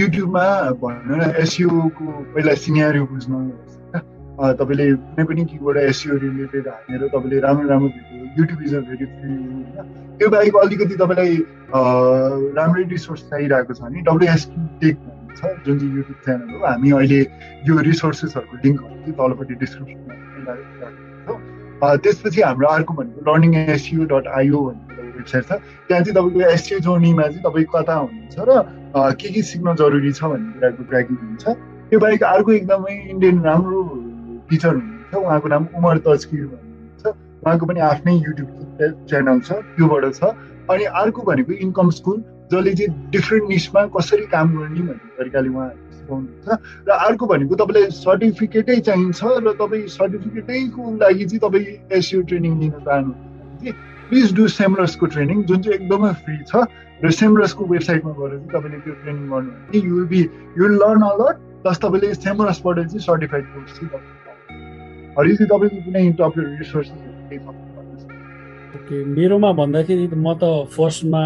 युट्युबमा 0.00 0.44
भनौँ 0.82 1.18
न 1.18 1.30
एसिओको 1.42 2.04
पहिला 2.34 2.54
सिनियर 2.64 3.00
बुझ्नु 3.12 3.40
तपाईँले 4.60 4.86
कुनै 4.92 5.24
पनि 5.24 5.44
किबाट 5.50 5.76
एसिओ 5.88 6.16
रिलेटेड 6.24 6.68
हानेर 6.68 7.08
तपाईँले 7.08 7.40
राम्रो 7.40 7.68
राम्रो 7.68 7.88
video 7.88 8.24
YouTube 8.38 8.62
is 8.62 8.74
a 8.74 8.80
very 8.88 9.06
free 9.06 9.32
होइन? 9.32 10.18
त्यो 10.18 10.28
बाहेक 10.30 10.56
अलिकति 10.56 10.94
तपाईँलाई 10.96 11.36
राम्रै 12.58 12.84
रिसोर्स 12.92 13.22
चाहिरहेको 13.30 13.74
छ 13.74 13.80
भने 13.82 14.00
डब्लुएसक्यु 14.08 14.66
टेक 14.80 14.96
छ 15.36 15.42
जुन 15.66 15.74
चाहिँ 15.78 15.92
युट्युब 15.96 16.18
च्यानल 16.24 16.48
हो 16.54 16.58
हामी 16.66 16.90
अहिले 17.00 17.20
यो 17.68 17.74
रिसोर्सेसहरूको 17.90 18.56
लिङ्कहरू 18.64 18.96
चाहिँ 19.02 19.16
तलपट्टि 19.20 19.54
डिस्क्रिप्सनमा 19.62 20.52
त्यसपछि 22.04 22.40
हाम्रो 22.40 22.68
अर्को 22.68 22.92
भनेको 22.94 23.20
लर्निङ 23.28 23.54
एसयु 23.60 24.04
डट 24.10 24.26
आइओ 24.38 24.58
भन्ने 24.66 25.02
वेबसाइट 25.16 25.44
छ। 25.44 25.52
त्यहाँ 25.88 26.02
चाहिँ 26.04 26.14
तपाईँको 26.16 26.40
एसयु 26.50 26.78
जर्नीमा 26.86 27.22
चाहिँ 27.22 27.42
तपाईँ 27.44 27.66
कता 27.74 27.94
हुनुहुन्छ 27.94 28.36
र 28.48 28.50
के 29.20 29.28
के 29.34 29.42
सिक्न 29.50 29.74
जरुरी 29.80 30.12
छ 30.12 30.20
भन्ने 30.32 30.52
कुराको 30.54 30.82
ट्र्याकिङ 30.88 31.16
हुन्छ। 31.16 31.44
त्यो 31.90 31.98
बाहेक 32.00 32.22
अर्को 32.24 32.50
एकदमै 32.52 32.94
इन्डियन 33.12 33.36
राम्रो 33.44 33.80
टिचर 34.50 34.74
हुनुहुन्छ। 34.74 35.14
उहाँको 35.14 35.48
नाम 35.54 35.62
उमर 35.76 35.96
तस्किर 36.06 36.46
भन्नुहुन्छ। 36.46 37.04
उहाँको 37.44 37.64
पनि 37.66 37.80
आफ्नै 37.90 38.14
युट्युब 38.14 38.48
च्यानल 39.08 39.38
छ 39.40 39.50
त्योबाट 39.76 40.04
छ। 40.14 40.22
अनि 40.70 40.84
अर्को 41.02 41.20
भनेको 41.28 41.52
इन्कम 41.66 41.90
स्कुल 41.98 42.16
जसले 42.52 42.72
चाहिँ 42.74 43.10
डिफ्रेन्ट 43.10 43.44
निसमा 43.48 43.80
कसरी 43.96 44.26
काम 44.34 44.46
गर्ने 44.58 44.80
भन्ने 44.88 45.10
तरिकाले 45.18 45.48
उहाँ 45.48 45.68
सिकाउनुहुन्छ। 45.96 46.48
र 46.88 46.90
अर्को 47.06 47.24
भनेको 47.26 47.54
तपाईँलाई 47.56 47.90
सर्टिफिकेटै 47.96 48.78
चाहिन्छ 48.88 49.20
र 49.24 49.52
तपाईँ 49.60 49.86
सर्टिफिकेटैको 49.88 50.82
लागि 51.02 51.24
चाहिँ 51.24 51.42
तपाईँ 51.44 51.66
एसियो 51.98 52.20
ट्रेनिङ 52.28 52.52
लिन 52.60 52.70
चाहनुहुन्छ 52.70 53.64
चाहिँ 53.64 53.74
प्लिज 54.08 54.34
डु 54.36 54.48
सेमरसको 54.54 55.06
ट्रेनिङ 55.14 55.42
जुन 55.48 55.58
चाहिँ 55.62 55.78
एकदमै 55.78 56.12
फ्री 56.22 56.36
छ। 56.44 56.54
र 57.04 57.10
सेमरसको 57.10 57.64
वेबसाइटमा 57.66 58.12
गएर 58.18 58.30
चाहिँ 58.30 58.48
तपाईँले 58.54 58.78
त्यो 58.84 58.94
ट्रेनिङ 59.02 59.24
गर्नु 59.30 59.50
भने 59.50 59.78
you 59.80 59.94
will 59.94 60.06
be 60.12 60.20
you 60.58 60.62
will 60.62 60.76
learn 60.82 61.02
a lot 61.10 61.36
plus 61.64 61.78
तपाईँले 61.84 62.14
सेमरसबाट 62.14 62.76
चाहिँ 62.78 63.04
सर्टिफाइड 63.08 63.44
कोर्स 63.54 63.72
चाहिँ 63.78 63.88
तपाईँ 63.88 64.22
हरि 65.18 65.36
चाहिँ 65.36 65.48
तपाईँको 65.50 65.78
कुनै 65.84 66.10
टप 66.20 66.34
रिसोर्सेसहरू 66.38 67.12
केही 67.28 67.40
छ 67.40 67.73
ओके 68.84 69.04
मेरोमा 69.06 69.50
भन्दाखेरि 69.52 70.06
म 70.14 70.32
त 70.36 70.68
फर्स्टमा 70.68 71.22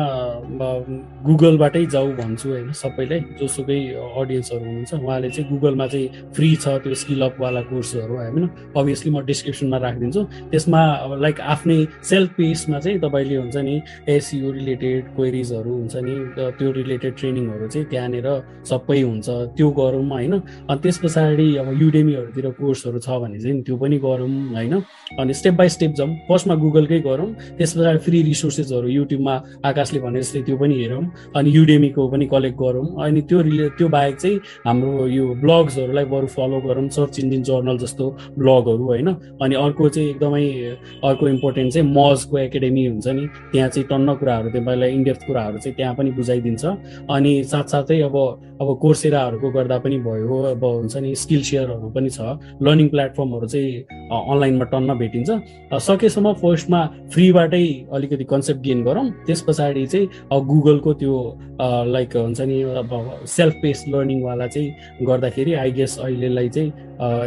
गुगलबाटै 1.27 1.85
जाऊ 1.91 2.09
भन्छु 2.15 2.49
होइन 2.49 2.71
सबैलाई 2.73 3.21
जोसुकै 3.39 3.79
अडियन्सहरू 4.15 4.65
हुनुहुन्छ 4.65 4.93
उहाँले 4.95 5.31
चाहिँ 5.31 5.51
गुगलमा 5.51 5.87
चाहिँ 5.87 6.09
फ्री 6.35 6.51
छ 6.55 6.79
त्यो 6.83 6.95
स्किल 6.95 7.23
अपवाला 7.29 7.63
कोर्सहरू 7.71 8.15
होइन 8.15 8.47
अभियसली 8.79 9.11
म 9.11 9.19
डिस्क्रिप्सनमा 9.27 9.79
राखिदिन्छु। 9.85 10.23
त्यसमा 10.51 10.83
अब 11.05 11.13
लाइक 11.19 11.41
आफ्नै 11.55 11.79
सेल्फ 12.11 12.31
पेसमा 12.39 12.79
चाहिँ 12.79 12.99
तपाईँले 13.03 13.37
हुन्छ 13.43 13.57
नि 13.67 13.75
एसयु 14.07 14.53
रिलेटेड 14.53 15.03
क्वेरिजहरू 15.19 15.73
हुन्छ 15.75 15.95
नि 16.07 16.15
त्यो 16.39 16.69
रिलेटेड 16.79 17.13
ट्रेनिङहरू 17.19 17.67
चाहिँ 17.75 17.87
त्यहाँनिर 17.91 18.29
सबै 18.71 19.01
हुन्छ 19.03 19.27
त्यो 19.59 19.69
गरौँ 19.81 20.05
होइन। 20.07 20.33
अनि 20.71 20.79
त्यस 20.79 20.99
पछाडि 21.03 21.49
अब 21.59 21.69
युडेमीहरूतिर 21.83 22.47
कोर्सहरू 22.55 22.99
छ 23.03 23.19
भने 23.19 23.39
चाहिँ 23.43 23.63
त्यो 23.67 23.77
पनि 23.83 23.99
गरौँ 24.07 24.31
होइन। 24.55 24.75
अनि 25.19 25.33
स्टेप 25.35 25.55
बाई 25.59 25.69
स्टेप 25.77 25.93
जाउँ 25.99 26.11
फर्स्टमा 26.29 26.55
गुगलकै 26.63 27.01
गरौँ 27.11 27.31
त्यस 27.59 27.71
पछाडि 27.77 27.99
फ्री 28.05 28.23
रिसोर्सेसहरू 28.23 28.89
युट्युबमा 28.89 29.35
आकाशले 29.65 30.01
भने 30.01 30.21
जस्तै 30.23 30.43
त्यो 30.43 30.57
पनि 30.57 30.75
हेरौँ 30.83 31.05
अनि 31.37 31.51
युडेमीको 31.57 32.09
पनि 32.09 32.27
कलेक्ट 32.27 32.57
गरौँ 32.59 32.87
अनि 33.05 33.21
त्यो 33.29 33.41
रिले 33.49 33.69
त्यो 33.79 33.89
बाहेक 33.89 34.17
चाहिँ 34.17 34.37
हाम्रो 34.67 35.07
यो 35.09 35.25
ब्लग्सहरूलाई 35.43 36.05
बरु 36.13 36.27
फलो 36.37 36.61
गरौँ 36.67 36.89
सर्च 36.99 37.19
इन्जिन 37.21 37.43
जर्नल 37.43 37.79
जस्तो 37.79 38.05
ब्लगहरू 38.39 38.85
होइन? 38.85 39.09
अनि 39.43 39.55
अर्को 39.55 39.89
चाहिँ 39.89 40.09
एकदमै 40.11 40.45
अर्को 41.05 41.29
इम्पोर्टेन्ट 41.29 41.73
चाहिँ 41.73 41.89
मजको 41.89 42.39
एकाडेमी 42.39 42.87
हुन्छ 42.87 43.09
नि 43.09 43.27
त्यहाँ 43.53 43.69
चाहिँ 43.69 43.87
टन्न 43.91 44.15
कुराहरू 44.21 44.49
तपाईँलाई 44.51 44.91
इन्डेप्थ 44.93 45.23
कुराहरू 45.27 45.59
चाहिँ 45.59 45.77
त्यहाँ 45.77 45.95
पनि 45.95 46.11
बुझाइदिन्छ। 46.19 46.65
अनि 47.11 47.33
साथसाथै 47.53 48.01
अब 48.03 48.17
अब 48.61 48.69
कोर्सेराहरूको 48.83 49.49
गर्दा 49.51 49.79
पनि 49.79 49.99
भयो 50.03 50.37
अब 50.53 50.65
हुन्छ 50.65 50.97
नि 50.97 51.15
स्किल 51.15 51.43
सेयरहरू 51.43 51.89
पनि 51.95 52.11
छ। 52.11 52.21
लर्निङ 52.63 52.89
प्लेटफर्महरू 52.89 53.47
चाहिँ 53.47 53.73
अनलाइनमा 54.11 54.65
टन्न 54.73 54.99
भेटिन्छ। 54.99 55.31
सकेसम्म 55.79 56.33
फर्स्टमा 56.43 56.81
फ्री 57.13 57.31
फ्रीबाटै 57.39 57.87
अलिकति 57.95 58.25
कन्सेप्ट 58.25 58.61
गेन 58.63 58.83
गरौँ। 58.85 59.07
त्यस 59.27 59.41
पछाडि 59.49 59.87
चाहिँ 59.87 60.07
गुगलको 60.47 60.93
त्यो 61.01 61.15
लाइक 61.95 62.17
हुन्छ 62.17 62.41
नि 62.41 62.63
अब 62.83 62.91
सेल्फ 63.27 63.55
पेस 63.63 63.85
लर्निङवाला 63.89 64.47
चाहिँ 64.47 65.07
गर्दाखेरि 65.07 65.53
आई 65.55 65.71
गेस 65.73 65.99
अहिलेलाई 65.99 66.49
चाहिँ 66.49 66.71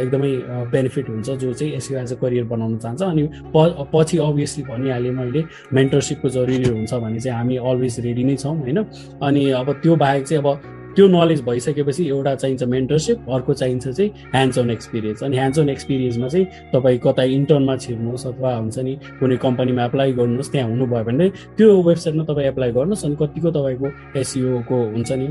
एकदमै 0.02 0.32
बेनिफिट 0.72 1.08
हुन्छ 1.08 1.30
जो 1.30 1.52
चाहिँ 1.52 1.72
एसयु 1.76 1.98
एज 1.98 2.12
अ 2.12 2.16
करियर 2.20 2.44
बनाउन 2.44 2.76
चाहन्छ। 2.78 3.02
अनि 3.02 3.22
प 3.56 3.88
पछि 3.94 4.18
अभियसली 4.18 4.64
भनिहालेँ 4.64 5.12
मैले 5.12 5.44
मेन्टरसिपको 5.72 6.28
जरुरी 6.28 6.68
हुन्छ 6.68 6.92
भने 6.94 7.20
चाहिँ 7.20 7.38
हामी 7.38 7.56
अलवेज 7.56 8.00
रेडी 8.06 8.24
नै 8.24 8.36
छौँ 8.36 8.56
होइन? 8.58 8.78
अनि 9.22 9.50
अब 9.50 9.72
त्यो 9.82 9.96
बाहेक 9.96 10.24
चाहिँ 10.26 10.44
अब 10.44 10.48
त्यो 10.96 11.06
नलेज 11.08 11.40
भइसकेपछि 11.44 12.08
एउटा 12.08 12.34
चाहिन्छ 12.34 12.62
मेन्टरसिप 12.74 13.30
अर्को 13.36 13.54
चाहिन्छ 13.54 13.88
चाहिँ 13.88 14.10
ह्यान्ड्स 14.32 14.58
अन 14.58 14.70
एक्सपिरियन्स 14.70 15.22
अनि 15.24 15.36
ह्यान्ड्स 15.36 15.58
अन 15.58 15.68
एक्सपिरियन्समा 15.68 16.28
चाहिँ 16.28 16.46
तपाईँ 16.74 16.98
कतै 17.06 17.26
इन्टर्नमा 17.32 17.76
छिर्नुहोस् 17.84 18.26
अथवा 18.26 18.54
हुन्छ 18.56 18.78
नि 18.78 18.94
कुनै 19.20 19.36
कम्पनीमा 19.46 19.84
एप्लाई 19.84 20.12
गर्नुहोस् 20.20 20.52
त्यहाँ 20.52 20.68
हुनुभयो 20.70 21.04
भने 21.04 21.28
त्यो 21.56 21.70
वेबसाइटमा 21.88 22.24
तपाईँ 22.32 22.48
एप्लाई 22.48 22.70
गर्नुहोस् 22.72 23.04
अनि 23.06 23.16
कतिको 23.22 23.50
तपाईँको 23.56 23.88
एसिओको 24.20 24.78
हुन्छ 24.94 25.12
नि 25.12 25.28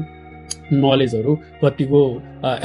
नलेजहरू 0.74 1.36
कतिको 1.64 2.02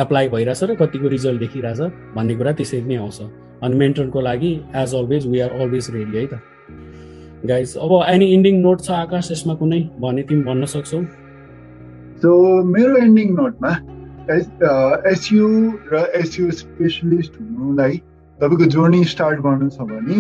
एप्लाई 0.02 0.28
भइरहेछ 0.28 0.62
र 0.62 0.74
कतिको 0.80 1.08
रिजल्ट 1.08 1.38
देखिरहेछ 1.40 1.80
भन्ने 2.16 2.34
कुरा 2.36 2.52
त्यसरी 2.58 2.80
नै 2.88 2.96
आउँछ। 2.96 3.20
अनि 3.62 3.74
मेन्टरको 3.76 4.20
लागि 4.20 4.52
as 4.82 4.94
always 4.94 5.26
we 5.26 5.38
are 5.40 5.50
always 5.60 5.90
ready 5.94 6.16
है 6.18 6.26
त। 6.26 6.34
गाइज 7.46 7.76
अब 7.76 7.92
एनी 8.08 8.26
इन्डिङ 8.34 8.60
नोट 8.62 8.80
छ 8.80 8.90
आकाश 8.90 9.30
यसमा 9.32 9.54
कुनै 9.60 9.80
भने 10.00 10.22
तिमी 10.28 10.42
भन्न 10.48 10.64
सक्छौ? 10.74 11.00
सो 12.22 12.32
मेरो 12.64 12.96
एन्डिङ 12.96 13.34
नोटमा 13.36 13.70
एसयु 15.10 15.48
र 15.92 16.04
एसयु 16.20 16.50
स्पेसलिस्ट 16.60 17.32
हुनुलाई 17.40 17.96
तपाईँको 18.38 18.66
जर्नी 18.76 19.02
स्टार्ट 19.14 19.40
गर्नु 19.46 19.68
छ 19.74 19.88
भने 19.90 20.16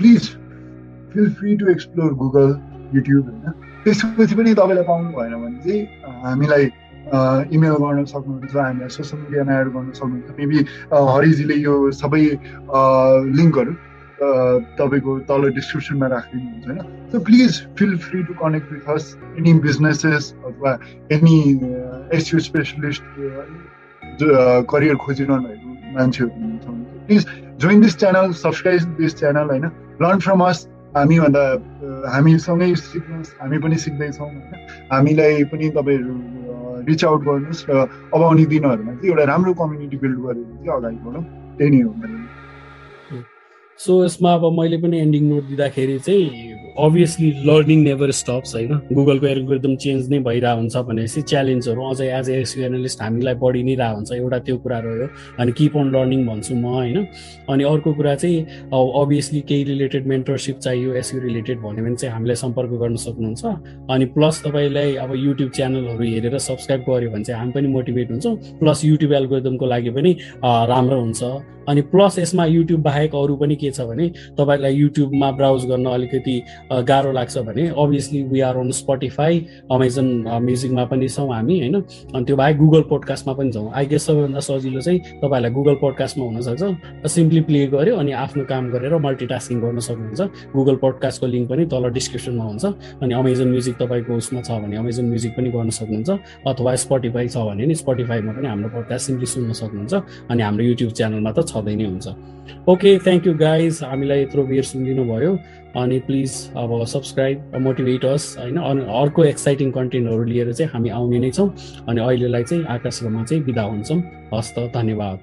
please 0.00 0.28
feel 1.12 1.30
free 1.40 1.56
to 1.56 1.68
explore 1.70 2.14
Google 2.22 2.48
YouTube 2.94 3.24
होइन? 3.30 3.52
त्यसपछि 3.84 4.34
पनि 4.38 4.54
तपाईँलाई 4.54 4.84
पाउनु 4.92 5.10
भएन 5.18 5.34
भने 5.42 5.58
चाहिँ 5.66 5.82
हामीलाई 6.24 6.64
इमेल 7.56 7.74
गर्न 7.82 8.04
सक्नुहुन्छ 8.14 8.56
हामीलाई 8.56 8.88
सोसियल 8.96 9.22
मिडियामा 9.22 9.60
एड 9.60 9.68
गर्न 9.76 9.90
सक्नुहुन्छ. 10.00 10.30
मेबी 10.38 10.58
हरिजीले 11.12 11.56
यो 11.66 11.74
सबै 12.00 12.24
लिङ्कहरू 13.38 13.72
तपाईँको 14.20 15.18
तल 15.28 15.42
डिस्क्रिप्सनमा 15.56 16.06
राखिदिनुहुन्छ 16.14 16.66
होइन? 16.66 16.80
So 17.10 17.20
please 17.28 17.50
feel 17.78 17.96
free 17.98 18.22
to 18.22 18.34
connect 18.40 18.72
with 18.72 18.88
us 18.88 19.04
any 19.38 19.52
businesses 19.66 20.32
अथवा 20.46 20.70
एनी 21.12 21.38
एसियो 22.16 22.38
स्पेसलिस्ट 22.48 23.04
करियर 24.72 24.96
खोजिरहनु 25.04 25.48
भएको 25.48 25.68
मान्छेहरू 25.94 26.30
हुनुहुन्छ 26.32 26.66
please 27.06 27.26
join 27.60 27.80
this 27.80 27.96
channel 27.98 28.32
subscribe 28.42 28.96
this 29.00 29.16
channel 29.18 29.46
होइन? 29.50 29.66
लर्न 30.02 30.18
फ्रम 30.26 30.40
अस 30.44 30.58
हामीभन्दा 30.96 31.44
हामीसँगै 32.12 32.74
सिक्नुहोस्। 32.74 33.34
हामी 33.40 33.58
पनि 33.64 33.76
सिक्दैछौँ 33.78 34.26
होइन? 34.26 34.54
हामीलाई 34.92 35.44
पनि 35.50 35.68
तपाईँहरू 35.76 36.14
रिच 36.88 37.04
आउट 37.04 37.20
गर्नुहोस् 37.24 37.64
र 37.70 37.76
अब 38.14 38.22
आउने 38.22 38.44
दिनहरूमा 38.52 38.92
चाहिँ 38.94 39.10
एउटा 39.10 39.24
राम्रो 39.32 39.52
कम्युनिटी 39.60 39.96
बिल्ड 40.02 40.18
गरेर 40.24 40.44
चाहिँ 40.44 40.76
अगाडि 40.76 40.98
बढौँ। 41.04 41.24
त्यही 41.58 41.70
नै 41.70 41.80
हो 41.82 41.92
सो 43.80 43.94
यसमा 44.04 44.32
अब 44.34 44.44
मैले 44.52 44.76
पनि 44.78 44.98
एन्डिङ 45.00 45.28
नोट 45.28 45.44
दिँदाखेरि 45.44 45.98
चाहिँ 45.98 46.69
अभियसली 46.86 47.30
लर्निङ 47.46 47.82
नेभर 47.82 48.10
स्टप्स 48.12 48.54
होइन? 48.54 48.72
गुगलको 48.92 49.26
एल्गोरिदम 49.26 49.74
चेन्ज 49.84 50.08
नै 50.10 50.18
भइरहेको 50.26 50.60
हुन्छ 50.60 50.76
भनेपछि 50.88 51.22
च्यालेन्जहरू 51.30 51.82
अझै 51.90 52.06
एज 52.18 52.30
एसयु 52.30 52.64
एनालिस्ट 52.64 53.02
हामीलाई 53.02 53.34
बढी 53.42 53.62
नै 53.62 53.74
रहेको 53.74 53.96
हुन्छ। 53.96 54.12
एउटा 54.12 54.38
त्यो 54.46 54.56
कुरा 54.64 54.78
रह्यो 54.84 55.08
अनि 55.40 55.52
किप 55.58 55.76
अन 55.76 55.90
लर्निङ 55.94 56.26
भन्छु 56.26 56.54
म 56.54 56.64
होइन? 56.74 57.06
अनि 57.50 57.64
अर्को 57.64 57.92
कुरा 57.94 58.14
चाहिँ 58.14 58.38
अभियसली 58.72 59.40
केही 59.50 59.64
रिलेटेड 59.64 60.06
मेन्टरसिप 60.06 60.58
चाहियो 60.58 60.94
एसयु 61.02 61.20
रिलेटेड 61.20 61.58
भन्यो 61.60 61.84
भने 61.84 61.96
चाहिँ 61.96 62.14
हामीलाई 62.14 62.36
सम्पर्क 62.44 62.70
गर्न 62.82 62.96
सक्नुहुन्छ। 63.06 63.44
अनि 63.90 64.04
प्लस 64.16 64.42
तपाईँलाई 64.46 64.94
अब 65.04 65.14
युट्युब 65.16 65.50
च्यानलहरू 65.50 66.04
हेरेर 66.04 66.38
सब्सक्राइब 66.40 66.82
गऱ्यो 66.88 67.10
भने 67.10 67.24
चाहिँ 67.24 67.40
हामी 67.40 67.52
पनि 67.52 67.68
मोटिभेट 67.68 68.10
हुन्छौँ। 68.10 68.36
प्लस 68.60 68.84
युट्युब 68.84 69.12
एल्गोरिदमको 69.12 69.66
लागि 69.66 69.90
पनि 69.90 70.12
राम्रो 70.44 71.00
हुन्छ। 71.00 71.22
अनि 71.68 71.80
प्लस 71.92 72.18
यसमा 72.18 72.44
युट्युब 72.46 72.80
बाहेक 72.82 73.14
अरू 73.14 73.34
पनि 73.36 73.56
के 73.56 73.70
छ 73.70 73.80
भने 73.86 74.08
तपाईँलाई 74.38 74.74
युट्युबमा 74.74 75.30
ब्राउज 75.38 75.64
गर्न 75.66 75.86
अलिकति 75.86 76.36
गाह्रो 76.70 77.12
लाग्छ 77.12 77.38
भने 77.38 77.66
obviously 77.74 78.22
we 78.30 78.40
are 78.40 78.56
on 78.56 78.70
Spotify 78.70 79.46
Amazon 79.72 80.06
म्युजिकमा 80.42 80.84
पनि 80.86 81.08
छौँ 81.08 81.28
हामी 81.34 81.58
होइन? 81.60 81.74
अनि 82.14 82.24
त्यो 82.24 82.36
बाहेक 82.36 82.56
गुगल 82.58 82.82
पोडकास्टमा 82.90 83.32
पनि 83.34 83.52
छौँ। 83.52 83.70
आई 83.74 83.86
गेस 83.86 84.06
सबैभन्दा 84.06 84.40
सजिलो 84.40 84.80
चाहिँ 84.80 85.00
तपाईँहरूलाई 85.00 85.50
गुगल 85.50 85.74
पोडकास्टमा 85.82 86.24
हुनसक्छ। 86.24 87.08
सिम्पली 87.10 87.40
प्ले 87.48 87.66
गर्यो 87.74 87.96
अनि 87.96 88.12
आफ्नो 88.12 88.44
काम 88.46 88.70
गरेर 88.70 88.94
मल्टिटास्किङ 88.98 89.60
गर्न 89.60 89.78
सक्नुहुन्छ। 89.78 90.20
गुगल 90.54 90.76
पोडकास्टको 90.84 91.26
लिङ्क 91.26 91.48
पनि 91.50 91.64
तल 91.66 91.90
डिस्क्रिप्सनमा 91.90 92.44
हुन्छ। 92.44 92.64
अनि 93.02 93.12
अमेजन 93.14 93.48
म्युजिक 93.50 93.74
तपाईँको 93.82 94.12
उसमा 94.14 94.40
छ 94.40 94.50
भने 94.62 94.76
अमेजन 94.76 95.04
म्युजिक 95.10 95.32
पनि 95.36 95.50
गर्न 95.50 95.70
सक्नुहुन्छ। 95.70 96.10
अथवा 96.46 96.74
स्पोटिफाई 96.86 97.26
छ 97.28 97.36
भने 97.50 97.66
नि 97.66 97.74
स्पोटिफाईमा 97.74 98.32
पनि 98.32 98.46
हाम्रो 98.46 98.68
पोडकास्ट 98.70 99.06
सिम्पली 99.06 99.26
सुन्न 99.26 99.52
सक्नुहुन्छ। 99.58 99.94
अनि 100.30 100.42
हाम्रो 100.42 100.64
युट्युब 100.70 100.90
च्यानलमा 100.94 101.30
त 101.34 101.38
छँदै 101.50 101.74
नै 101.74 101.86
हुन्छ। 101.90 102.06
ओके 102.68 102.98
थ्याङ्क 102.98 103.26
यू 103.26 103.32
गाइज 103.34 103.80
हामीलाई 103.82 104.22
यत्रो 104.22 104.42
बेर 104.42 104.62
सुनिदिनु 104.62 105.04
भयो 105.06 105.32
अनि 105.76 105.98
प्लिज 105.98 106.50
अब 106.56 106.84
सब्सक्राइब 106.84 107.52
मोटिभेटर्स 107.56 108.38
होइन? 108.38 108.56
अनि 108.56 108.80
अर्को 108.80 109.24
एक्साइटिङ 109.24 109.70
कन्टेन्टहरू 109.70 110.24
लिएर 110.24 110.52
चाहिँ 110.52 110.72
हामी 110.72 110.88
आउने 110.88 111.18
नै 111.18 111.30
छौँ। 111.30 111.50
अनि 111.88 112.00
अहिलेलाई 112.00 112.44
चाहिँ 112.44 112.64
आकाशमा 112.64 113.24
चाहिँ 113.24 113.44
बिदा 113.44 113.62
हुन्छौँ। 113.62 114.02
हस्त 114.34 114.58
धन्यवाद। 114.58 115.18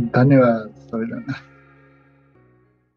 धन्यवाद 0.00 1.51